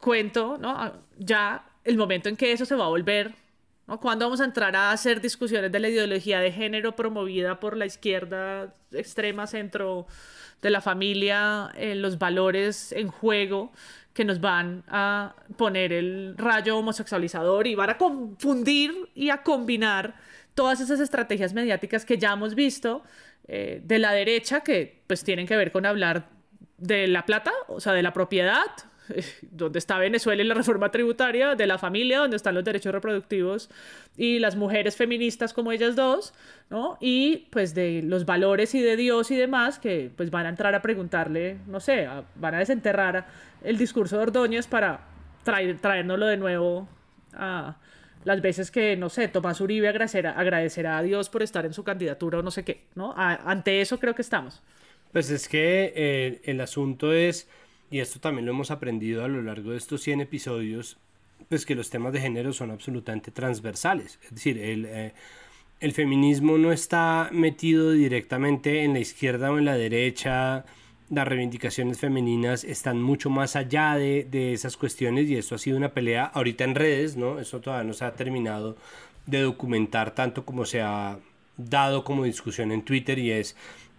cuento, 0.00 0.58
¿no? 0.58 0.70
Ah, 0.70 1.00
ya 1.18 1.64
el 1.84 1.96
momento 1.96 2.28
en 2.28 2.36
que 2.36 2.52
eso 2.52 2.66
se 2.66 2.74
va 2.74 2.84
a 2.84 2.88
volver, 2.88 3.34
¿no? 3.86 3.98
¿Cuándo 4.00 4.26
vamos 4.26 4.40
a 4.40 4.44
entrar 4.44 4.76
a 4.76 4.92
hacer 4.92 5.20
discusiones 5.20 5.72
de 5.72 5.80
la 5.80 5.88
ideología 5.88 6.40
de 6.40 6.52
género 6.52 6.94
promovida 6.94 7.58
por 7.58 7.76
la 7.76 7.86
izquierda 7.86 8.74
extrema, 8.92 9.46
centro, 9.46 10.06
de 10.62 10.70
la 10.70 10.80
familia, 10.80 11.70
eh, 11.76 11.94
los 11.94 12.18
valores 12.18 12.92
en 12.92 13.08
juego 13.08 13.72
que 14.14 14.24
nos 14.24 14.40
van 14.40 14.84
a 14.88 15.34
poner 15.56 15.92
el 15.92 16.34
rayo 16.38 16.78
homosexualizador 16.78 17.66
y 17.66 17.74
van 17.74 17.90
a 17.90 17.98
confundir 17.98 18.94
y 19.14 19.30
a 19.30 19.42
combinar 19.42 20.14
todas 20.54 20.80
esas 20.80 21.00
estrategias 21.00 21.54
mediáticas 21.54 22.04
que 22.04 22.18
ya 22.18 22.32
hemos 22.32 22.54
visto 22.54 23.02
eh, 23.48 23.80
de 23.82 23.98
la 23.98 24.12
derecha 24.12 24.60
que 24.60 25.02
pues 25.06 25.24
tienen 25.24 25.46
que 25.46 25.56
ver 25.56 25.72
con 25.72 25.86
hablar 25.86 26.28
de 26.78 27.06
la 27.08 27.26
plata, 27.26 27.52
o 27.68 27.80
sea, 27.80 27.92
de 27.92 28.02
la 28.02 28.12
propiedad, 28.12 28.66
donde 29.50 29.78
está 29.78 29.98
Venezuela 29.98 30.42
y 30.42 30.46
la 30.46 30.54
reforma 30.54 30.90
tributaria, 30.90 31.54
de 31.54 31.66
la 31.66 31.78
familia, 31.78 32.18
donde 32.18 32.36
están 32.36 32.54
los 32.54 32.64
derechos 32.64 32.92
reproductivos 32.92 33.70
y 34.16 34.38
las 34.38 34.56
mujeres 34.56 34.96
feministas 34.96 35.52
como 35.52 35.72
ellas 35.72 35.96
dos, 35.96 36.34
¿no? 36.70 36.98
Y 37.00 37.48
pues 37.50 37.74
de 37.74 38.02
los 38.04 38.26
valores 38.26 38.74
y 38.74 38.80
de 38.80 38.96
Dios 38.96 39.30
y 39.30 39.36
demás 39.36 39.78
que 39.78 40.10
pues 40.16 40.30
van 40.30 40.46
a 40.46 40.48
entrar 40.50 40.74
a 40.74 40.82
preguntarle, 40.82 41.58
no 41.66 41.80
sé, 41.80 42.08
van 42.36 42.54
a 42.54 42.58
desenterrar 42.58 43.26
el 43.62 43.78
discurso 43.78 44.16
de 44.16 44.22
Ordóñez 44.22 44.66
para 44.66 45.06
traer, 45.44 45.80
de 45.80 46.36
nuevo 46.36 46.88
a 47.34 47.76
las 48.24 48.40
veces 48.40 48.70
que, 48.70 48.96
no 48.96 49.08
sé, 49.08 49.28
Tomás 49.28 49.60
Uribe 49.60 49.88
agradecerá, 49.88 50.32
agradecerá 50.32 50.98
a 50.98 51.02
Dios 51.02 51.28
por 51.28 51.42
estar 51.42 51.66
en 51.66 51.72
su 51.72 51.82
candidatura 51.82 52.38
o 52.38 52.42
no 52.42 52.50
sé 52.50 52.64
qué, 52.64 52.84
¿no? 52.94 53.14
ante 53.16 53.80
eso 53.80 53.98
creo 53.98 54.14
que 54.14 54.22
estamos. 54.22 54.62
Pues 55.12 55.30
es 55.30 55.48
que 55.48 55.92
eh, 55.94 56.40
el 56.44 56.60
asunto 56.60 57.12
es 57.12 57.48
y 57.92 58.00
esto 58.00 58.18
también 58.20 58.46
lo 58.46 58.52
hemos 58.52 58.70
aprendido 58.70 59.22
a 59.22 59.28
lo 59.28 59.42
largo 59.42 59.72
de 59.72 59.76
estos 59.76 60.02
100 60.02 60.22
episodios, 60.22 60.96
pues 61.50 61.66
que 61.66 61.74
los 61.74 61.90
temas 61.90 62.14
de 62.14 62.22
género 62.22 62.54
son 62.54 62.70
absolutamente 62.70 63.30
transversales. 63.30 64.18
Es 64.24 64.30
decir, 64.30 64.58
el, 64.58 64.86
eh, 64.86 65.12
el 65.78 65.92
feminismo 65.92 66.56
no 66.56 66.72
está 66.72 67.28
metido 67.32 67.90
directamente 67.90 68.84
en 68.84 68.94
la 68.94 69.00
izquierda 69.00 69.52
o 69.52 69.58
en 69.58 69.66
la 69.66 69.76
derecha, 69.76 70.64
las 71.10 71.28
reivindicaciones 71.28 71.98
femeninas 71.98 72.64
están 72.64 73.02
mucho 73.02 73.28
más 73.28 73.56
allá 73.56 73.96
de, 73.96 74.24
de, 74.24 74.54
esas 74.54 74.78
cuestiones 74.78 75.28
y 75.28 75.36
eso 75.36 75.54
ha 75.54 75.58
sido 75.58 75.76
una 75.76 75.92
pelea 75.92 76.24
ahorita 76.24 76.64
en 76.64 76.74
redes, 76.74 77.18
¿no? 77.18 77.40
Eso 77.40 77.60
todavía 77.60 77.86
no 77.86 77.92
se 77.92 78.06
ha 78.06 78.14
terminado 78.14 78.78
de 79.26 79.42
documentar 79.42 80.14
tanto 80.14 80.46
como 80.46 80.64
se 80.64 80.80
ha 80.80 81.18
dado 81.58 82.04
como 82.04 82.24
discusión 82.24 82.72
en 82.72 82.82
Twitter 82.82 83.18
y 83.18 83.32
es 83.32 83.54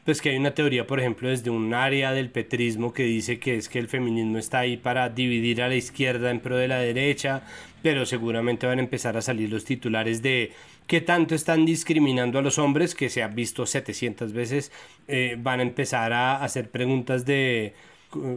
pues 0.06 0.22
que 0.22 0.30
hay 0.30 0.38
una 0.38 0.54
teoría, 0.54 0.86
por 0.86 1.00
ejemplo, 1.00 1.30
desde 1.30 1.50
un 1.50 1.74
área 1.74 2.12
del 2.12 2.30
petrismo 2.30 2.94
que 2.94 3.04
dice 3.04 3.40
que 3.40 3.56
es 3.56 3.70
que 3.70 3.80
el 3.80 3.88
feminismo 3.88 4.38
está 4.38 4.60
ahí 4.60 4.76
para 4.76 5.10
dividir 5.10 5.62
a 5.62 5.70
la 5.70 5.76
izquierda 5.76 6.30
en 6.30 6.42
pro 6.42 6.58
de 6.58 6.68
la 6.68 6.80
derecha, 6.80 7.44
pero 7.82 8.06
seguramente 8.06 8.68
van 8.68 8.80
a 8.80 8.82
empezar 8.82 9.16
a 9.16 9.22
salir 9.22 9.50
los 9.50 9.64
titulares 9.64 10.22
de 10.22 10.52
qué 10.88 11.00
tanto 11.00 11.36
están 11.36 11.66
discriminando 11.66 12.38
a 12.40 12.42
los 12.42 12.58
hombres, 12.58 12.96
que 12.96 13.10
se 13.10 13.24
ha 13.24 13.28
visto 13.30 13.66
700 13.66 14.34
veces, 14.34 14.72
eh, 15.08 15.38
van 15.40 15.62
a 15.62 15.64
empezar 15.64 16.12
a 16.12 16.44
hacer 16.44 16.70
preguntas 16.70 17.26
de 17.26 17.74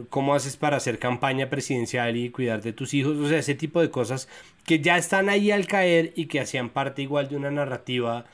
cómo 0.09 0.33
haces 0.33 0.57
para 0.57 0.77
hacer 0.77 0.99
campaña 0.99 1.49
presidencial 1.49 2.15
y 2.17 2.29
cuidar 2.29 2.61
de 2.61 2.73
tus 2.73 2.93
hijos, 2.93 3.17
o 3.17 3.27
sea, 3.27 3.39
ese 3.39 3.55
tipo 3.55 3.81
de 3.81 3.91
cosas 3.91 4.27
que 4.65 4.79
ya 4.79 4.97
están 4.97 5.29
ahí 5.29 5.51
al 5.51 5.67
caer 5.67 6.13
y 6.15 6.25
que 6.25 6.39
hacían 6.39 6.69
parte 6.69 7.01
igual 7.01 7.29
de 7.29 7.35
una 7.35 7.51
narrativa 7.51 8.25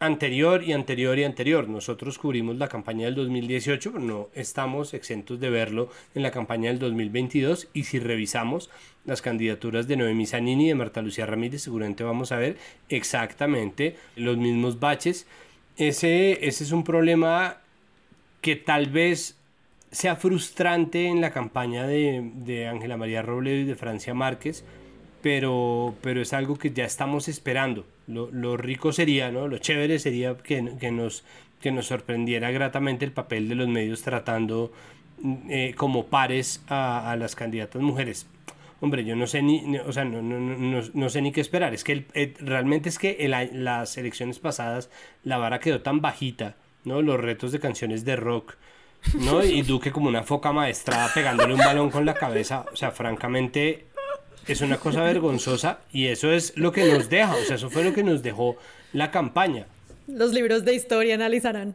anterior 0.00 0.62
y 0.62 0.72
anterior 0.72 1.18
y 1.18 1.24
anterior. 1.24 1.68
Nosotros 1.68 2.18
cubrimos 2.18 2.56
la 2.56 2.68
campaña 2.68 3.06
del 3.06 3.14
2018, 3.16 3.92
pero 3.92 4.04
no 4.04 4.28
estamos 4.34 4.94
exentos 4.94 5.40
de 5.40 5.50
verlo 5.50 5.90
en 6.14 6.22
la 6.22 6.30
campaña 6.30 6.70
del 6.70 6.78
2022 6.78 7.68
y 7.72 7.84
si 7.84 7.98
revisamos 7.98 8.70
las 9.04 9.22
candidaturas 9.22 9.88
de 9.88 9.96
Noemí 9.96 10.26
Zanini 10.26 10.66
y 10.66 10.68
de 10.68 10.74
Marta 10.74 11.02
Lucía 11.02 11.26
Ramírez, 11.26 11.62
seguramente 11.62 12.04
vamos 12.04 12.32
a 12.32 12.36
ver 12.36 12.56
exactamente 12.88 13.96
los 14.16 14.36
mismos 14.36 14.78
baches. 14.78 15.26
Ese, 15.76 16.46
ese 16.46 16.64
es 16.64 16.72
un 16.72 16.84
problema 16.84 17.58
que 18.40 18.56
tal 18.56 18.86
vez 18.90 19.36
sea 19.90 20.16
frustrante 20.16 21.06
en 21.06 21.20
la 21.20 21.30
campaña 21.32 21.86
de 21.86 22.68
Ángela 22.68 22.96
María 22.96 23.22
Robledo 23.22 23.60
y 23.60 23.64
de 23.64 23.74
Francia 23.74 24.12
Márquez, 24.12 24.64
pero, 25.22 25.94
pero 26.02 26.20
es 26.20 26.32
algo 26.32 26.56
que 26.58 26.70
ya 26.72 26.84
estamos 26.84 27.28
esperando 27.28 27.84
lo, 28.08 28.56
rico 28.56 28.92
sería, 28.92 29.30
¿no? 29.30 29.48
Lo 29.48 29.58
chévere 29.58 29.98
sería 29.98 30.36
que, 30.36 30.62
nos, 30.62 31.24
que 31.60 31.70
nos 31.70 31.86
sorprendiera 31.86 32.50
gratamente 32.50 33.04
el 33.04 33.12
papel 33.12 33.48
de 33.48 33.54
los 33.54 33.68
medios 33.68 34.02
tratando 34.02 34.72
mm, 35.20 35.34
eh, 35.50 35.74
como 35.76 36.06
pares 36.06 36.62
a, 36.68 37.14
las 37.18 37.34
candidatas 37.34 37.82
mujeres. 37.82 38.26
Hombre, 38.80 39.04
yo 39.04 39.16
no 39.16 39.26
sé 39.26 39.42
ni, 39.42 39.76
o 39.78 39.92
sea, 39.92 40.04
no, 40.04 40.22
no, 40.22 40.38
no, 40.38 40.82
no, 40.92 41.08
sé 41.08 41.20
ni 41.20 41.32
qué 41.32 41.40
esperar. 41.40 41.74
Es 41.74 41.82
que 41.82 42.06
realmente 42.40 42.88
es 42.88 42.98
que 42.98 43.16
en 43.20 43.64
las 43.64 43.98
elecciones 43.98 44.38
pasadas 44.38 44.88
la 45.24 45.36
vara 45.36 45.58
quedó 45.58 45.82
tan 45.82 46.00
bajita, 46.00 46.56
¿no? 46.84 47.02
Los 47.02 47.18
retos 47.20 47.50
de 47.50 47.58
canciones 47.58 48.04
de 48.04 48.14
rock, 48.14 48.54
¿no? 49.14 49.44
Y 49.44 49.62
Duque 49.62 49.90
como 49.90 50.08
una 50.08 50.22
foca 50.22 50.52
maestrada 50.52 51.12
pegándole 51.12 51.54
un 51.54 51.58
balón 51.58 51.90
con 51.90 52.06
la 52.06 52.14
cabeza. 52.14 52.66
O 52.72 52.76
sea, 52.76 52.92
francamente, 52.92 53.87
es 54.52 54.60
una 54.60 54.78
cosa 54.78 55.02
vergonzosa 55.02 55.80
y 55.92 56.06
eso 56.06 56.32
es 56.32 56.56
lo 56.56 56.72
que 56.72 56.84
nos 56.84 57.08
deja, 57.08 57.34
o 57.34 57.44
sea, 57.44 57.56
eso 57.56 57.70
fue 57.70 57.84
lo 57.84 57.92
que 57.92 58.02
nos 58.02 58.22
dejó 58.22 58.56
la 58.92 59.10
campaña. 59.10 59.66
Los 60.06 60.32
libros 60.32 60.64
de 60.64 60.74
historia 60.74 61.14
analizarán. 61.14 61.74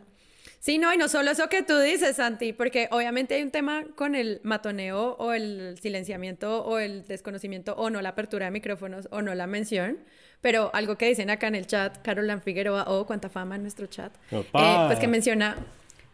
Sí, 0.59 0.77
no, 0.77 0.93
y 0.93 0.97
no 0.97 1.09
solo 1.09 1.29
eso 1.31 1.49
que 1.49 1.61
tú 1.61 1.77
dices, 1.77 2.15
Santi, 2.15 2.53
porque 2.53 2.87
obviamente 2.89 3.35
hay 3.35 3.43
un 3.43 3.51
tema 3.51 3.83
con 3.95 4.15
el 4.15 4.39
matoneo 4.43 5.17
o 5.19 5.33
el 5.33 5.77
silenciamiento 5.81 6.63
o 6.63 6.79
el 6.79 7.05
desconocimiento 7.05 7.73
o 7.75 7.89
no 7.89 8.01
la 8.01 8.09
apertura 8.09 8.45
de 8.45 8.51
micrófonos 8.51 9.09
o 9.11 9.21
no 9.21 9.35
la 9.35 9.45
mención, 9.45 9.97
pero 10.39 10.71
algo 10.73 10.97
que 10.97 11.07
dicen 11.07 11.29
acá 11.29 11.47
en 11.47 11.55
el 11.55 11.67
chat, 11.67 12.01
Carolan 12.01 12.41
Figueroa, 12.41 12.85
oh, 12.87 13.05
cuánta 13.05 13.29
fama 13.29 13.55
en 13.57 13.63
nuestro 13.63 13.87
chat, 13.87 14.13
eh, 14.31 14.43
pues 14.51 14.99
que 14.99 15.07
menciona 15.09 15.57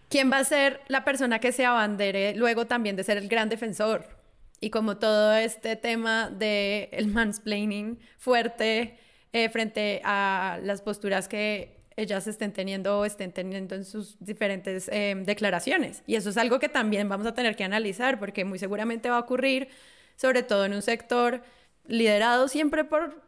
quién 0.10 0.32
va 0.32 0.40
a 0.40 0.44
ser 0.44 0.82
la 0.88 1.06
persona 1.06 1.38
que 1.38 1.52
se 1.52 1.64
abandere 1.64 2.34
luego 2.36 2.66
también 2.66 2.96
de 2.96 3.04
ser 3.04 3.18
el 3.18 3.28
gran 3.28 3.50
defensor 3.50 4.19
y 4.60 4.70
como 4.70 4.98
todo 4.98 5.34
este 5.34 5.76
tema 5.76 6.30
del 6.30 6.90
el 6.92 7.08
mansplaining 7.08 8.00
fuerte 8.18 8.98
eh, 9.32 9.50
frente 9.50 10.02
a 10.04 10.60
las 10.64 10.82
posturas 10.82 11.28
que 11.28 11.78
ellas 11.96 12.28
estén 12.28 12.54
teniendo 12.54 13.00
o 13.00 13.06
estén 13.06 13.32
teniendo 13.32 13.76
en 13.76 13.84
sus 13.84 14.18
diferentes 14.20 14.90
eh, 14.92 15.16
declaraciones. 15.26 16.04
Y 16.08 16.16
eso 16.16 16.30
es 16.30 16.38
algo 16.38 16.60
que 16.60 16.70
también 16.70 17.10
vamos 17.10 17.28
a 17.28 17.34
tener 17.34 17.56
que 17.56 17.64
analizar 17.64 18.20
porque 18.20 18.46
muy 18.46 18.58
seguramente 18.58 19.10
va 19.10 19.18
a 19.18 19.20
ocurrir, 19.20 19.68
sobre 20.16 20.44
todo 20.44 20.66
en 20.66 20.74
un 20.74 20.82
sector 20.82 21.42
liderado 21.88 22.48
siempre 22.48 22.86
por 22.86 23.22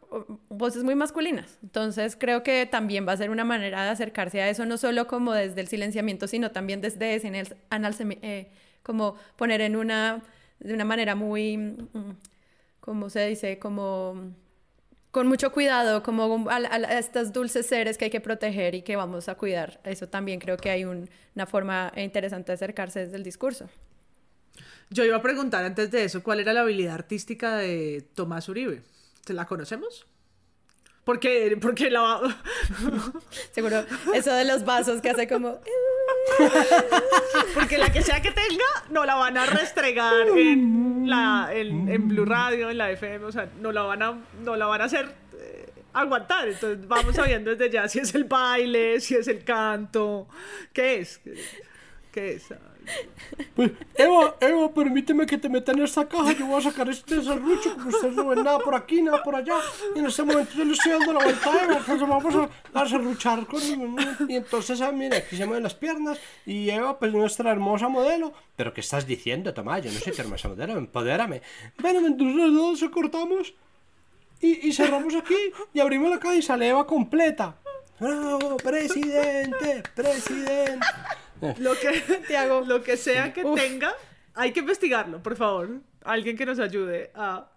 voces 0.49 0.83
muy 0.83 0.95
masculinas. 0.95 1.57
Entonces 1.63 2.15
creo 2.17 2.43
que 2.43 2.65
también 2.65 3.07
va 3.07 3.13
a 3.13 3.17
ser 3.17 3.29
una 3.29 3.43
manera 3.43 3.83
de 3.83 3.89
acercarse 3.89 4.41
a 4.41 4.49
eso, 4.49 4.65
no 4.65 4.77
solo 4.77 5.07
como 5.07 5.33
desde 5.33 5.61
el 5.61 5.67
silenciamiento, 5.67 6.27
sino 6.27 6.51
también 6.51 6.81
desde 6.81 7.15
ese 7.15 7.31
eh, 7.33 8.51
como 8.83 9.15
poner 9.35 9.61
en 9.61 9.75
una 9.75 10.21
de 10.61 10.73
una 10.73 10.85
manera 10.85 11.15
muy, 11.15 11.57
mm, 11.57 12.15
¿cómo 12.79 13.09
se 13.09 13.27
dice? 13.27 13.59
Como 13.59 14.33
con 15.11 15.27
mucho 15.27 15.51
cuidado, 15.51 16.03
como 16.03 16.49
a, 16.49 16.59
estas 16.97 17.33
dulces 17.33 17.65
seres 17.65 17.97
que 17.97 18.05
hay 18.05 18.11
que 18.11 18.21
proteger 18.21 18.75
y 18.75 18.81
que 18.81 18.95
vamos 18.95 19.27
a 19.27 19.35
cuidar. 19.35 19.81
Eso 19.83 20.07
también 20.07 20.39
creo 20.39 20.57
que 20.57 20.69
hay 20.69 20.85
una 20.85 21.45
forma 21.45 21.91
interesante 21.97 22.51
de 22.51 22.53
acercarse 22.53 23.01
desde 23.01 23.17
el 23.17 23.23
discurso. 23.23 23.69
Yo 24.89 25.03
iba 25.03 25.17
a 25.17 25.21
preguntar 25.21 25.65
antes 25.65 25.91
de 25.91 26.05
eso, 26.05 26.23
¿cuál 26.23 26.39
era 26.39 26.53
la 26.53 26.61
habilidad 26.61 26.95
artística 26.95 27.57
de 27.57 28.05
Tomás 28.13 28.47
Uribe? 28.49 28.83
¿Se 29.25 29.33
la 29.33 29.45
conocemos? 29.45 30.05
Porque, 31.03 31.57
porque 31.61 31.89
la... 31.89 32.19
Seguro, 33.51 33.83
eso 34.13 34.33
de 34.33 34.45
los 34.45 34.63
vasos 34.63 35.01
que 35.01 35.09
hace 35.09 35.27
como... 35.27 35.59
Porque 37.53 37.77
la 37.77 37.91
que 37.91 38.01
sea 38.01 38.21
que 38.21 38.31
tenga, 38.31 38.65
no 38.89 39.05
la 39.05 39.15
van 39.15 39.37
a 39.37 39.45
restregar 39.45 40.27
en, 40.35 41.09
la, 41.09 41.49
en, 41.51 42.07
Blue 42.07 42.25
Radio, 42.25 42.69
en 42.69 42.77
la 42.77 42.91
FM, 42.91 43.25
o 43.25 43.31
sea, 43.31 43.49
no 43.59 43.71
la 43.71 43.83
van 43.83 44.01
a, 44.01 44.17
no 44.43 44.55
la 44.55 44.65
van 44.65 44.81
a 44.81 44.85
hacer 44.85 45.13
eh, 45.39 45.69
aguantar. 45.93 46.47
Entonces 46.47 46.87
vamos 46.87 47.15
sabiendo 47.15 47.51
desde 47.51 47.69
ya 47.69 47.87
si 47.87 47.99
es 47.99 48.13
el 48.15 48.25
baile, 48.25 48.99
si 48.99 49.15
es 49.15 49.27
el 49.27 49.43
canto, 49.43 50.27
¿qué 50.73 50.99
es? 50.99 51.21
¿Qué 52.11 52.33
es? 52.33 52.53
Pues, 53.55 53.71
Eva, 53.95 54.35
Eva, 54.39 54.73
permíteme 54.73 55.25
que 55.25 55.37
te 55.37 55.47
meta 55.49 55.71
en 55.71 55.81
esta 55.81 56.07
caja. 56.07 56.31
Yo 56.33 56.45
voy 56.45 56.59
a 56.59 56.61
sacar 56.61 56.89
este 56.89 57.21
serrucho, 57.23 57.73
porque 57.75 57.89
ustedes 57.89 58.15
no 58.15 58.27
ven 58.27 58.43
nada 58.43 58.59
por 58.59 58.75
aquí, 58.75 59.01
nada 59.01 59.23
por 59.23 59.35
allá. 59.35 59.55
Y 59.95 59.99
en 59.99 60.05
ese 60.05 60.23
momento 60.23 60.51
yo 60.55 60.65
le 60.65 60.73
estoy 60.73 60.91
dando 60.91 61.13
la 61.13 61.23
vuelta 61.23 61.49
a 61.49 61.63
Eva, 61.63 61.77
entonces 61.77 62.07
vamos 62.07 62.35
a, 62.35 62.79
a 62.79 62.89
serruchar 62.89 63.45
con 63.45 63.61
Y 64.27 64.35
entonces, 64.35 64.81
ah, 64.81 64.91
mira, 64.91 65.17
aquí 65.17 65.37
se 65.37 65.45
mueven 65.45 65.63
las 65.63 65.75
piernas. 65.75 66.19
Y 66.45 66.69
Eva, 66.69 66.97
pues 66.99 67.13
nuestra 67.13 67.51
hermosa 67.51 67.87
modelo. 67.87 68.33
¿Pero 68.55 68.73
qué 68.73 68.81
estás 68.81 69.07
diciendo, 69.07 69.53
Tomás? 69.53 69.83
Yo 69.83 69.91
no 69.91 69.99
soy 69.99 70.13
tu 70.13 70.21
hermosa 70.21 70.49
modelo, 70.49 70.77
empodérame. 70.77 71.41
Bueno, 71.79 72.05
entonces 72.05 72.35
los 72.35 72.53
dos 72.53 72.89
cortamos 72.91 73.53
y, 74.41 74.67
y 74.67 74.73
cerramos 74.73 75.15
aquí 75.15 75.37
y 75.73 75.79
abrimos 75.79 76.09
la 76.09 76.19
caja 76.19 76.35
y 76.35 76.41
sale 76.41 76.67
Eva 76.67 76.85
completa. 76.85 77.55
¡Bravo, 77.99 78.57
presidente! 78.57 79.83
¡Presidente! 79.95 80.79
Lo 81.59 81.73
que, 81.75 82.03
lo 82.67 82.83
que 82.83 82.97
sea 82.97 83.33
que 83.33 83.43
tenga, 83.43 83.93
hay 84.33 84.51
que 84.51 84.59
investigarlo, 84.59 85.21
por 85.21 85.35
favor. 85.35 85.81
Alguien 86.03 86.37
que 86.37 86.45
nos 86.45 86.59
ayude 86.59 87.11
a... 87.15 87.47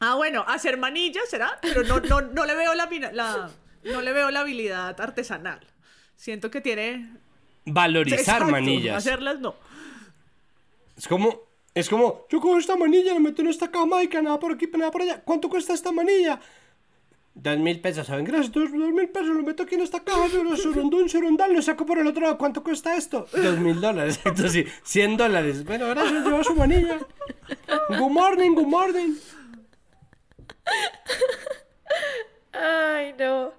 Ah, 0.00 0.14
bueno, 0.16 0.44
hacer 0.46 0.76
manillas 0.76 1.28
será, 1.28 1.58
pero 1.62 1.82
no, 1.82 2.00
no, 2.00 2.20
no, 2.20 2.44
le 2.44 2.54
veo 2.54 2.74
la, 2.74 2.88
la, 3.12 3.50
no 3.84 4.02
le 4.02 4.12
veo 4.12 4.30
la 4.30 4.40
habilidad 4.40 5.00
artesanal. 5.00 5.60
Siento 6.16 6.50
que 6.50 6.60
tiene... 6.60 7.10
Valorizar 7.64 8.44
manillas. 8.46 8.96
Hacerlas 8.96 9.40
no. 9.40 9.56
Es 10.96 11.08
como, 11.08 11.40
es 11.74 11.88
como, 11.88 12.26
yo 12.30 12.40
cojo 12.40 12.58
esta 12.58 12.76
manilla, 12.76 13.14
la 13.14 13.20
meto 13.20 13.42
en 13.42 13.48
esta 13.48 13.70
cama 13.70 14.02
y 14.02 14.08
que 14.08 14.20
nada 14.22 14.38
por 14.38 14.52
aquí, 14.52 14.68
nada 14.76 14.90
por 14.90 15.02
allá. 15.02 15.22
¿Cuánto 15.22 15.48
cuesta 15.48 15.72
esta 15.72 15.92
manilla? 15.92 16.40
Dos 17.38 17.58
mil 17.58 17.78
pesos, 17.80 18.06
¿saben? 18.06 18.24
Gracias, 18.24 18.50
dos, 18.50 18.70
mil 18.70 19.10
pesos, 19.10 19.28
lo 19.28 19.42
meto 19.42 19.64
aquí 19.64 19.74
en 19.74 19.82
esta 19.82 20.02
caja, 20.02 20.26
yo 20.28 20.42
lo 20.42 20.56
surundó 20.56 20.96
un 20.96 21.08
surundal, 21.10 21.52
lo 21.52 21.60
saco 21.60 21.84
por 21.84 21.98
el 21.98 22.06
otro 22.06 22.22
lado. 22.22 22.38
¿Cuánto 22.38 22.62
cuesta 22.62 22.96
esto? 22.96 23.28
Dos 23.30 23.58
mil 23.58 23.78
dólares, 23.78 24.18
entonces 24.24 24.52
sí, 24.52 24.64
cien 24.82 25.18
dólares. 25.18 25.62
Bueno, 25.62 25.86
gracias, 25.88 26.24
lleva 26.24 26.42
su 26.42 26.54
manilla. 26.54 26.98
Good 27.90 28.10
morning, 28.10 28.52
good 28.54 28.66
morning. 28.66 29.14
Ay, 32.52 33.14
no. 33.18 33.52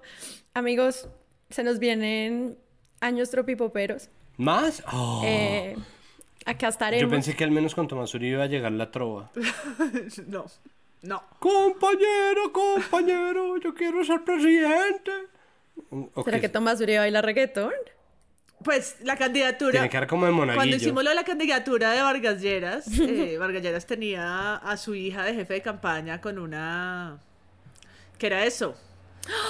Amigos, 0.54 1.08
se 1.48 1.62
nos 1.62 1.78
vienen 1.78 2.58
años 3.00 3.30
tropipoperos. 3.30 4.10
¿Más? 4.38 4.82
Oh. 4.92 5.22
Eh, 5.24 5.76
acá 6.44 6.66
estaremos. 6.66 7.02
Yo 7.02 7.08
pensé 7.08 7.36
que 7.36 7.44
al 7.44 7.52
menos 7.52 7.76
con 7.76 7.86
Tomás 7.86 8.12
Uribe 8.12 8.32
iba 8.32 8.42
a 8.42 8.48
llegar 8.48 8.72
la 8.72 8.90
trova. 8.90 9.30
no. 10.26 10.46
No. 11.02 11.22
Compañero, 11.38 12.52
compañero, 12.52 13.56
yo 13.58 13.74
quiero 13.74 14.04
ser 14.04 14.24
presidente. 14.24 15.12
¿Será 16.24 16.40
que 16.40 16.48
Tomás 16.48 16.80
Uribe 16.80 16.98
baila 16.98 17.22
reggaetón? 17.22 17.72
Pues 18.64 18.96
la 19.02 19.16
candidatura. 19.16 19.70
Tiene 19.70 19.88
que 19.88 20.06
como 20.08 20.26
de 20.26 20.32
monaguillo. 20.32 20.56
Cuando 20.58 20.76
hicimos 20.76 21.04
lo 21.04 21.10
de 21.10 21.16
la 21.16 21.24
candidatura 21.24 21.92
de 21.92 22.02
Vargas 22.02 22.40
Lleras, 22.40 22.88
eh, 23.00 23.36
Vargas 23.38 23.62
Lleras 23.62 23.86
tenía 23.86 24.56
a 24.56 24.76
su 24.76 24.94
hija 24.96 25.22
de 25.22 25.34
jefe 25.34 25.54
de 25.54 25.62
campaña 25.62 26.20
con 26.20 26.38
una. 26.38 27.18
¿Qué 28.18 28.26
era 28.26 28.44
eso? 28.44 28.76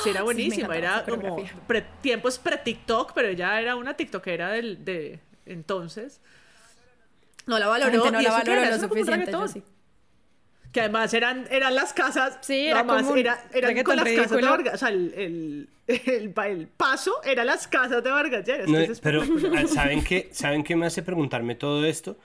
Sí, 0.05 0.11
era 0.11 0.23
buenísima. 0.25 0.77
era 0.77 1.05
como 1.09 1.43
pre- 1.67 1.87
tiempos 2.03 2.39
pre-TikTok, 2.39 3.13
pero 3.15 3.29
ella 3.29 3.59
era 3.61 3.77
una 3.77 3.95
TikTokera 3.95 4.51
del, 4.51 4.85
de 4.85 5.21
entonces. 5.47 6.21
No 7.47 7.59
la 7.59 7.69
valoró. 7.69 8.11
no 8.11 8.21
y 8.21 8.25
la 8.25 8.33
valoró 8.33 8.65
lo 8.67 8.79
suficiente, 8.79 9.33
yo 9.33 9.49
sí. 9.49 9.63
Que 10.73 10.81
además 10.81 11.15
eran, 11.15 11.47
eran 11.51 11.75
las 11.75 11.93
casas. 11.93 12.39
Sí, 12.43 12.67
era 12.69 12.85
como 12.85 13.11
un 13.11 13.19
era, 13.19 13.43
eran 13.55 13.83
con 13.83 13.97
las 13.97 14.09
casas 14.09 14.31
de. 14.31 14.43
Vargas. 14.43 14.75
O 14.75 14.79
sea, 14.79 14.89
el, 14.91 15.15
el, 15.87 16.05
el, 16.07 16.31
pa- 16.31 16.49
el 16.49 16.67
paso 16.69 17.13
era 17.25 17.45
las 17.45 17.67
casas 17.67 18.05
de 18.05 18.11
Vargas 18.11 18.45
Lleras. 18.47 18.69
No, 18.69 18.79
que 18.79 18.85
es 18.93 19.01
pero 19.01 19.23
ah, 19.57 19.67
¿saben 19.67 20.05
qué? 20.05 20.29
¿saben 20.33 20.63
qué 20.63 20.77
me 20.77 20.87
hace 20.87 21.03
preguntarme 21.03 21.55
todo 21.55 21.85
esto? 21.87 22.19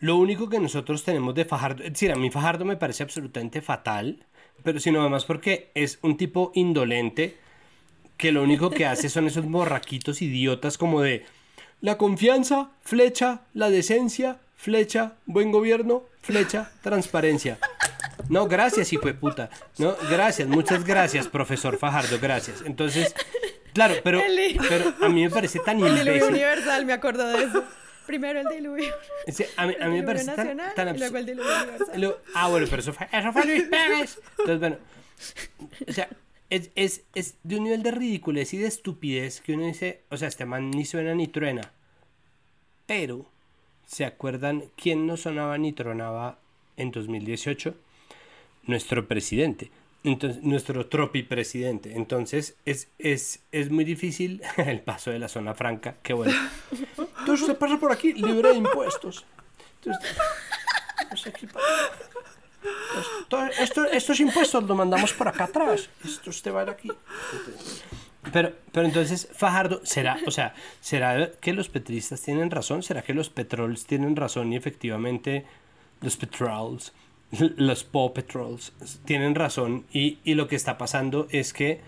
Lo 0.00 0.16
único 0.16 0.48
que 0.48 0.58
nosotros 0.60 1.04
tenemos 1.04 1.34
de 1.34 1.44
Fajardo, 1.44 1.82
es 1.84 1.92
decir, 1.92 2.12
a 2.12 2.16
mí 2.16 2.30
Fajardo 2.30 2.64
me 2.64 2.76
parece 2.76 3.02
absolutamente 3.02 3.62
fatal, 3.62 4.24
pero 4.62 4.78
sino 4.80 5.00
además 5.00 5.24
porque 5.24 5.70
es 5.74 5.98
un 6.02 6.16
tipo 6.16 6.52
indolente 6.54 7.36
que 8.16 8.32
lo 8.32 8.42
único 8.42 8.70
que 8.70 8.86
hace 8.86 9.08
son 9.08 9.26
esos 9.26 9.44
borraquitos 9.44 10.20
idiotas 10.22 10.78
como 10.78 11.00
de 11.02 11.24
la 11.80 11.96
confianza, 11.96 12.70
flecha, 12.80 13.42
la 13.54 13.70
decencia, 13.70 14.38
flecha, 14.56 15.14
buen 15.26 15.52
gobierno, 15.52 16.02
flecha, 16.22 16.70
transparencia. 16.82 17.58
No, 18.28 18.46
gracias, 18.46 18.92
hijo 18.92 19.06
de 19.06 19.14
puta. 19.14 19.50
No, 19.78 19.96
gracias, 20.10 20.48
muchas 20.48 20.84
gracias, 20.84 21.28
profesor 21.28 21.78
Fajardo, 21.78 22.18
gracias. 22.20 22.62
Entonces, 22.66 23.14
claro, 23.72 23.94
pero, 24.04 24.20
pero 24.68 24.92
a 25.00 25.08
mí 25.08 25.22
me 25.24 25.30
parece 25.30 25.60
tan 25.60 25.78
El 25.78 25.84
diluvio 25.94 26.12
imbécil. 26.14 26.28
universal, 26.34 26.84
me 26.86 26.92
acuerdo 26.92 27.26
de 27.28 27.44
eso. 27.44 27.64
Primero 28.06 28.40
el 28.40 28.46
diluvio. 28.48 28.92
A 29.56 29.66
mí, 29.66 29.74
a 29.78 29.84
El 29.84 29.90
mí 29.90 30.00
me 30.00 30.02
diluvio 30.02 30.06
parece 30.06 30.24
tan, 30.26 30.36
nacional 30.36 30.74
tan 30.74 30.94
y 30.94 30.98
luego 30.98 31.16
el 31.18 31.26
diluvio 31.26 31.52
universal. 31.62 32.16
Ah, 32.34 32.48
bueno, 32.48 32.66
pero 32.68 32.82
eso 32.82 32.92
fue, 32.92 33.08
eso 33.12 33.32
fue 33.32 33.44
Luis 33.44 33.62
Pérez. 33.64 34.20
Entonces, 34.38 34.58
bueno, 34.60 34.76
o 35.88 35.92
sea, 35.92 36.08
es, 36.50 36.70
es, 36.74 37.02
es 37.14 37.34
de 37.42 37.56
un 37.56 37.64
nivel 37.64 37.82
de 37.82 37.90
ridiculez 37.90 38.54
y 38.54 38.58
de 38.58 38.66
estupidez 38.68 39.40
que 39.42 39.52
uno 39.52 39.66
dice, 39.66 40.02
o 40.10 40.16
sea, 40.16 40.28
este 40.28 40.46
man 40.46 40.70
ni 40.70 40.84
suena 40.86 41.14
ni 41.14 41.28
truena. 41.28 41.72
Pero, 42.86 43.26
¿se 43.86 44.04
acuerdan 44.06 44.64
quién 44.76 45.06
no 45.06 45.16
sonaba 45.18 45.58
ni 45.58 45.72
tronaba 45.72 46.38
en 46.78 46.90
2018? 46.90 47.74
Nuestro 48.68 49.08
presidente. 49.08 49.72
Entonces, 50.04 50.42
nuestro 50.44 50.86
tropi 50.86 51.24
presidente. 51.24 51.94
Entonces, 51.96 52.56
es, 52.64 52.86
es, 52.98 53.40
es 53.50 53.70
muy 53.70 53.82
difícil 53.84 54.40
el 54.58 54.80
paso 54.80 55.10
de 55.10 55.18
la 55.18 55.28
zona 55.28 55.54
franca. 55.54 55.96
Qué 56.04 56.12
bueno. 56.12 56.32
Entonces 57.18 57.40
usted 57.48 57.58
pasa 57.58 57.78
por 57.78 57.90
aquí 57.90 58.12
libre 58.12 58.50
de 58.50 58.54
impuestos. 58.58 59.26
Entonces, 59.82 60.14
Entonces, 63.20 63.58
esto- 63.60 63.84
estos 63.86 64.20
impuestos 64.20 64.64
los 64.64 64.76
mandamos 64.76 65.12
por 65.12 65.28
acá 65.28 65.44
atrás. 65.44 65.88
Esto 66.04 66.30
usted 66.30 66.52
va 66.52 66.60
a 66.60 66.62
ir 66.64 66.70
aquí. 66.70 66.90
Pero, 68.32 68.52
pero 68.72 68.86
entonces, 68.86 69.28
Fajardo, 69.32 69.80
¿será, 69.84 70.18
o 70.26 70.30
sea, 70.30 70.54
¿será 70.80 71.30
que 71.40 71.52
los 71.52 71.68
petristas 71.68 72.20
tienen 72.20 72.50
razón? 72.50 72.82
¿Será 72.82 73.02
que 73.02 73.14
los 73.14 73.30
petrols 73.30 73.86
tienen 73.86 74.16
razón 74.16 74.52
y 74.52 74.56
efectivamente 74.56 75.46
los 76.02 76.16
petrols, 76.16 76.92
los 77.56 77.84
Paw 77.84 78.12
Patrols 78.14 78.72
tienen 79.04 79.34
razón? 79.34 79.84
Y, 79.92 80.18
y 80.24 80.34
lo 80.34 80.48
que 80.48 80.56
está 80.56 80.78
pasando 80.78 81.26
es 81.30 81.52
que 81.52 81.80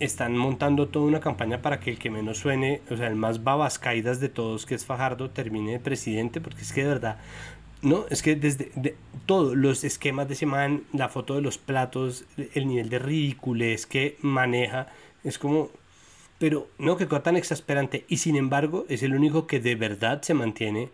están 0.00 0.36
montando 0.36 0.88
toda 0.88 1.06
una 1.06 1.20
campaña 1.20 1.60
para 1.60 1.78
que 1.78 1.90
el 1.90 1.98
que 1.98 2.10
menos 2.10 2.38
suene, 2.38 2.80
o 2.90 2.96
sea, 2.96 3.06
el 3.06 3.16
más 3.16 3.44
babascaidas 3.44 4.18
de 4.18 4.30
todos, 4.30 4.64
que 4.64 4.74
es 4.74 4.86
Fajardo, 4.86 5.30
termine 5.30 5.72
de 5.72 5.78
presidente, 5.78 6.40
porque 6.40 6.62
es 6.62 6.72
que 6.72 6.82
de 6.82 6.88
verdad, 6.88 7.18
no, 7.82 8.06
es 8.10 8.22
que 8.22 8.34
desde 8.34 8.70
de, 8.74 8.96
todos 9.26 9.56
los 9.56 9.84
esquemas 9.84 10.26
de 10.28 10.34
ese 10.34 10.46
man, 10.46 10.84
la 10.92 11.08
foto 11.08 11.34
de 11.34 11.42
los 11.42 11.58
platos, 11.58 12.24
el 12.54 12.66
nivel 12.66 12.88
de 12.88 12.98
ridiculez 12.98 13.86
que 13.86 14.16
maneja, 14.22 14.88
es 15.22 15.38
como, 15.38 15.70
pero 16.38 16.68
no, 16.78 16.96
que 16.96 17.06
cosa 17.06 17.22
tan 17.22 17.36
exasperante. 17.36 18.04
Y 18.08 18.18
sin 18.18 18.36
embargo, 18.36 18.86
es 18.88 19.02
el 19.02 19.14
único 19.14 19.46
que 19.46 19.60
de 19.60 19.76
verdad 19.76 20.22
se 20.22 20.34
mantiene 20.34 20.88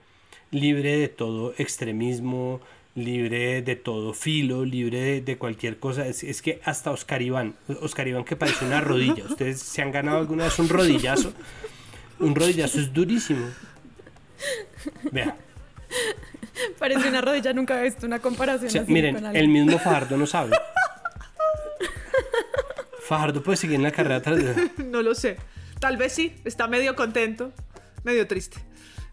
libre 0.51 0.97
de 0.99 1.09
todo 1.09 1.55
extremismo, 1.59 2.61
libre 2.97 3.63
de 3.63 3.77
todo 3.77 4.13
filo, 4.15 4.65
libre 4.65 5.01
de, 5.01 5.21
de 5.21 5.39
cualquier 5.39 5.79
cosa. 5.79 6.07
Es, 6.07 6.25
es 6.25 6.43
que 6.43 6.61
hasta 6.65 6.91
Oscar 6.91 7.23
Iván, 7.23 7.55
Oscar 7.81 8.09
Iván 8.09 8.25
que 8.25 8.35
parece 8.35 8.65
una 8.65 8.81
rodilla. 8.81 9.25
¿Ustedes 9.25 9.61
se 9.61 9.83
han 9.83 9.93
ganado 9.93 10.19
alguna 10.19 10.45
vez 10.45 10.59
un 10.59 10.69
rodillazo? 10.69 11.33
Un 12.19 12.35
rodillazo 12.35 12.81
es 12.81 12.93
durísimo. 12.93 13.47
Vea. 15.13 15.37
Parece 16.79 17.09
una 17.09 17.21
rodilla, 17.21 17.53
nunca 17.53 17.79
he 17.79 17.85
visto 17.85 18.07
una 18.07 18.19
comparación 18.19 18.69
O 18.69 18.71
sea, 18.71 18.83
así 18.83 18.93
miren, 18.93 19.15
con 19.15 19.37
el 19.37 19.49
mismo 19.49 19.79
Fajardo 19.79 20.17
no 20.17 20.27
sabe. 20.27 20.57
Fajardo 23.03 23.43
puede 23.43 23.57
seguir 23.57 23.77
en 23.77 23.83
la 23.83 23.93
carrera 23.93 24.23
tras 24.23 24.39
de... 24.39 24.71
No 24.85 25.03
lo 25.03 25.15
sé. 25.15 25.37
Tal 25.79 25.97
vez 25.97 26.13
sí. 26.15 26.35
Está 26.45 26.67
medio 26.67 26.97
contento, 26.97 27.53
medio 28.05 28.27
triste, 28.27 28.57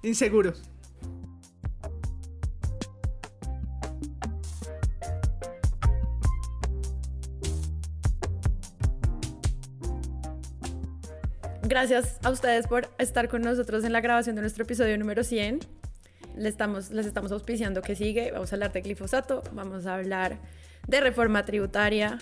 inseguro. 0.02 0.54
Gracias 11.66 12.18
a 12.24 12.30
ustedes 12.30 12.68
por 12.68 12.90
estar 12.98 13.30
con 13.30 13.42
nosotros 13.42 13.86
en 13.86 13.94
la 13.94 14.02
grabación 14.02 14.36
de 14.36 14.42
nuestro 14.42 14.66
episodio 14.66 14.98
número 14.98 15.24
100. 15.24 15.62
Les 16.36 16.48
estamos, 16.48 16.92
les 16.92 17.06
estamos 17.06 17.32
auspiciando 17.32 17.82
que 17.82 17.96
sigue. 17.96 18.32
Vamos 18.34 18.52
a 18.52 18.58
hablar 18.58 18.74
de 18.74 18.82
glifosato, 18.82 19.44
vamos 19.54 19.86
a 19.86 19.96
hablar 19.96 20.40
de 20.88 21.00
reforma 21.00 21.46
tributaria, 21.46 22.20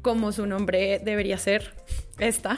como 0.00 0.30
su 0.30 0.46
nombre 0.46 1.00
debería 1.04 1.38
ser, 1.38 1.74
esta. 2.20 2.56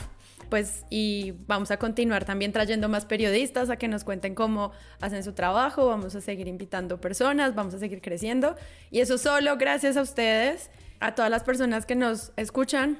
Pues, 0.51 0.85
y 0.91 1.33
vamos 1.47 1.71
a 1.71 1.79
continuar 1.79 2.27
también 2.27 2.53
trayendo 2.53 2.91
más 2.91 3.07
periodistas 3.07 3.71
a 3.71 3.77
que 3.77 3.89
nos 3.89 4.05
cuenten 4.05 4.35
cómo 4.35 4.73
hacen 5.01 5.25
su 5.25 5.33
trabajo. 5.33 5.87
Vamos 5.87 6.15
a 6.17 6.21
seguir 6.21 6.49
invitando 6.49 7.01
personas, 7.01 7.55
vamos 7.55 7.73
a 7.73 7.79
seguir 7.79 8.03
creciendo. 8.03 8.57
Y 8.91 9.01
eso 9.01 9.17
solo 9.17 9.57
gracias 9.57 9.97
a 9.97 10.03
ustedes, 10.03 10.71
a 10.99 11.15
todas 11.15 11.31
las 11.31 11.45
personas 11.45 11.87
que 11.87 11.95
nos 11.95 12.33
escuchan, 12.37 12.99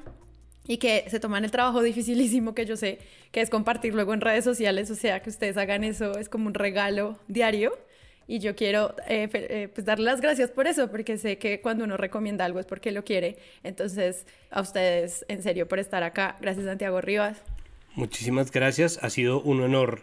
y 0.67 0.77
que 0.77 1.05
se 1.09 1.19
toman 1.19 1.43
el 1.43 1.51
trabajo 1.51 1.81
dificilísimo 1.83 2.53
que 2.53 2.65
yo 2.65 2.77
sé 2.77 2.99
que 3.31 3.41
es 3.41 3.49
compartir 3.49 3.93
luego 3.93 4.13
en 4.13 4.21
redes 4.21 4.43
sociales, 4.43 4.89
o 4.91 4.95
sea, 4.95 5.21
que 5.21 5.29
ustedes 5.29 5.57
hagan 5.57 5.83
eso 5.83 6.17
es 6.17 6.29
como 6.29 6.47
un 6.47 6.53
regalo 6.53 7.17
diario 7.27 7.77
y 8.27 8.39
yo 8.39 8.55
quiero 8.55 8.95
eh, 9.07 9.29
eh, 9.33 9.69
pues 9.73 9.85
darle 9.85 10.05
las 10.05 10.21
gracias 10.21 10.51
por 10.51 10.67
eso, 10.67 10.89
porque 10.89 11.17
sé 11.17 11.37
que 11.37 11.59
cuando 11.61 11.83
uno 11.83 11.97
recomienda 11.97 12.45
algo 12.45 12.59
es 12.59 12.65
porque 12.65 12.91
lo 12.91 13.03
quiere, 13.03 13.37
entonces 13.63 14.25
a 14.51 14.61
ustedes 14.61 15.25
en 15.27 15.43
serio 15.43 15.67
por 15.67 15.79
estar 15.79 16.03
acá, 16.03 16.37
gracias 16.39 16.65
Santiago 16.65 17.01
Rivas. 17.01 17.37
Muchísimas 17.95 18.51
gracias. 18.51 18.99
Ha 19.01 19.09
sido 19.09 19.41
un 19.41 19.61
honor 19.61 20.01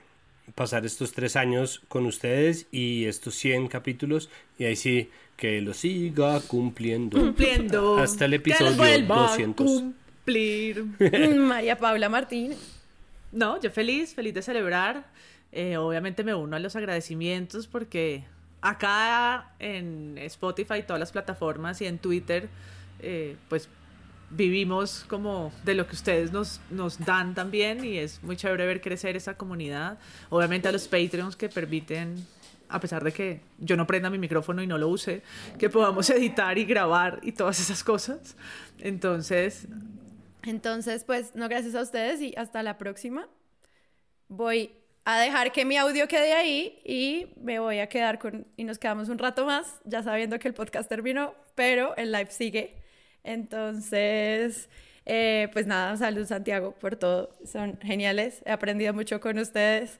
pasar 0.55 0.85
estos 0.85 1.13
tres 1.13 1.37
años 1.37 1.81
con 1.89 2.07
ustedes 2.07 2.67
y 2.71 3.07
estos 3.07 3.35
100 3.37 3.69
capítulos. 3.69 4.31
Y 4.59 4.65
ahí 4.65 4.77
sí, 4.77 5.11
que 5.37 5.61
lo 5.61 5.75
siga 5.75 6.41
cumpliendo. 6.41 7.19
Cumpliendo. 7.19 7.99
Hasta 7.99 8.27
el 8.27 8.35
episodio 8.35 8.77
vuelva 8.77 9.17
a 9.17 9.31
200. 9.31 9.83
Cumplir. 10.29 10.85
María 11.39 11.79
Paula 11.79 12.09
Martín. 12.11 12.55
No, 13.33 13.59
yo 13.61 13.71
feliz, 13.71 14.15
feliz 14.15 14.35
de 14.35 14.43
celebrar. 14.43 15.07
Eh, 15.53 15.79
obviamente 15.79 16.23
me 16.23 16.35
uno 16.35 16.57
a 16.57 16.59
los 16.59 16.77
agradecimientos 16.77 17.67
porque 17.67 18.25
acá 18.61 19.53
en 19.59 20.19
Spotify, 20.19 20.83
todas 20.87 21.01
las 21.01 21.13
plataformas 21.13 21.81
y 21.81 21.87
en 21.87 21.99
Twitter, 21.99 22.49
eh, 23.01 23.37
pues 23.49 23.69
vivimos 24.31 25.07
como 25.09 25.51
de 25.65 25.75
lo 25.75 25.87
que 25.87 25.95
ustedes 25.95 26.31
nos, 26.33 26.61
nos 26.71 27.03
dan 27.03 27.35
también 27.35 27.83
y 27.83 27.97
es 27.97 28.23
muy 28.23 28.37
chévere 28.37 28.67
ver 28.67 28.83
crecer 28.83 29.17
esa 29.17 29.35
comunidad. 29.39 29.99
Obviamente 30.29 30.69
a 30.69 30.73
los 30.73 30.87
Patreons 30.89 31.37
que 31.37 31.49
permiten, 31.49 32.27
a 32.69 32.81
pesar 32.81 33.03
de 33.03 33.13
que 33.13 33.41
yo 33.59 33.79
no 33.79 33.87
prenda 33.87 34.11
mi 34.11 34.19
micrófono 34.19 34.63
y 34.63 34.67
no 34.67 34.77
lo 34.77 34.89
use, 34.89 35.23
que 35.59 35.71
podamos 35.71 36.11
editar 36.11 36.59
y 36.59 36.67
grabar 36.67 37.21
y 37.23 37.33
todas 37.33 37.59
esas 37.61 37.83
cosas. 37.83 38.37
Entonces, 38.81 39.67
Entonces, 40.45 41.05
pues, 41.05 41.35
no, 41.35 41.49
gracias 41.49 41.75
a 41.75 41.83
ustedes 41.83 42.21
y 42.21 42.35
hasta 42.37 42.63
la 42.63 42.79
próxima. 42.79 43.29
Voy 44.29 44.73
a 45.05 45.19
dejar 45.19 45.53
que 45.53 45.65
mi 45.65 45.77
audio 45.77 46.07
quede 46.07 46.35
ahí 46.35 46.81
y 46.85 47.29
me 47.41 47.59
voy 47.59 47.79
a 47.79 47.89
quedar 47.89 48.19
con, 48.19 48.47
y 48.57 48.65
nos 48.65 48.79
quedamos 48.79 49.09
un 49.09 49.19
rato 49.19 49.47
más, 49.47 49.81
ya 49.85 50.03
sabiendo 50.03 50.39
que 50.39 50.49
el 50.49 50.55
podcast 50.55 50.89
terminó, 50.89 51.35
pero 51.55 51.97
el 51.97 52.13
live 52.13 52.31
sigue. 52.31 52.83
Entonces, 53.25 54.69
eh, 55.07 55.49
pues 55.55 55.67
nada, 55.67 55.97
salud 55.97 56.27
Santiago 56.27 56.75
por 56.79 56.97
todo, 56.97 57.31
son 57.47 57.79
geniales, 57.81 58.43
he 58.45 58.53
aprendido 58.53 58.93
mucho 58.93 59.19
con 59.21 59.39
ustedes. 59.39 59.99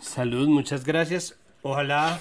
Salud, 0.00 0.46
muchas 0.48 0.84
gracias. 0.84 1.36
Ojalá 1.62 2.20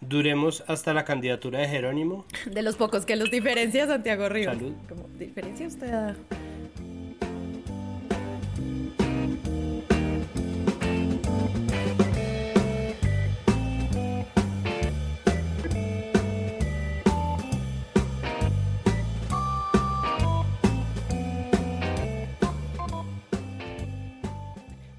duremos 0.00 0.64
hasta 0.66 0.92
la 0.94 1.04
candidatura 1.04 1.58
de 1.60 1.68
Jerónimo. 1.68 2.24
De 2.50 2.62
los 2.62 2.76
pocos 2.76 3.04
que 3.06 3.16
los 3.16 3.30
diferencia 3.30 3.86
Santiago 3.86 4.28
Rivas. 4.28 4.56
Salud. 4.56 4.72
Como, 4.88 5.08
¿Diferencia 5.18 5.66
usted 5.66 5.92
a- 5.92 6.16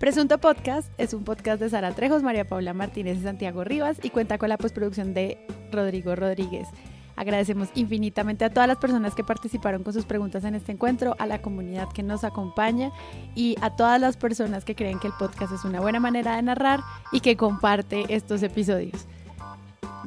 Presunto 0.02 0.40
Podcast 0.40 0.92
es 0.98 1.14
un 1.14 1.24
podcast 1.24 1.62
de 1.62 1.70
Sara 1.70 1.92
Trejos, 1.92 2.24
María 2.24 2.50
Paula 2.50 2.74
Martínez 2.74 3.20
y 3.20 3.22
Santiago 3.22 3.64
Rivas 3.64 4.00
y 4.02 4.10
cuenta 4.10 4.40
con 4.40 4.50
la 4.50 4.58
postproducción 4.58 5.14
de 5.14 5.38
Rodrigo 5.72 6.16
Rodríguez. 6.16 6.68
Agradecemos 7.16 7.70
infinitamente 7.76 8.44
a 8.44 8.50
todas 8.50 8.68
las 8.68 8.80
personas 8.80 9.14
que 9.14 9.24
participaron 9.24 9.84
con 9.84 9.94
sus 9.94 10.06
preguntas 10.06 10.44
en 10.44 10.56
este 10.56 10.72
encuentro, 10.72 11.16
a 11.20 11.28
la 11.28 11.44
comunidad 11.44 11.88
que 11.94 12.02
nos 12.02 12.24
acompaña 12.24 12.92
y 13.36 13.56
a 13.62 13.76
todas 13.76 14.02
las 14.02 14.18
personas 14.18 14.66
que 14.66 14.74
creen 14.74 14.98
que 14.98 15.06
el 15.06 15.14
podcast 15.20 15.54
es 15.54 15.66
una 15.66 15.82
buena 15.82 16.00
manera 16.00 16.36
de 16.36 16.42
narrar 16.42 16.80
y 17.12 17.20
que 17.20 17.38
comparte 17.38 18.06
estos 18.10 18.42
episodios. 18.42 19.06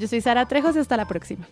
Yo 0.01 0.09
soy 0.09 0.21
Sara 0.21 0.49
Trejos 0.49 0.75
y 0.75 0.81
hasta 0.81 0.97
la 0.97 1.07
próxima. 1.07 1.47